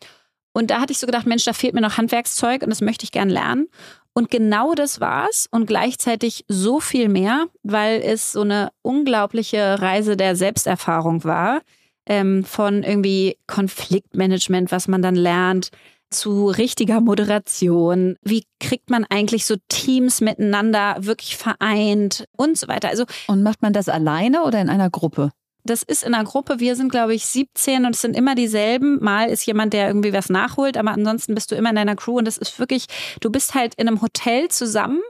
Und 0.53 0.71
da 0.71 0.81
hatte 0.81 0.93
ich 0.93 0.99
so 0.99 1.07
gedacht, 1.07 1.27
Mensch, 1.27 1.45
da 1.45 1.53
fehlt 1.53 1.75
mir 1.75 1.81
noch 1.81 1.97
Handwerkszeug 1.97 2.63
und 2.63 2.71
das 2.71 2.81
möchte 2.81 3.05
ich 3.05 3.13
gern 3.13 3.31
lernen. 3.31 3.69
Und 4.13 4.31
genau 4.31 4.75
das 4.75 5.01
war's 5.01 5.49
und 5.51 5.67
gleichzeitig 5.67 6.45
so 6.49 6.81
viel 6.81 7.09
mehr, 7.09 7.47
weil 7.63 8.01
es 8.01 8.33
so 8.33 8.41
eine 8.43 8.71
unglaubliche 8.83 9.81
Reise 9.81 10.17
der 10.17 10.37
Selbsterfahrung 10.37 11.25
war 11.25 11.61
ähm, 12.07 12.45
von 12.45 12.83
irgendwie 12.83 13.37
Konfliktmanagement, 13.47 14.73
was 14.73 14.89
man 14.89 15.03
dann 15.03 15.15
lernt, 15.15 15.71
zu 16.11 16.47
richtiger 16.49 17.01
Moderation. 17.01 18.17
Wie 18.23 18.45
kriegt 18.61 18.91
man 18.91 19.05
eigentlich 19.09 19.45
so 19.45 19.57
Teams 19.69 20.21
miteinander 20.21 20.97
wirklich 21.01 21.37
vereint 21.37 22.27
und 22.37 22.57
so 22.57 22.69
weiter. 22.69 22.89
Also 22.89 23.05
und 23.27 23.43
macht 23.43 23.63
man 23.63 23.73
das 23.73 23.89
alleine 23.89 24.45
oder 24.45 24.61
in 24.61 24.69
einer 24.69 24.91
Gruppe? 24.91 25.33
Das 25.65 25.83
ist 25.83 26.05
in 26.05 26.15
einer 26.15 26.25
Gruppe. 26.25 26.61
Wir 26.61 26.77
sind, 26.77 26.91
glaube 26.91 27.15
ich, 27.15 27.27
17 27.27 27.87
und 27.87 27.97
es 27.97 28.01
sind 28.01 28.17
immer 28.17 28.37
dieselben. 28.37 29.03
Mal 29.03 29.29
ist 29.29 29.45
jemand, 29.47 29.73
der 29.73 29.89
irgendwie 29.89 30.13
was 30.13 30.29
nachholt, 30.29 30.77
aber 30.77 30.93
ansonsten 30.93 31.35
bist 31.35 31.51
du 31.51 31.57
immer 31.57 31.71
in 31.71 31.77
deiner 31.77 31.97
Crew 31.97 32.19
und 32.19 32.25
das 32.25 32.39
ist 32.39 32.61
wirklich, 32.61 32.87
du 33.21 33.31
bist 33.31 33.55
halt 33.55 33.75
in 33.75 33.89
einem 33.89 34.01
Hotel 34.01 34.49
zusammen, 34.49 35.01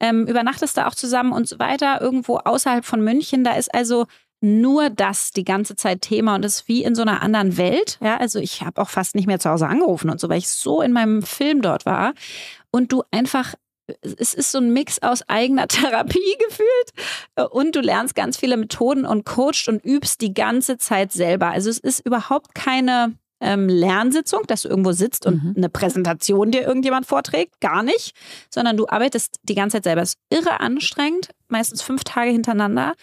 ähm, 0.00 0.26
übernachtest 0.26 0.78
da 0.78 0.88
auch 0.88 0.94
zusammen 0.94 1.32
und 1.32 1.46
so 1.46 1.58
weiter, 1.58 2.00
irgendwo 2.00 2.38
außerhalb 2.38 2.86
von 2.86 3.02
München. 3.02 3.44
Da 3.44 3.56
ist 3.56 3.74
also 3.74 4.06
nur 4.46 4.90
das 4.90 5.32
die 5.32 5.44
ganze 5.44 5.76
Zeit 5.76 6.00
Thema 6.00 6.36
und 6.36 6.44
ist 6.44 6.68
wie 6.68 6.84
in 6.84 6.94
so 6.94 7.02
einer 7.02 7.22
anderen 7.22 7.56
Welt. 7.56 7.98
Ja, 8.02 8.16
also 8.16 8.38
ich 8.38 8.62
habe 8.62 8.80
auch 8.80 8.88
fast 8.88 9.14
nicht 9.14 9.26
mehr 9.26 9.40
zu 9.40 9.50
Hause 9.50 9.66
angerufen 9.66 10.08
und 10.08 10.20
so, 10.20 10.28
weil 10.28 10.38
ich 10.38 10.48
so 10.48 10.80
in 10.80 10.92
meinem 10.92 11.22
Film 11.22 11.62
dort 11.62 11.86
war. 11.86 12.14
Und 12.70 12.92
du 12.92 13.02
einfach 13.10 13.54
es 14.00 14.34
ist 14.34 14.50
so 14.50 14.58
ein 14.58 14.72
Mix 14.72 15.00
aus 15.00 15.22
eigener 15.28 15.68
Therapie 15.68 16.36
gefühlt 16.48 17.50
und 17.52 17.76
du 17.76 17.80
lernst 17.80 18.16
ganz 18.16 18.36
viele 18.36 18.56
Methoden 18.56 19.06
und 19.06 19.24
coachst 19.24 19.68
und 19.68 19.84
übst 19.84 20.20
die 20.20 20.34
ganze 20.34 20.76
Zeit 20.76 21.12
selber. 21.12 21.50
Also 21.50 21.70
es 21.70 21.78
ist 21.78 22.04
überhaupt 22.04 22.54
keine 22.54 23.14
ähm, 23.40 23.68
Lernsitzung, 23.68 24.42
dass 24.46 24.62
du 24.62 24.68
irgendwo 24.68 24.92
sitzt 24.92 25.26
und 25.26 25.42
mhm. 25.42 25.54
eine 25.56 25.68
Präsentation 25.68 26.50
dir 26.50 26.62
irgendjemand 26.62 27.06
vorträgt. 27.06 27.60
Gar 27.60 27.82
nicht. 27.82 28.16
Sondern 28.50 28.76
du 28.76 28.88
arbeitest 28.88 29.40
die 29.42 29.54
ganze 29.54 29.76
Zeit 29.76 29.84
selber. 29.84 30.02
Es 30.02 30.14
ist 30.14 30.18
irre 30.30 30.60
anstrengend, 30.60 31.30
meistens 31.48 31.82
fünf 31.82 32.04
Tage 32.04 32.30
hintereinander. 32.30 32.94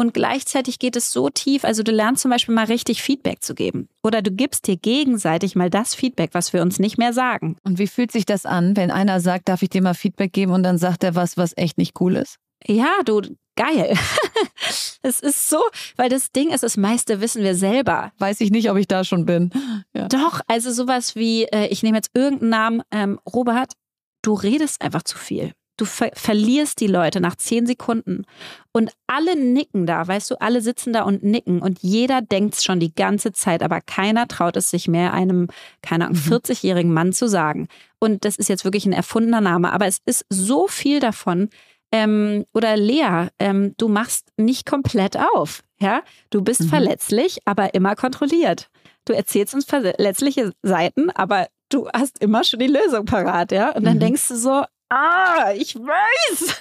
Und 0.00 0.14
gleichzeitig 0.14 0.78
geht 0.78 0.96
es 0.96 1.12
so 1.12 1.28
tief. 1.28 1.62
Also 1.62 1.82
du 1.82 1.92
lernst 1.92 2.22
zum 2.22 2.30
Beispiel 2.30 2.54
mal 2.54 2.64
richtig 2.64 3.02
Feedback 3.02 3.42
zu 3.42 3.54
geben. 3.54 3.90
Oder 4.02 4.22
du 4.22 4.30
gibst 4.30 4.66
dir 4.66 4.78
gegenseitig 4.78 5.56
mal 5.56 5.68
das 5.68 5.94
Feedback, 5.94 6.30
was 6.32 6.54
wir 6.54 6.62
uns 6.62 6.78
nicht 6.78 6.96
mehr 6.96 7.12
sagen. 7.12 7.58
Und 7.64 7.78
wie 7.78 7.86
fühlt 7.86 8.10
sich 8.10 8.24
das 8.24 8.46
an, 8.46 8.78
wenn 8.78 8.90
einer 8.90 9.20
sagt, 9.20 9.50
darf 9.50 9.60
ich 9.60 9.68
dir 9.68 9.82
mal 9.82 9.92
Feedback 9.92 10.32
geben 10.32 10.52
und 10.52 10.62
dann 10.62 10.78
sagt 10.78 11.04
er 11.04 11.16
was, 11.16 11.36
was 11.36 11.54
echt 11.54 11.76
nicht 11.76 12.00
cool 12.00 12.16
ist? 12.16 12.36
Ja, 12.66 12.88
du, 13.04 13.20
geil. 13.56 13.94
es 15.02 15.20
ist 15.20 15.50
so, 15.50 15.60
weil 15.96 16.08
das 16.08 16.32
Ding 16.32 16.48
ist, 16.48 16.62
das 16.62 16.78
meiste 16.78 17.20
wissen 17.20 17.42
wir 17.42 17.54
selber. 17.54 18.10
Weiß 18.16 18.40
ich 18.40 18.50
nicht, 18.50 18.70
ob 18.70 18.78
ich 18.78 18.88
da 18.88 19.04
schon 19.04 19.26
bin. 19.26 19.50
Ja. 19.92 20.06
Doch, 20.06 20.40
also 20.46 20.70
sowas 20.70 21.16
wie, 21.16 21.44
äh, 21.44 21.66
ich 21.66 21.82
nehme 21.82 21.98
jetzt 21.98 22.10
irgendeinen 22.14 22.50
Namen, 22.50 22.82
ähm, 22.92 23.18
Robert, 23.26 23.72
du 24.22 24.34
redest 24.34 24.80
einfach 24.80 25.02
zu 25.02 25.18
viel. 25.18 25.52
Du 25.80 25.86
ver 25.86 26.10
verlierst 26.12 26.80
die 26.80 26.86
Leute 26.86 27.20
nach 27.20 27.36
zehn 27.36 27.66
Sekunden 27.66 28.26
und 28.72 28.92
alle 29.06 29.34
nicken 29.34 29.86
da, 29.86 30.06
weißt 30.06 30.30
du, 30.30 30.40
alle 30.40 30.60
sitzen 30.60 30.92
da 30.92 31.02
und 31.02 31.22
nicken 31.22 31.62
und 31.62 31.78
jeder 31.80 32.20
denkt 32.20 32.56
es 32.56 32.64
schon 32.64 32.80
die 32.80 32.94
ganze 32.94 33.32
Zeit, 33.32 33.62
aber 33.62 33.80
keiner 33.80 34.28
traut 34.28 34.56
es 34.56 34.70
sich 34.70 34.88
mehr 34.88 35.14
einem, 35.14 35.48
keine 35.80 36.06
Ahnung, 36.06 36.18
40-jährigen 36.18 36.90
mhm. 36.90 36.94
Mann 36.94 37.12
zu 37.14 37.28
sagen. 37.28 37.68
Und 37.98 38.26
das 38.26 38.36
ist 38.36 38.48
jetzt 38.48 38.64
wirklich 38.64 38.84
ein 38.84 38.92
erfundener 38.92 39.40
Name, 39.40 39.72
aber 39.72 39.86
es 39.86 40.00
ist 40.04 40.26
so 40.28 40.68
viel 40.68 41.00
davon, 41.00 41.48
ähm, 41.92 42.44
oder 42.54 42.76
Lea, 42.76 43.28
ähm, 43.38 43.74
du 43.78 43.88
machst 43.88 44.28
nicht 44.36 44.66
komplett 44.66 45.16
auf. 45.34 45.62
Ja, 45.80 46.02
du 46.28 46.42
bist 46.42 46.60
mhm. 46.60 46.68
verletzlich, 46.68 47.38
aber 47.46 47.72
immer 47.74 47.96
kontrolliert. 47.96 48.68
Du 49.06 49.14
erzählst 49.14 49.54
uns 49.54 49.64
verletzliche 49.64 50.52
Seiten, 50.62 51.08
aber 51.10 51.48
du 51.70 51.88
hast 51.88 52.22
immer 52.22 52.44
schon 52.44 52.60
die 52.60 52.66
Lösung 52.66 53.06
parat, 53.06 53.50
ja. 53.50 53.70
Und 53.70 53.84
dann 53.84 53.96
mhm. 53.96 54.00
denkst 54.00 54.28
du 54.28 54.36
so, 54.36 54.64
ah, 54.90 55.52
ich 55.56 55.76
weiß. 55.76 56.60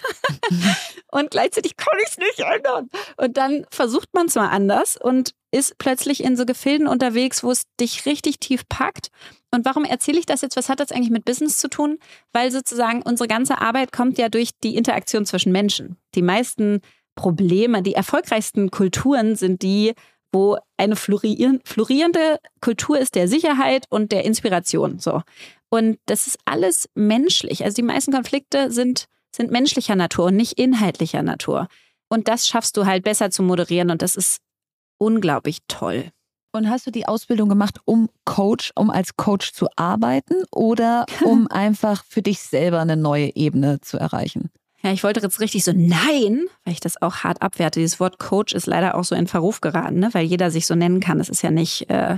und 1.12 1.32
gleichzeitig 1.32 1.76
kann 1.76 1.98
ich 2.04 2.10
es 2.10 2.18
nicht 2.18 2.40
ändern. 2.40 2.90
Und 3.18 3.38
dann 3.38 3.66
versucht 3.72 4.10
man 4.14 4.28
es 4.28 4.36
mal 4.36 4.50
anders 4.50 4.98
und 4.98 5.34
ist 5.52 5.78
plötzlich 5.80 6.24
in 6.24 6.38
so 6.38 6.46
Gefilden 6.46 6.88
unterwegs, 6.88 7.44
wo 7.44 7.52
es 7.52 7.64
dich 7.80 8.06
richtig 8.06 8.40
tief 8.40 8.68
packt. 8.70 9.10
Und 9.52 9.66
warum 9.66 9.84
erzähle 9.84 10.20
ich 10.20 10.26
das 10.26 10.42
jetzt? 10.42 10.56
Was 10.56 10.70
hat 10.70 10.80
das 10.80 10.92
eigentlich 10.92 11.10
mit 11.10 11.26
Business 11.26 11.58
zu 11.58 11.70
tun? 11.70 11.98
Weil 12.32 12.52
sozusagen 12.52 13.02
unsere 13.02 13.28
ganze 13.28 13.60
Arbeit 13.60 13.92
kommt 13.92 14.18
ja 14.18 14.30
durch 14.30 14.52
die 14.64 14.76
Interaktion 14.76 15.26
zwischen 15.26 15.52
Menschen. 15.52 15.98
Die 16.14 16.22
meisten 16.22 16.82
Probleme, 17.16 17.82
die 17.82 17.96
erfolgreichsten 17.96 18.70
Kulturen 18.70 19.36
sind 19.36 19.64
die, 19.64 19.94
wo 20.32 20.58
eine 20.78 20.96
florierende 20.96 22.40
Kultur 22.62 23.00
ist 23.00 23.16
der 23.16 23.28
Sicherheit 23.28 23.86
und 23.90 24.12
der 24.12 24.26
Inspiration. 24.26 25.00
So. 25.00 25.22
Und 25.70 26.00
das 26.06 26.28
ist 26.28 26.40
alles 26.46 26.90
menschlich. 26.96 27.64
Also 27.64 27.76
die 27.76 27.84
meisten 27.84 28.12
Konflikte 28.12 28.72
sind, 28.72 29.06
sind 29.32 29.52
menschlicher 29.52 29.96
Natur 29.96 30.26
und 30.26 30.36
nicht 30.36 30.54
inhaltlicher 30.54 31.22
Natur. 31.22 31.68
Und 32.10 32.28
das 32.28 32.48
schaffst 32.48 32.76
du 32.76 32.86
halt 32.86 33.04
besser 33.04 33.30
zu 33.30 33.44
moderieren 33.44 33.92
und 33.92 34.02
das 34.02 34.16
ist 34.16 34.40
unglaublich 34.98 35.60
toll. 35.68 36.12
Und 36.52 36.68
hast 36.70 36.88
du 36.88 36.92
die 36.92 37.08
Ausbildung 37.08 37.48
gemacht, 37.48 37.78
um 37.86 38.10
Coach, 38.26 38.72
um 38.76 38.90
als 38.90 39.16
Coach 39.16 39.54
zu 39.54 39.68
arbeiten 39.76 40.44
oder 40.52 41.06
um 41.24 41.48
einfach 41.48 42.04
für 42.06 42.24
dich 42.24 42.40
selber 42.40 42.80
eine 42.80 42.98
neue 42.98 43.36
Ebene 43.36 43.80
zu 43.82 43.98
erreichen? 43.98 44.50
Ja, 44.82 44.94
ich 44.94 45.04
wollte 45.04 45.20
jetzt 45.20 45.42
richtig 45.42 45.66
so 45.66 45.74
nein, 45.76 46.46
weil 46.64 46.74
ich 46.74 46.80
das 46.80 47.02
auch 47.02 47.18
hart 47.18 47.42
abwerte. 47.42 47.82
Dieses 47.82 48.00
Wort 48.00 48.18
Coach 48.18 48.54
ist 48.54 48.66
leider 48.66 48.96
auch 48.96 49.04
so 49.04 49.14
in 49.14 49.28
Verruf 49.28 49.60
geraten, 49.60 50.00
ne? 50.00 50.10
weil 50.14 50.26
jeder 50.26 50.52
sich 50.52 50.66
so 50.66 50.76
nennen 50.76 51.02
kann. 51.02 51.18
Das 51.18 51.28
ist 51.28 51.42
ja 51.42 51.52
nicht, 51.52 51.90
äh, 51.90 52.18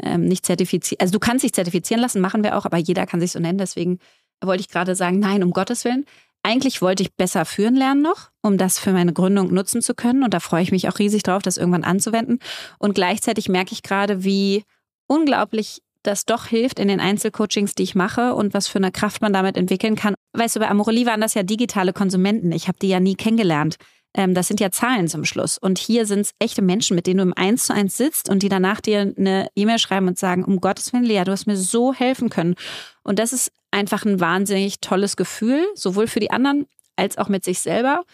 äh, 0.00 0.16
nicht 0.16 0.46
zertifiziert. 0.46 1.00
Also 1.00 1.12
du 1.12 1.18
kannst 1.18 1.44
dich 1.44 1.52
zertifizieren 1.52 2.00
lassen, 2.00 2.20
machen 2.20 2.44
wir 2.44 2.56
auch, 2.56 2.64
aber 2.64 2.76
jeder 2.76 3.06
kann 3.06 3.20
sich 3.20 3.32
so 3.32 3.40
nennen. 3.40 3.58
Deswegen 3.58 3.98
wollte 4.40 4.60
ich 4.60 4.68
gerade 4.68 4.94
sagen, 4.94 5.18
nein, 5.18 5.42
um 5.42 5.50
Gottes 5.50 5.84
Willen. 5.84 6.04
Eigentlich 6.44 6.80
wollte 6.80 7.02
ich 7.02 7.12
besser 7.16 7.44
führen 7.44 7.74
lernen 7.74 8.02
noch, 8.02 8.30
um 8.40 8.56
das 8.56 8.78
für 8.78 8.92
meine 8.92 9.12
Gründung 9.12 9.52
nutzen 9.52 9.82
zu 9.82 9.94
können. 9.94 10.22
Und 10.22 10.32
da 10.32 10.38
freue 10.38 10.62
ich 10.62 10.70
mich 10.70 10.88
auch 10.88 11.00
riesig 11.00 11.24
drauf, 11.24 11.42
das 11.42 11.56
irgendwann 11.56 11.82
anzuwenden. 11.82 12.38
Und 12.78 12.94
gleichzeitig 12.94 13.48
merke 13.48 13.72
ich 13.72 13.82
gerade, 13.82 14.22
wie 14.22 14.62
unglaublich 15.08 15.82
das 16.04 16.24
doch 16.24 16.46
hilft 16.46 16.78
in 16.78 16.86
den 16.86 17.00
Einzelcoachings, 17.00 17.74
die 17.74 17.82
ich 17.82 17.96
mache 17.96 18.34
und 18.34 18.54
was 18.54 18.68
für 18.68 18.78
eine 18.78 18.92
Kraft 18.92 19.22
man 19.22 19.32
damit 19.32 19.56
entwickeln 19.56 19.96
kann. 19.96 20.14
Weißt 20.36 20.56
du, 20.56 20.60
bei 20.60 20.68
Amorelie 20.68 21.06
waren 21.06 21.20
das 21.20 21.34
ja 21.34 21.42
digitale 21.42 21.92
Konsumenten. 21.92 22.52
Ich 22.52 22.68
habe 22.68 22.78
die 22.80 22.88
ja 22.88 23.00
nie 23.00 23.14
kennengelernt. 23.14 23.76
ähm, 24.14 24.34
das 24.34 24.48
sind 24.48 24.60
ja 24.60 24.70
Zahlen 24.70 25.08
zum 25.08 25.24
Schluss. 25.24 25.58
Und 25.58 25.78
hier 25.78 26.06
sind 26.06 26.20
es 26.20 26.32
echte 26.38 26.62
Menschen, 26.62 26.94
mit 26.94 27.06
denen 27.06 27.18
du 27.18 27.22
im 27.24 27.34
Eins 27.36 27.66
zu 27.66 27.74
eins 27.74 27.96
sitzt 27.96 28.28
und 28.30 28.42
die 28.42 28.48
danach 28.48 28.80
dir 28.80 29.14
eine 29.16 29.48
E-Mail 29.54 29.78
schreiben 29.78 30.08
und 30.08 30.18
sagen, 30.18 30.44
um 30.44 30.60
Gottes 30.60 30.92
Willen, 30.92 31.04
Lea, 31.04 31.22
du 31.24 31.32
hast 31.32 31.46
mir 31.46 31.56
so 31.56 31.92
helfen 31.92 32.30
können. 32.30 32.54
Und 33.02 33.18
das 33.18 33.32
ist 33.32 33.52
einfach 33.70 34.04
ein 34.04 34.20
wahnsinnig 34.20 34.80
tolles 34.80 35.16
Gefühl, 35.16 35.64
sowohl 35.74 36.06
für 36.06 36.20
die 36.20 36.30
anderen 36.30 36.66
als 36.96 37.18
auch 37.18 37.28
mit 37.28 37.44
sich 37.44 37.60
selber. 37.60 38.04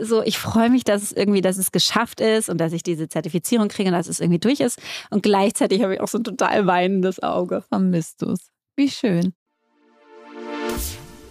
So, 0.00 0.22
ich 0.22 0.38
freue 0.38 0.68
mich, 0.68 0.82
dass 0.84 1.02
es 1.02 1.12
irgendwie, 1.12 1.42
dass 1.42 1.58
es 1.58 1.70
geschafft 1.70 2.20
ist 2.20 2.48
und 2.48 2.58
dass 2.58 2.72
ich 2.72 2.82
diese 2.82 3.08
Zertifizierung 3.08 3.68
kriege 3.68 3.88
und 3.88 3.94
dass 3.94 4.08
es 4.08 4.18
irgendwie 4.18 4.40
durch 4.40 4.60
ist. 4.60 4.80
Und 5.10 5.22
gleichzeitig 5.22 5.82
habe 5.82 5.94
ich 5.94 6.00
auch 6.00 6.08
so 6.08 6.18
ein 6.18 6.24
total 6.24 6.66
weinendes 6.66 7.22
Auge. 7.22 7.62
Vermisst 7.68 8.22
du 8.22 8.30
es? 8.30 8.50
Wie 8.76 8.90
schön. 8.90 9.32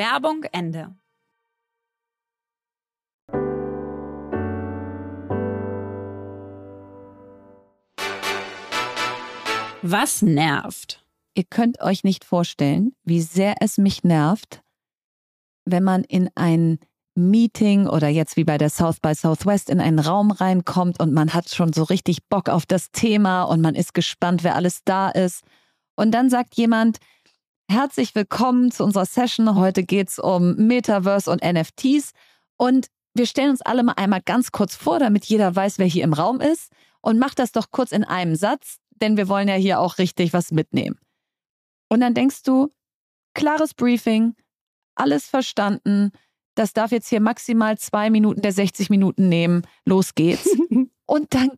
Werbung 0.00 0.44
Ende. 0.44 0.96
Was 9.82 10.22
nervt? 10.22 11.04
Ihr 11.34 11.44
könnt 11.44 11.82
euch 11.82 12.02
nicht 12.02 12.24
vorstellen, 12.24 12.94
wie 13.04 13.20
sehr 13.20 13.56
es 13.60 13.76
mich 13.76 14.02
nervt, 14.02 14.62
wenn 15.66 15.84
man 15.84 16.04
in 16.04 16.30
ein 16.34 16.78
Meeting 17.14 17.86
oder 17.86 18.08
jetzt 18.08 18.38
wie 18.38 18.44
bei 18.44 18.56
der 18.56 18.70
South 18.70 19.00
by 19.00 19.14
Southwest 19.14 19.68
in 19.68 19.80
einen 19.80 19.98
Raum 19.98 20.30
reinkommt 20.30 20.98
und 20.98 21.12
man 21.12 21.34
hat 21.34 21.50
schon 21.50 21.74
so 21.74 21.82
richtig 21.82 22.26
Bock 22.30 22.48
auf 22.48 22.64
das 22.64 22.90
Thema 22.90 23.42
und 23.42 23.60
man 23.60 23.74
ist 23.74 23.92
gespannt, 23.92 24.44
wer 24.44 24.54
alles 24.54 24.82
da 24.82 25.10
ist. 25.10 25.44
Und 25.94 26.12
dann 26.12 26.30
sagt 26.30 26.54
jemand, 26.54 27.00
Herzlich 27.70 28.16
willkommen 28.16 28.72
zu 28.72 28.82
unserer 28.82 29.06
Session. 29.06 29.54
Heute 29.54 29.84
geht 29.84 30.08
es 30.08 30.18
um 30.18 30.56
Metaverse 30.56 31.30
und 31.30 31.40
NFTs. 31.40 32.10
Und 32.56 32.88
wir 33.14 33.26
stellen 33.26 33.50
uns 33.50 33.62
alle 33.62 33.84
mal 33.84 33.92
einmal 33.92 34.22
ganz 34.22 34.50
kurz 34.50 34.74
vor, 34.74 34.98
damit 34.98 35.24
jeder 35.26 35.54
weiß, 35.54 35.78
wer 35.78 35.86
hier 35.86 36.02
im 36.02 36.12
Raum 36.12 36.40
ist. 36.40 36.72
Und 37.00 37.20
macht 37.20 37.38
das 37.38 37.52
doch 37.52 37.70
kurz 37.70 37.92
in 37.92 38.02
einem 38.02 38.34
Satz, 38.34 38.78
denn 39.00 39.16
wir 39.16 39.28
wollen 39.28 39.46
ja 39.46 39.54
hier 39.54 39.78
auch 39.78 39.98
richtig 39.98 40.32
was 40.32 40.50
mitnehmen. 40.50 40.98
Und 41.88 42.00
dann 42.00 42.12
denkst 42.12 42.42
du, 42.42 42.72
klares 43.34 43.72
Briefing, 43.72 44.34
alles 44.96 45.26
verstanden. 45.26 46.10
Das 46.56 46.72
darf 46.72 46.90
jetzt 46.90 47.08
hier 47.08 47.20
maximal 47.20 47.78
zwei 47.78 48.10
Minuten 48.10 48.42
der 48.42 48.52
60 48.52 48.90
Minuten 48.90 49.28
nehmen. 49.28 49.62
Los 49.84 50.16
geht's. 50.16 50.50
Und 51.06 51.34
dann 51.34 51.50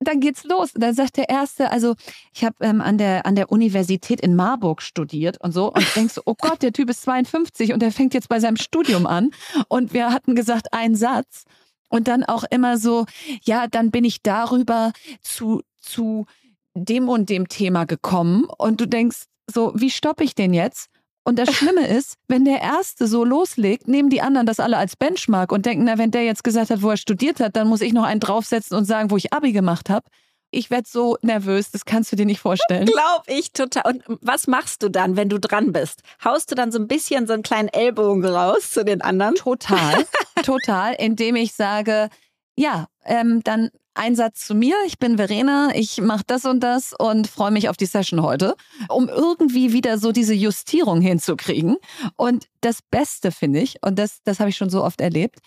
dann 0.00 0.20
geht's 0.20 0.44
los. 0.44 0.70
Dann 0.74 0.94
sagt 0.94 1.16
der 1.18 1.28
Erste, 1.28 1.70
also 1.70 1.94
ich 2.34 2.44
habe 2.44 2.56
ähm, 2.60 2.80
an, 2.80 2.98
der, 2.98 3.26
an 3.26 3.34
der 3.34 3.52
Universität 3.52 4.20
in 4.20 4.34
Marburg 4.34 4.82
studiert 4.82 5.38
und 5.40 5.52
so 5.52 5.72
und 5.72 5.84
denkst 5.94 6.14
so, 6.14 6.22
oh 6.24 6.34
Gott, 6.34 6.62
der 6.62 6.72
Typ 6.72 6.88
ist 6.90 7.02
52 7.02 7.72
und 7.72 7.80
der 7.80 7.92
fängt 7.92 8.14
jetzt 8.14 8.28
bei 8.28 8.40
seinem 8.40 8.56
Studium 8.56 9.06
an. 9.06 9.30
Und 9.68 9.92
wir 9.92 10.10
hatten 10.10 10.34
gesagt, 10.34 10.72
einen 10.72 10.96
Satz. 10.96 11.44
Und 11.92 12.06
dann 12.06 12.22
auch 12.22 12.44
immer 12.50 12.78
so, 12.78 13.04
ja, 13.42 13.66
dann 13.66 13.90
bin 13.90 14.04
ich 14.04 14.22
darüber 14.22 14.92
zu, 15.22 15.62
zu 15.80 16.26
dem 16.74 17.08
und 17.08 17.28
dem 17.28 17.48
Thema 17.48 17.84
gekommen. 17.84 18.44
Und 18.44 18.80
du 18.80 18.86
denkst 18.86 19.24
so, 19.52 19.72
wie 19.74 19.90
stoppe 19.90 20.22
ich 20.24 20.36
den 20.36 20.54
jetzt? 20.54 20.88
Und 21.24 21.38
das 21.38 21.54
Schlimme 21.54 21.86
ist, 21.88 22.14
wenn 22.28 22.44
der 22.44 22.60
Erste 22.60 23.06
so 23.06 23.24
loslegt, 23.24 23.88
nehmen 23.88 24.10
die 24.10 24.22
anderen 24.22 24.46
das 24.46 24.60
alle 24.60 24.76
als 24.76 24.96
Benchmark 24.96 25.52
und 25.52 25.66
denken, 25.66 25.84
na, 25.84 25.98
wenn 25.98 26.10
der 26.10 26.24
jetzt 26.24 26.44
gesagt 26.44 26.70
hat, 26.70 26.82
wo 26.82 26.90
er 26.90 26.96
studiert 26.96 27.40
hat, 27.40 27.56
dann 27.56 27.68
muss 27.68 27.80
ich 27.80 27.92
noch 27.92 28.04
einen 28.04 28.20
draufsetzen 28.20 28.76
und 28.76 28.84
sagen, 28.84 29.10
wo 29.10 29.16
ich 29.16 29.32
Abi 29.32 29.52
gemacht 29.52 29.90
habe. 29.90 30.06
Ich 30.52 30.70
werde 30.70 30.88
so 30.88 31.16
nervös, 31.22 31.70
das 31.70 31.84
kannst 31.84 32.10
du 32.10 32.16
dir 32.16 32.26
nicht 32.26 32.40
vorstellen. 32.40 32.86
Glaub 32.86 33.22
ich 33.28 33.52
total. 33.52 33.82
Und 33.84 34.02
was 34.20 34.48
machst 34.48 34.82
du 34.82 34.88
dann, 34.88 35.14
wenn 35.14 35.28
du 35.28 35.38
dran 35.38 35.72
bist? 35.72 36.02
Haust 36.24 36.50
du 36.50 36.56
dann 36.56 36.72
so 36.72 36.78
ein 36.80 36.88
bisschen 36.88 37.28
so 37.28 37.34
einen 37.34 37.44
kleinen 37.44 37.68
Ellbogen 37.68 38.24
raus 38.24 38.70
zu 38.70 38.84
den 38.84 39.00
anderen? 39.00 39.36
Total, 39.36 40.04
total, 40.42 40.94
indem 40.94 41.36
ich 41.36 41.54
sage, 41.54 42.08
ja, 42.56 42.88
ähm, 43.04 43.44
dann 43.44 43.70
ein 43.94 44.14
Satz 44.14 44.46
zu 44.46 44.54
mir, 44.54 44.74
ich 44.86 44.98
bin 44.98 45.16
Verena, 45.16 45.70
ich 45.74 46.00
mache 46.00 46.24
das 46.26 46.44
und 46.44 46.60
das 46.60 46.94
und 46.98 47.26
freue 47.26 47.50
mich 47.50 47.68
auf 47.68 47.76
die 47.76 47.86
Session 47.86 48.22
heute, 48.22 48.54
um 48.88 49.08
irgendwie 49.08 49.72
wieder 49.72 49.98
so 49.98 50.12
diese 50.12 50.34
Justierung 50.34 51.00
hinzukriegen. 51.00 51.76
Und 52.16 52.46
das 52.60 52.80
Beste 52.82 53.32
finde 53.32 53.60
ich, 53.60 53.76
und 53.82 53.98
das, 53.98 54.22
das 54.24 54.40
habe 54.40 54.50
ich 54.50 54.56
schon 54.56 54.70
so 54.70 54.84
oft 54.84 55.00
erlebt, 55.00 55.40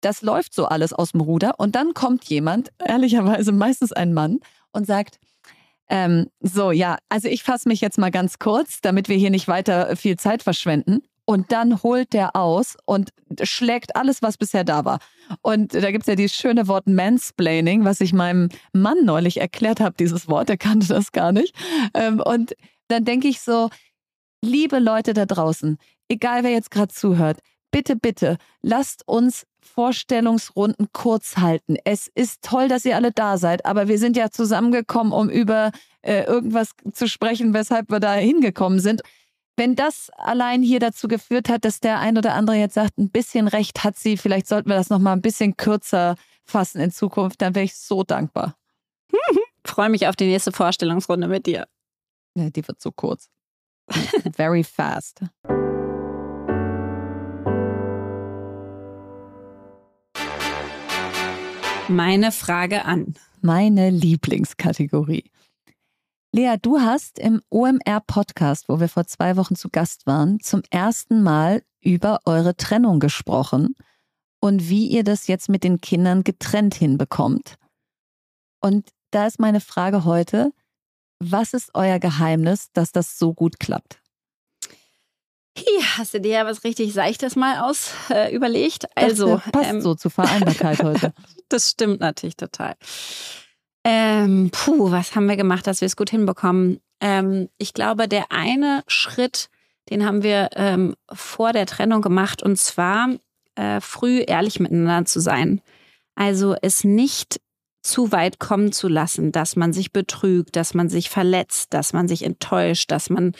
das 0.00 0.22
läuft 0.22 0.54
so 0.54 0.66
alles 0.66 0.92
aus 0.92 1.12
dem 1.12 1.20
Ruder 1.20 1.58
und 1.58 1.74
dann 1.74 1.94
kommt 1.94 2.24
jemand, 2.24 2.70
ehrlicherweise 2.84 3.52
meistens 3.52 3.92
ein 3.92 4.12
Mann, 4.12 4.40
und 4.72 4.86
sagt, 4.86 5.18
ähm, 5.88 6.28
so, 6.40 6.70
ja, 6.70 6.96
also 7.08 7.28
ich 7.28 7.42
fasse 7.42 7.68
mich 7.68 7.80
jetzt 7.80 7.98
mal 7.98 8.10
ganz 8.10 8.38
kurz, 8.38 8.80
damit 8.80 9.08
wir 9.08 9.16
hier 9.16 9.30
nicht 9.30 9.48
weiter 9.48 9.94
viel 9.96 10.16
Zeit 10.16 10.42
verschwenden. 10.42 11.02
Und 11.24 11.52
dann 11.52 11.82
holt 11.82 12.12
der 12.12 12.34
aus 12.34 12.76
und 12.84 13.10
schlägt 13.42 13.94
alles, 13.96 14.22
was 14.22 14.36
bisher 14.36 14.64
da 14.64 14.84
war. 14.84 14.98
Und 15.40 15.72
da 15.74 15.90
gibt 15.92 16.02
es 16.02 16.08
ja 16.08 16.16
dieses 16.16 16.36
schöne 16.36 16.66
Wort 16.66 16.86
Mansplaining, 16.86 17.84
was 17.84 18.00
ich 18.00 18.12
meinem 18.12 18.48
Mann 18.72 19.04
neulich 19.04 19.40
erklärt 19.40 19.80
habe, 19.80 19.94
dieses 19.98 20.28
Wort, 20.28 20.48
der 20.48 20.58
kannte 20.58 20.88
das 20.88 21.12
gar 21.12 21.32
nicht. 21.32 21.54
Ähm, 21.94 22.20
und 22.20 22.54
dann 22.88 23.04
denke 23.04 23.28
ich 23.28 23.40
so, 23.40 23.70
liebe 24.44 24.78
Leute 24.78 25.14
da 25.14 25.24
draußen, 25.24 25.78
egal 26.08 26.42
wer 26.42 26.50
jetzt 26.50 26.70
gerade 26.70 26.92
zuhört, 26.92 27.38
bitte, 27.70 27.96
bitte, 27.96 28.36
lasst 28.60 29.06
uns 29.06 29.46
Vorstellungsrunden 29.60 30.88
kurz 30.92 31.38
halten. 31.38 31.76
Es 31.84 32.08
ist 32.14 32.42
toll, 32.42 32.68
dass 32.68 32.84
ihr 32.84 32.96
alle 32.96 33.12
da 33.12 33.38
seid, 33.38 33.64
aber 33.64 33.88
wir 33.88 33.98
sind 33.98 34.16
ja 34.16 34.30
zusammengekommen, 34.30 35.12
um 35.12 35.30
über 35.30 35.70
äh, 36.02 36.24
irgendwas 36.24 36.70
zu 36.92 37.08
sprechen, 37.08 37.54
weshalb 37.54 37.90
wir 37.90 38.00
da 38.00 38.14
hingekommen 38.14 38.80
sind. 38.80 39.02
Wenn 39.56 39.76
das 39.76 40.10
allein 40.16 40.62
hier 40.62 40.80
dazu 40.80 41.08
geführt 41.08 41.48
hat, 41.48 41.64
dass 41.64 41.80
der 41.80 41.98
ein 41.98 42.16
oder 42.16 42.34
andere 42.34 42.56
jetzt 42.56 42.74
sagt, 42.74 42.98
ein 42.98 43.10
bisschen 43.10 43.48
recht 43.48 43.84
hat 43.84 43.98
sie, 43.98 44.16
vielleicht 44.16 44.46
sollten 44.46 44.70
wir 44.70 44.76
das 44.76 44.88
noch 44.88 44.98
mal 44.98 45.12
ein 45.12 45.20
bisschen 45.20 45.56
kürzer 45.56 46.16
fassen 46.44 46.80
in 46.80 46.90
Zukunft, 46.90 47.42
dann 47.42 47.54
wäre 47.54 47.64
ich 47.64 47.76
so 47.76 48.02
dankbar. 48.02 48.56
Freue 49.64 49.90
mich 49.90 50.06
auf 50.08 50.16
die 50.16 50.26
nächste 50.26 50.52
Vorstellungsrunde 50.52 51.28
mit 51.28 51.46
dir. 51.46 51.66
Ja, 52.34 52.48
die 52.48 52.66
wird 52.66 52.80
so 52.80 52.90
kurz. 52.92 53.28
Very 54.34 54.64
fast. 54.64 55.20
Meine 61.88 62.32
Frage 62.32 62.86
an. 62.86 63.14
Meine 63.42 63.90
Lieblingskategorie. 63.90 65.30
Lea, 66.34 66.56
du 66.60 66.80
hast 66.80 67.18
im 67.18 67.42
OMR-Podcast, 67.50 68.70
wo 68.70 68.80
wir 68.80 68.88
vor 68.88 69.06
zwei 69.06 69.36
Wochen 69.36 69.54
zu 69.54 69.68
Gast 69.68 70.06
waren, 70.06 70.40
zum 70.40 70.62
ersten 70.70 71.22
Mal 71.22 71.62
über 71.82 72.20
eure 72.24 72.56
Trennung 72.56 73.00
gesprochen 73.00 73.76
und 74.40 74.70
wie 74.70 74.86
ihr 74.86 75.04
das 75.04 75.26
jetzt 75.26 75.50
mit 75.50 75.62
den 75.62 75.82
Kindern 75.82 76.24
getrennt 76.24 76.74
hinbekommt. 76.74 77.56
Und 78.62 78.88
da 79.10 79.26
ist 79.26 79.40
meine 79.40 79.60
Frage 79.60 80.06
heute, 80.06 80.52
was 81.18 81.52
ist 81.52 81.70
euer 81.74 81.98
Geheimnis, 81.98 82.70
dass 82.72 82.92
das 82.92 83.18
so 83.18 83.34
gut 83.34 83.60
klappt? 83.60 84.00
Hier 85.54 85.98
hast 85.98 86.14
du 86.14 86.20
dir 86.22 86.32
ja 86.32 86.46
was 86.46 86.64
richtig 86.64 86.94
Seichtes 86.94 87.36
mal 87.36 87.58
aus 87.60 87.90
äh, 88.08 88.34
überlegt. 88.34 88.86
Also 88.96 89.36
das, 89.36 89.46
äh, 89.48 89.50
passt 89.50 89.70
ähm, 89.70 89.80
so 89.82 89.94
zur 89.94 90.10
Vereinbarkeit 90.10 90.82
heute. 90.82 91.12
das 91.50 91.68
stimmt 91.68 92.00
natürlich 92.00 92.36
total. 92.36 92.74
Ähm, 93.84 94.50
puh, 94.52 94.90
was 94.90 95.14
haben 95.14 95.28
wir 95.28 95.36
gemacht, 95.36 95.66
dass 95.66 95.80
wir 95.80 95.86
es 95.86 95.96
gut 95.96 96.10
hinbekommen? 96.10 96.80
Ähm, 97.00 97.48
ich 97.58 97.74
glaube, 97.74 98.08
der 98.08 98.30
eine 98.30 98.84
Schritt, 98.86 99.48
den 99.90 100.06
haben 100.06 100.22
wir 100.22 100.50
ähm, 100.54 100.94
vor 101.12 101.52
der 101.52 101.66
Trennung 101.66 102.00
gemacht, 102.00 102.42
und 102.42 102.56
zwar 102.58 103.08
äh, 103.56 103.80
früh 103.80 104.20
ehrlich 104.20 104.60
miteinander 104.60 105.04
zu 105.04 105.20
sein. 105.20 105.60
Also 106.14 106.54
es 106.62 106.84
nicht 106.84 107.40
zu 107.82 108.12
weit 108.12 108.38
kommen 108.38 108.70
zu 108.72 108.86
lassen, 108.86 109.32
dass 109.32 109.56
man 109.56 109.72
sich 109.72 109.92
betrügt, 109.92 110.54
dass 110.54 110.74
man 110.74 110.88
sich 110.88 111.10
verletzt, 111.10 111.74
dass 111.74 111.92
man 111.92 112.06
sich 112.06 112.24
enttäuscht, 112.24 112.90
dass 112.92 113.10
man 113.10 113.32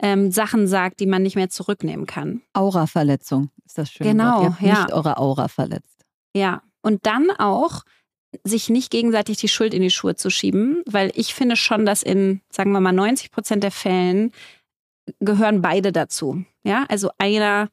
ähm, 0.00 0.32
Sachen 0.32 0.66
sagt, 0.66 0.98
die 0.98 1.06
man 1.06 1.22
nicht 1.22 1.36
mehr 1.36 1.48
zurücknehmen 1.48 2.06
kann. 2.06 2.42
Aura-Verletzung 2.52 3.50
ist 3.64 3.78
das 3.78 3.92
schöne 3.92 4.10
genau, 4.10 4.42
Wort. 4.42 4.42
Ihr 4.42 4.50
habt 4.50 4.62
ja. 4.62 4.82
nicht 4.82 4.92
eure 4.92 5.18
Aura 5.18 5.46
verletzt. 5.46 6.04
Ja, 6.34 6.62
und 6.82 7.06
dann 7.06 7.30
auch 7.30 7.84
sich 8.44 8.68
nicht 8.68 8.90
gegenseitig 8.90 9.36
die 9.38 9.48
Schuld 9.48 9.74
in 9.74 9.82
die 9.82 9.90
Schuhe 9.90 10.14
zu 10.14 10.30
schieben, 10.30 10.82
weil 10.86 11.12
ich 11.14 11.34
finde 11.34 11.56
schon, 11.56 11.86
dass 11.86 12.02
in, 12.02 12.40
sagen 12.50 12.72
wir 12.72 12.80
mal, 12.80 12.92
90 12.92 13.30
Prozent 13.30 13.62
der 13.62 13.70
Fällen 13.70 14.32
gehören 15.20 15.62
beide 15.62 15.92
dazu. 15.92 16.44
Ja, 16.62 16.84
also 16.88 17.10
einer 17.18 17.68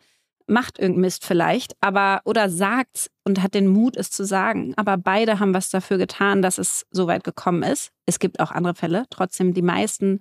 macht 0.47 0.79
irgendeinen 0.79 1.01
Mist 1.01 1.25
vielleicht, 1.25 1.75
aber 1.79 2.21
oder 2.25 2.49
sagt 2.49 3.09
und 3.23 3.41
hat 3.41 3.53
den 3.53 3.67
Mut, 3.67 3.95
es 3.95 4.11
zu 4.11 4.25
sagen. 4.25 4.73
Aber 4.75 4.97
beide 4.97 5.39
haben 5.39 5.53
was 5.53 5.69
dafür 5.69 5.97
getan, 5.97 6.41
dass 6.41 6.57
es 6.57 6.85
so 6.91 7.07
weit 7.07 7.23
gekommen 7.23 7.63
ist. 7.63 7.91
Es 8.05 8.19
gibt 8.19 8.39
auch 8.39 8.51
andere 8.51 8.75
Fälle. 8.75 9.05
Trotzdem, 9.09 9.53
die 9.53 9.61
meisten 9.61 10.19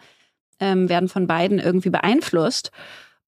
ähm, 0.61 0.89
werden 0.89 1.09
von 1.09 1.27
beiden 1.27 1.59
irgendwie 1.59 1.91
beeinflusst. 1.91 2.71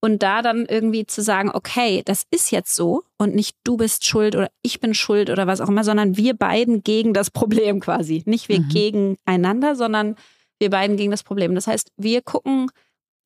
Und 0.04 0.24
da 0.24 0.42
dann 0.42 0.66
irgendwie 0.66 1.06
zu 1.06 1.22
sagen, 1.22 1.50
okay, 1.54 2.02
das 2.04 2.24
ist 2.30 2.50
jetzt 2.50 2.74
so 2.74 3.04
und 3.18 3.36
nicht 3.36 3.56
du 3.62 3.76
bist 3.76 4.04
schuld 4.04 4.34
oder 4.34 4.50
ich 4.60 4.80
bin 4.80 4.94
schuld 4.94 5.30
oder 5.30 5.46
was 5.46 5.60
auch 5.60 5.68
immer, 5.68 5.84
sondern 5.84 6.16
wir 6.16 6.34
beiden 6.34 6.82
gegen 6.82 7.14
das 7.14 7.30
Problem 7.30 7.78
quasi. 7.78 8.24
Nicht 8.26 8.48
wir 8.48 8.60
mhm. 8.60 8.68
gegeneinander, 8.68 9.76
sondern 9.76 10.16
wir 10.58 10.70
beiden 10.70 10.96
gegen 10.96 11.12
das 11.12 11.22
Problem. 11.22 11.54
Das 11.54 11.68
heißt, 11.68 11.92
wir 11.96 12.20
gucken 12.20 12.68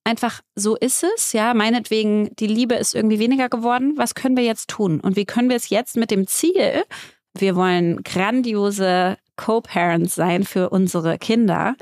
einfach, 0.05 0.43
so 0.55 0.77
ist 0.77 1.03
es, 1.03 1.33
ja, 1.33 1.55
meinetwegen, 1.55 2.35
die 2.37 2.47
Liebe 2.47 2.74
ist 2.74 2.95
irgendwie 2.95 3.18
weniger 3.18 3.49
geworden. 3.49 3.95
Was 3.97 4.14
können 4.14 4.37
wir 4.37 4.45
jetzt 4.45 4.68
tun? 4.68 5.01
Und 5.01 5.16
wie 5.16 5.24
können 5.24 5.49
wir 5.49 5.57
es 5.57 5.70
jetzt 5.70 5.97
mit 5.97 6.11
dem 6.11 6.27
Ziel, 6.27 6.85
wir 7.35 7.57
wollen 7.57 8.03
grandiose 8.03 9.16
Co-Parents 9.37 10.14
sein 10.14 10.45
für 10.45 10.70
unsere 10.70 11.18
Kinder, 11.18 11.74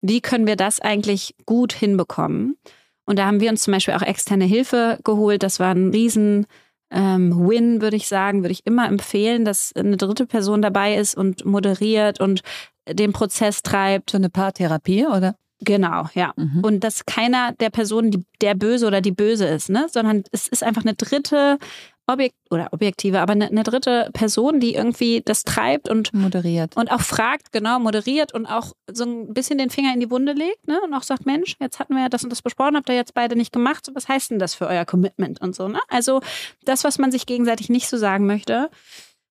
wie 0.00 0.20
können 0.20 0.46
wir 0.46 0.56
das 0.56 0.80
eigentlich 0.80 1.34
gut 1.46 1.72
hinbekommen? 1.72 2.58
Und 3.06 3.18
da 3.18 3.26
haben 3.26 3.40
wir 3.40 3.50
uns 3.50 3.62
zum 3.62 3.72
Beispiel 3.72 3.94
auch 3.94 4.02
externe 4.02 4.44
Hilfe 4.44 4.98
geholt. 5.04 5.42
Das 5.42 5.60
war 5.60 5.74
ein 5.74 5.90
riesen 5.90 6.46
ähm, 6.90 7.48
Win, 7.48 7.82
würde 7.82 7.96
ich 7.96 8.08
sagen, 8.08 8.42
würde 8.42 8.52
ich 8.52 8.66
immer 8.66 8.86
empfehlen, 8.86 9.44
dass 9.44 9.72
eine 9.76 9.96
dritte 9.96 10.26
Person 10.26 10.62
dabei 10.62 10.96
ist 10.96 11.16
und 11.16 11.44
moderiert 11.44 12.20
und 12.20 12.42
den 12.88 13.12
Prozess 13.12 13.62
treibt. 13.62 14.10
So 14.10 14.18
eine 14.18 14.30
Paartherapie, 14.30 15.06
oder? 15.06 15.36
Genau, 15.60 16.08
ja. 16.14 16.32
Mhm. 16.36 16.60
Und 16.62 16.84
dass 16.84 17.06
keiner 17.06 17.52
der 17.52 17.70
Personen 17.70 18.10
die, 18.10 18.24
der 18.40 18.54
Böse 18.54 18.86
oder 18.86 19.00
die 19.00 19.12
Böse 19.12 19.46
ist, 19.46 19.70
ne? 19.70 19.86
Sondern 19.90 20.24
es 20.30 20.48
ist 20.48 20.62
einfach 20.62 20.82
eine 20.82 20.94
dritte 20.94 21.58
Objekt 22.06 22.36
oder 22.50 22.68
objektive, 22.72 23.20
aber 23.20 23.32
eine, 23.32 23.48
eine, 23.48 23.62
dritte 23.62 24.10
Person, 24.12 24.60
die 24.60 24.74
irgendwie 24.74 25.22
das 25.24 25.42
treibt 25.42 25.88
und 25.88 26.12
moderiert 26.12 26.76
und 26.76 26.90
auch 26.90 27.00
fragt, 27.00 27.50
genau, 27.52 27.78
moderiert 27.78 28.34
und 28.34 28.44
auch 28.44 28.72
so 28.92 29.04
ein 29.04 29.32
bisschen 29.32 29.56
den 29.56 29.70
Finger 29.70 29.94
in 29.94 30.00
die 30.00 30.10
Wunde 30.10 30.32
legt, 30.32 30.68
ne? 30.68 30.80
Und 30.82 30.92
auch 30.92 31.02
sagt, 31.02 31.24
Mensch, 31.24 31.56
jetzt 31.60 31.78
hatten 31.78 31.94
wir 31.94 32.02
ja 32.02 32.08
das 32.10 32.22
und 32.22 32.30
das 32.30 32.42
besprochen, 32.42 32.76
habt 32.76 32.90
ihr 32.90 32.94
jetzt 32.94 33.14
beide 33.14 33.36
nicht 33.36 33.52
gemacht, 33.52 33.90
was 33.94 34.06
heißt 34.06 34.30
denn 34.30 34.38
das 34.38 34.54
für 34.54 34.66
euer 34.66 34.84
Commitment 34.84 35.40
und 35.40 35.54
so, 35.54 35.68
ne? 35.68 35.80
Also 35.88 36.20
das, 36.64 36.84
was 36.84 36.98
man 36.98 37.10
sich 37.10 37.24
gegenseitig 37.24 37.70
nicht 37.70 37.88
so 37.88 37.96
sagen 37.96 38.26
möchte. 38.26 38.70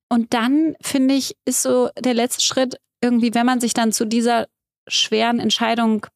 Und 0.10 0.34
dann 0.34 0.76
finde 0.82 1.14
ich, 1.14 1.36
ist 1.46 1.62
so 1.62 1.90
der 2.00 2.14
letzte 2.16 2.42
Schritt 2.42 2.78
irgendwie, 3.02 3.34
wenn 3.36 3.46
man 3.46 3.60
sich 3.60 3.74
dann 3.74 3.92
zu 3.92 4.06
dieser 4.06 4.48
schweren 4.88 5.40
Entscheidung 5.40 6.08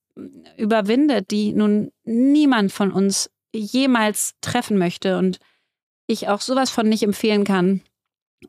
überwindet, 0.57 1.29
die 1.29 1.53
nun 1.53 1.91
niemand 2.03 2.71
von 2.71 2.91
uns 2.91 3.29
jemals 3.53 4.33
treffen 4.41 4.77
möchte 4.77 5.17
und 5.17 5.39
ich 6.07 6.27
auch 6.29 6.41
sowas 6.41 6.69
von 6.69 6.87
nicht 6.89 7.03
empfehlen 7.03 7.43
kann. 7.43 7.81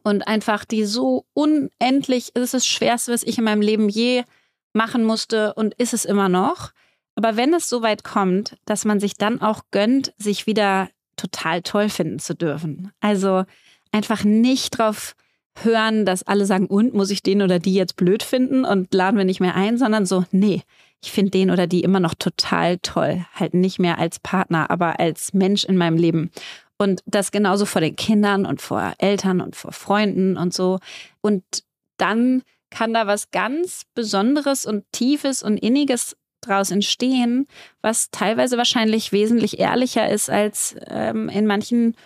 Und 0.02 0.26
einfach 0.26 0.64
die 0.64 0.84
so 0.84 1.24
unendlich, 1.34 2.30
es 2.34 2.42
ist 2.42 2.54
das 2.54 2.66
Schwerste, 2.66 3.12
was 3.12 3.22
ich 3.22 3.38
in 3.38 3.44
meinem 3.44 3.62
Leben 3.62 3.88
je 3.88 4.24
machen 4.72 5.04
musste 5.04 5.54
und 5.54 5.74
ist 5.74 5.94
es 5.94 6.04
immer 6.04 6.28
noch. 6.28 6.70
Aber 7.14 7.36
wenn 7.36 7.52
es 7.54 7.68
so 7.68 7.82
weit 7.82 8.04
kommt, 8.04 8.56
dass 8.64 8.84
man 8.84 9.00
sich 9.00 9.14
dann 9.14 9.40
auch 9.40 9.62
gönnt, 9.70 10.12
sich 10.18 10.46
wieder 10.46 10.88
total 11.16 11.62
toll 11.62 11.88
finden 11.88 12.18
zu 12.18 12.34
dürfen. 12.34 12.92
Also 13.00 13.44
einfach 13.90 14.24
nicht 14.24 14.78
drauf 14.78 15.16
hören, 15.62 16.06
dass 16.06 16.22
alle 16.22 16.46
sagen, 16.46 16.66
und 16.66 16.94
muss 16.94 17.10
ich 17.10 17.22
den 17.22 17.42
oder 17.42 17.58
die 17.58 17.74
jetzt 17.74 17.96
blöd 17.96 18.22
finden 18.22 18.64
und 18.64 18.94
laden 18.94 19.16
wir 19.18 19.24
nicht 19.24 19.40
mehr 19.40 19.56
ein, 19.56 19.78
sondern 19.78 20.06
so, 20.06 20.24
nee, 20.30 20.62
ich 21.02 21.10
finde 21.12 21.32
den 21.32 21.50
oder 21.50 21.66
die 21.66 21.82
immer 21.82 22.00
noch 22.00 22.14
total 22.14 22.78
toll. 22.78 23.24
Halt 23.34 23.54
nicht 23.54 23.78
mehr 23.78 23.98
als 23.98 24.18
Partner, 24.18 24.70
aber 24.70 25.00
als 25.00 25.32
Mensch 25.32 25.64
in 25.64 25.76
meinem 25.76 25.96
Leben. 25.96 26.30
Und 26.78 27.02
das 27.06 27.32
genauso 27.32 27.66
vor 27.66 27.80
den 27.80 27.96
Kindern 27.96 28.46
und 28.46 28.62
vor 28.62 28.94
Eltern 28.98 29.40
und 29.40 29.56
vor 29.56 29.72
Freunden 29.72 30.36
und 30.36 30.54
so. 30.54 30.78
Und 31.20 31.42
dann 31.96 32.42
kann 32.70 32.94
da 32.94 33.06
was 33.06 33.30
ganz 33.30 33.82
Besonderes 33.94 34.64
und 34.64 34.84
Tiefes 34.92 35.42
und 35.42 35.58
Inniges 35.58 36.16
draus 36.40 36.70
entstehen, 36.70 37.46
was 37.82 38.10
teilweise 38.10 38.56
wahrscheinlich 38.56 39.10
wesentlich 39.12 39.58
ehrlicher 39.58 40.08
ist 40.08 40.30
als 40.30 40.76
ähm, 40.86 41.28
in 41.28 41.46
manchen 41.46 41.96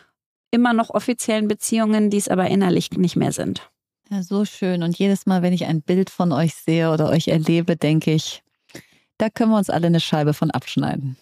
immer 0.51 0.73
noch 0.73 0.91
offiziellen 0.91 1.49
Beziehungen, 1.49 2.11
die 2.11 2.17
es 2.17 2.29
aber 2.29 2.49
innerlich 2.49 2.91
nicht 2.93 3.17
mehr 3.17 3.33
sind. 3.33 3.71
Ja, 4.11 4.23
so 4.23 4.45
schön. 4.45 4.83
Und 4.83 4.99
jedes 4.99 5.27
Mal, 5.27 5.43
wenn 5.43 5.53
ich 5.53 5.65
ein 5.65 5.83
Bild 5.83 6.11
von 6.11 6.33
euch 6.33 6.55
sehe 6.55 6.91
oder 6.91 7.09
euch 7.09 7.29
erlebe, 7.29 7.77
denke 7.77 8.13
ich, 8.13 8.43
da 9.19 9.31
können 9.31 9.51
wir 9.51 9.59
uns 9.59 9.71
alle 9.71 9.87
eine 9.87 10.01
Scheibe 10.01 10.35
von 10.35 10.51
abschneiden. 10.51 11.17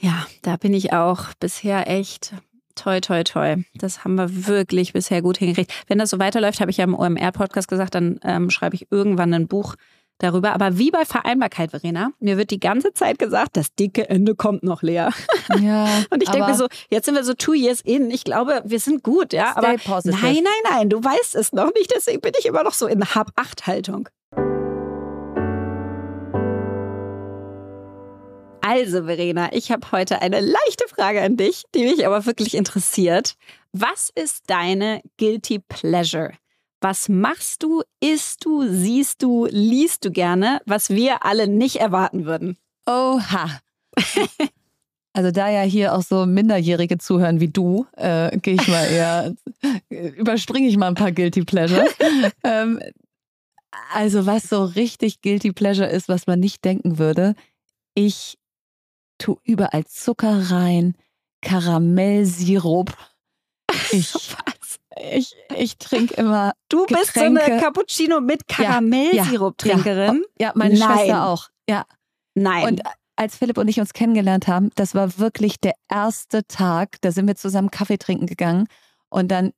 Ja, 0.00 0.26
da 0.42 0.56
bin 0.56 0.74
ich 0.74 0.92
auch 0.92 1.34
bisher 1.38 1.88
echt 1.88 2.32
toi, 2.74 3.00
toi, 3.00 3.24
toi. 3.24 3.56
Das 3.74 4.04
haben 4.04 4.16
wir 4.16 4.46
wirklich 4.46 4.92
bisher 4.92 5.22
gut 5.22 5.38
hingekriegt. 5.38 5.72
Wenn 5.86 5.98
das 5.98 6.10
so 6.10 6.18
weiterläuft, 6.18 6.60
habe 6.60 6.70
ich 6.70 6.78
ja 6.78 6.84
im 6.84 6.94
OMR-Podcast 6.94 7.68
gesagt, 7.68 7.94
dann 7.94 8.20
ähm, 8.22 8.50
schreibe 8.50 8.76
ich 8.76 8.88
irgendwann 8.90 9.32
ein 9.34 9.48
Buch 9.48 9.76
darüber. 10.18 10.52
Aber 10.52 10.78
wie 10.78 10.90
bei 10.90 11.04
Vereinbarkeit, 11.04 11.70
Verena, 11.70 12.10
mir 12.20 12.36
wird 12.36 12.50
die 12.50 12.60
ganze 12.60 12.92
Zeit 12.92 13.18
gesagt, 13.18 13.56
das 13.56 13.74
dicke 13.74 14.08
Ende 14.08 14.34
kommt 14.34 14.62
noch 14.62 14.82
leer. 14.82 15.10
Ja, 15.60 15.84
und 16.10 16.22
ich 16.22 16.30
denke 16.30 16.48
mir 16.48 16.54
so, 16.54 16.66
jetzt 16.90 17.06
sind 17.06 17.14
wir 17.14 17.24
so 17.24 17.34
two 17.34 17.54
years 17.54 17.80
in. 17.80 18.10
Ich 18.10 18.24
glaube, 18.24 18.62
wir 18.64 18.80
sind 18.80 19.02
gut, 19.02 19.32
ja. 19.32 19.56
Aber 19.56 19.74
positive. 19.76 20.20
nein, 20.22 20.42
nein, 20.42 20.72
nein, 20.72 20.90
du 20.90 21.02
weißt 21.02 21.34
es 21.34 21.52
noch 21.52 21.72
nicht. 21.74 21.92
Deswegen 21.94 22.20
bin 22.20 22.32
ich 22.38 22.46
immer 22.46 22.62
noch 22.62 22.74
so 22.74 22.86
in 22.86 23.04
Hab-Acht-Haltung. 23.04 24.08
Also, 28.76 29.04
Verena, 29.04 29.52
ich 29.52 29.70
habe 29.70 29.92
heute 29.92 30.20
eine 30.20 30.40
leichte 30.40 30.88
Frage 30.88 31.22
an 31.22 31.36
dich, 31.36 31.62
die 31.76 31.84
mich 31.84 32.04
aber 32.04 32.26
wirklich 32.26 32.56
interessiert. 32.56 33.36
Was 33.72 34.10
ist 34.12 34.50
deine 34.50 35.00
Guilty 35.16 35.60
Pleasure? 35.60 36.32
Was 36.80 37.08
machst 37.08 37.62
du, 37.62 37.82
isst 38.00 38.44
du, 38.44 38.66
siehst 38.66 39.22
du, 39.22 39.46
liest 39.48 40.04
du 40.04 40.10
gerne, 40.10 40.60
was 40.66 40.90
wir 40.90 41.24
alle 41.24 41.46
nicht 41.46 41.76
erwarten 41.76 42.26
würden? 42.26 42.56
Oha. 42.86 43.60
Also 45.16 45.30
da 45.30 45.48
ja 45.48 45.60
hier 45.62 45.94
auch 45.94 46.02
so 46.02 46.26
Minderjährige 46.26 46.98
zuhören 46.98 47.38
wie 47.38 47.46
du, 47.46 47.86
äh, 47.92 48.36
gehe 48.38 48.54
ich 48.54 48.66
mal 48.66 48.84
eher, 48.84 49.32
überspringe 49.88 50.66
ich 50.66 50.76
mal 50.76 50.88
ein 50.88 50.96
paar 50.96 51.12
Guilty 51.12 51.44
Pleasures. 51.44 51.94
ähm, 52.42 52.80
also 53.92 54.26
was 54.26 54.48
so 54.48 54.64
richtig 54.64 55.20
Guilty 55.20 55.52
Pleasure 55.52 55.88
ist, 55.88 56.08
was 56.08 56.26
man 56.26 56.40
nicht 56.40 56.64
denken 56.64 56.98
würde, 56.98 57.36
ich 57.94 58.38
tue 59.18 59.36
überall 59.44 59.84
Zucker 59.86 60.50
rein, 60.50 60.94
Karamellsirup. 61.42 62.96
Ich, 63.90 64.14
ich, 64.96 65.34
ich 65.56 65.78
trinke 65.78 66.14
immer. 66.14 66.52
Du 66.68 66.86
bist 66.86 67.14
Getränke. 67.14 67.40
so 67.40 67.52
eine 67.52 67.60
Cappuccino 67.60 68.20
mit 68.20 68.46
Karamellsirup-Trinkerin. 68.48 70.24
Ja, 70.38 70.52
meine 70.54 70.78
Nein. 70.78 70.98
Schwester 70.98 71.26
auch. 71.26 71.48
Ja. 71.68 71.84
Nein. 72.34 72.66
Und 72.66 72.82
als 73.16 73.36
Philipp 73.36 73.58
und 73.58 73.68
ich 73.68 73.80
uns 73.80 73.92
kennengelernt 73.92 74.48
haben, 74.48 74.70
das 74.74 74.94
war 74.94 75.18
wirklich 75.18 75.60
der 75.60 75.74
erste 75.88 76.46
Tag. 76.46 77.00
Da 77.00 77.12
sind 77.12 77.26
wir 77.26 77.36
zusammen 77.36 77.70
Kaffee 77.70 77.98
trinken 77.98 78.26
gegangen. 78.26 78.66
Und 79.08 79.28
dann 79.28 79.52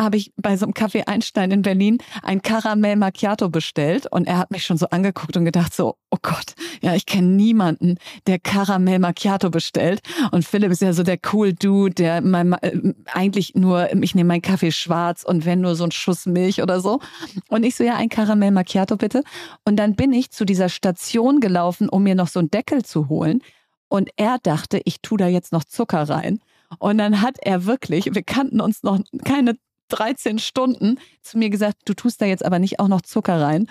habe 0.00 0.16
ich 0.16 0.32
bei 0.36 0.56
so 0.56 0.64
einem 0.64 0.74
Kaffee 0.74 1.04
Einstein 1.04 1.50
in 1.50 1.62
Berlin 1.62 1.98
ein 2.22 2.40
Karamell 2.40 2.96
Macchiato 2.96 3.48
bestellt 3.48 4.06
und 4.10 4.28
er 4.28 4.38
hat 4.38 4.50
mich 4.50 4.64
schon 4.64 4.78
so 4.78 4.86
angeguckt 4.90 5.36
und 5.36 5.44
gedacht 5.44 5.74
so, 5.74 5.96
oh 6.10 6.18
Gott, 6.22 6.54
ja, 6.80 6.94
ich 6.94 7.04
kenne 7.04 7.28
niemanden, 7.28 7.96
der 8.26 8.38
Karamell 8.38 9.00
Macchiato 9.00 9.50
bestellt. 9.50 10.00
Und 10.30 10.44
Philipp 10.44 10.70
ist 10.70 10.82
ja 10.82 10.92
so 10.92 11.02
der 11.02 11.18
cool 11.32 11.52
Dude, 11.52 11.94
der 11.94 12.20
mein, 12.20 12.52
äh, 12.52 12.94
eigentlich 13.12 13.54
nur, 13.54 13.92
ich 14.02 14.14
nehme 14.14 14.28
meinen 14.28 14.42
Kaffee 14.42 14.70
schwarz 14.70 15.24
und 15.24 15.44
wenn 15.44 15.60
nur 15.60 15.74
so 15.74 15.84
ein 15.84 15.90
Schuss 15.90 16.26
Milch 16.26 16.62
oder 16.62 16.80
so. 16.80 17.00
Und 17.48 17.64
ich 17.64 17.74
so, 17.74 17.84
ja, 17.84 17.96
ein 17.96 18.08
Karamell 18.08 18.52
Macchiato 18.52 18.96
bitte. 18.96 19.22
Und 19.64 19.76
dann 19.76 19.96
bin 19.96 20.12
ich 20.12 20.30
zu 20.30 20.44
dieser 20.44 20.68
Station 20.68 21.40
gelaufen, 21.40 21.88
um 21.88 22.04
mir 22.04 22.14
noch 22.14 22.28
so 22.28 22.38
einen 22.38 22.50
Deckel 22.50 22.84
zu 22.84 23.08
holen. 23.08 23.42
Und 23.88 24.10
er 24.16 24.38
dachte, 24.42 24.80
ich 24.84 25.00
tue 25.00 25.18
da 25.18 25.26
jetzt 25.26 25.52
noch 25.52 25.64
Zucker 25.64 26.08
rein. 26.08 26.40
Und 26.78 26.98
dann 26.98 27.22
hat 27.22 27.36
er 27.40 27.64
wirklich, 27.64 28.14
wir 28.14 28.22
kannten 28.22 28.60
uns 28.60 28.82
noch 28.82 29.00
keine 29.24 29.56
13 29.88 30.38
Stunden 30.38 30.98
zu 31.22 31.38
mir 31.38 31.50
gesagt, 31.50 31.76
du 31.84 31.94
tust 31.94 32.20
da 32.20 32.26
jetzt 32.26 32.44
aber 32.44 32.58
nicht 32.58 32.80
auch 32.80 32.88
noch 32.88 33.02
Zucker 33.02 33.40
rein. 33.40 33.66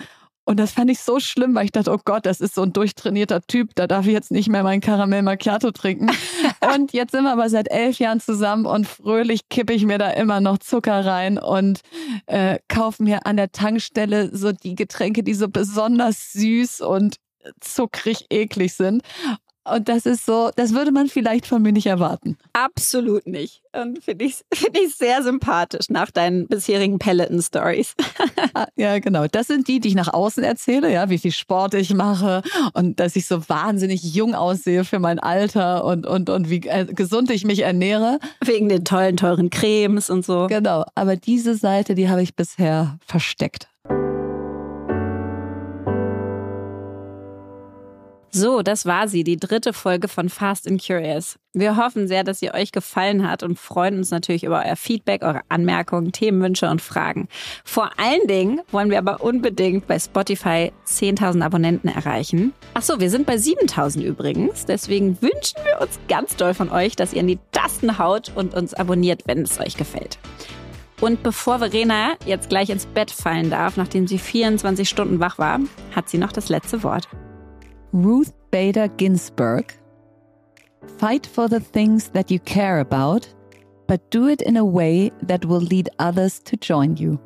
Und 0.48 0.58
das 0.58 0.72
fand 0.72 0.90
ich 0.90 1.00
so 1.00 1.20
schlimm, 1.20 1.54
weil 1.54 1.66
ich 1.66 1.72
dachte, 1.72 1.92
oh 1.92 2.00
Gott, 2.02 2.24
das 2.24 2.40
ist 2.40 2.54
so 2.54 2.62
ein 2.62 2.72
durchtrainierter 2.72 3.42
Typ, 3.42 3.74
da 3.74 3.86
darf 3.86 4.06
ich 4.06 4.14
jetzt 4.14 4.30
nicht 4.30 4.48
mehr 4.48 4.62
meinen 4.62 4.80
Karamell 4.80 5.20
Macchiato 5.20 5.72
trinken. 5.72 6.10
und 6.74 6.94
jetzt 6.94 7.12
sind 7.12 7.24
wir 7.24 7.32
aber 7.32 7.50
seit 7.50 7.70
elf 7.70 7.98
Jahren 7.98 8.18
zusammen 8.18 8.64
und 8.64 8.86
fröhlich 8.86 9.50
kippe 9.50 9.74
ich 9.74 9.84
mir 9.84 9.98
da 9.98 10.10
immer 10.10 10.40
noch 10.40 10.56
Zucker 10.56 11.04
rein 11.04 11.36
und 11.36 11.82
äh, 12.24 12.60
kaufe 12.68 13.02
mir 13.02 13.26
an 13.26 13.36
der 13.36 13.52
Tankstelle 13.52 14.34
so 14.34 14.52
die 14.52 14.74
Getränke, 14.74 15.22
die 15.22 15.34
so 15.34 15.48
besonders 15.48 16.32
süß 16.32 16.80
und 16.80 17.16
zuckrig 17.60 18.24
eklig 18.30 18.72
sind. 18.72 19.02
Und 19.74 19.88
das 19.88 20.06
ist 20.06 20.26
so, 20.26 20.50
das 20.56 20.74
würde 20.74 20.92
man 20.92 21.08
vielleicht 21.08 21.46
von 21.46 21.62
mir 21.62 21.72
nicht 21.72 21.86
erwarten. 21.86 22.36
Absolut 22.52 23.26
nicht. 23.26 23.62
Und 23.72 24.02
finde 24.02 24.24
ich, 24.24 24.42
find 24.52 24.76
ich 24.78 24.94
sehr 24.96 25.22
sympathisch 25.22 25.88
nach 25.90 26.10
deinen 26.10 26.46
bisherigen 26.48 26.98
Peloton-Stories. 26.98 27.94
Ah, 28.54 28.66
ja, 28.76 28.98
genau. 28.98 29.26
Das 29.26 29.46
sind 29.46 29.68
die, 29.68 29.78
die 29.78 29.88
ich 29.88 29.94
nach 29.94 30.12
außen 30.12 30.42
erzähle, 30.42 30.92
ja, 30.92 31.10
wie 31.10 31.18
viel 31.18 31.32
Sport 31.32 31.74
ich 31.74 31.92
mache 31.92 32.42
und 32.72 32.98
dass 32.98 33.14
ich 33.14 33.26
so 33.26 33.48
wahnsinnig 33.48 34.02
jung 34.02 34.34
aussehe 34.34 34.84
für 34.84 34.98
mein 34.98 35.18
Alter 35.18 35.84
und, 35.84 36.06
und, 36.06 36.30
und 36.30 36.48
wie 36.48 36.66
äh, 36.66 36.86
gesund 36.86 37.30
ich 37.30 37.44
mich 37.44 37.60
ernähre. 37.60 38.18
Wegen 38.42 38.68
den 38.68 38.84
tollen, 38.84 39.16
teuren 39.16 39.50
Cremes 39.50 40.08
und 40.08 40.24
so. 40.24 40.46
Genau. 40.46 40.84
Aber 40.94 41.16
diese 41.16 41.54
Seite, 41.54 41.94
die 41.94 42.08
habe 42.08 42.22
ich 42.22 42.36
bisher 42.36 42.98
versteckt. 43.06 43.68
So, 48.40 48.62
das 48.62 48.86
war 48.86 49.08
sie, 49.08 49.24
die 49.24 49.36
dritte 49.36 49.72
Folge 49.72 50.06
von 50.06 50.28
Fast 50.28 50.68
and 50.68 50.80
Curious. 50.80 51.40
Wir 51.54 51.76
hoffen 51.76 52.06
sehr, 52.06 52.22
dass 52.22 52.38
sie 52.38 52.54
euch 52.54 52.70
gefallen 52.70 53.28
hat 53.28 53.42
und 53.42 53.58
freuen 53.58 53.98
uns 53.98 54.12
natürlich 54.12 54.44
über 54.44 54.62
euer 54.64 54.76
Feedback, 54.76 55.24
eure 55.24 55.40
Anmerkungen, 55.48 56.12
Themenwünsche 56.12 56.70
und 56.70 56.80
Fragen. 56.80 57.26
Vor 57.64 57.90
allen 57.98 58.28
Dingen 58.28 58.60
wollen 58.70 58.90
wir 58.90 58.98
aber 58.98 59.24
unbedingt 59.24 59.88
bei 59.88 59.98
Spotify 59.98 60.70
10.000 60.86 61.42
Abonnenten 61.42 61.88
erreichen. 61.88 62.52
Ach 62.74 62.82
so, 62.82 63.00
wir 63.00 63.10
sind 63.10 63.26
bei 63.26 63.34
7.000 63.34 64.02
übrigens. 64.02 64.66
Deswegen 64.66 65.20
wünschen 65.20 65.58
wir 65.64 65.80
uns 65.80 65.98
ganz 66.06 66.36
doll 66.36 66.54
von 66.54 66.70
euch, 66.70 66.94
dass 66.94 67.14
ihr 67.14 67.22
in 67.22 67.26
die 67.26 67.40
Tasten 67.50 67.98
haut 67.98 68.30
und 68.36 68.54
uns 68.54 68.72
abonniert, 68.72 69.22
wenn 69.26 69.42
es 69.42 69.58
euch 69.58 69.76
gefällt. 69.76 70.16
Und 71.00 71.24
bevor 71.24 71.58
Verena 71.58 72.12
jetzt 72.24 72.50
gleich 72.50 72.70
ins 72.70 72.86
Bett 72.86 73.10
fallen 73.10 73.50
darf, 73.50 73.76
nachdem 73.76 74.06
sie 74.06 74.18
24 74.18 74.88
Stunden 74.88 75.18
wach 75.18 75.38
war, 75.38 75.58
hat 75.96 76.08
sie 76.08 76.18
noch 76.18 76.30
das 76.30 76.48
letzte 76.48 76.84
Wort. 76.84 77.08
Ruth 77.92 78.32
Bader 78.50 78.88
Ginsburg. 78.88 79.72
Fight 80.98 81.26
for 81.26 81.48
the 81.48 81.60
things 81.60 82.08
that 82.10 82.30
you 82.30 82.38
care 82.40 82.80
about, 82.80 83.28
but 83.86 84.10
do 84.10 84.28
it 84.28 84.42
in 84.42 84.56
a 84.56 84.64
way 84.64 85.10
that 85.22 85.44
will 85.44 85.60
lead 85.60 85.88
others 85.98 86.38
to 86.40 86.56
join 86.56 86.96
you. 86.96 87.18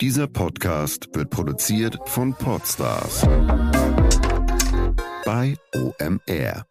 Dieser 0.00 0.26
Podcast 0.26 1.08
wird 1.14 1.30
produziert 1.30 1.98
von 2.04 2.34
Podstars 2.34 3.22
bei 5.24 5.56
OMR. 5.74 6.66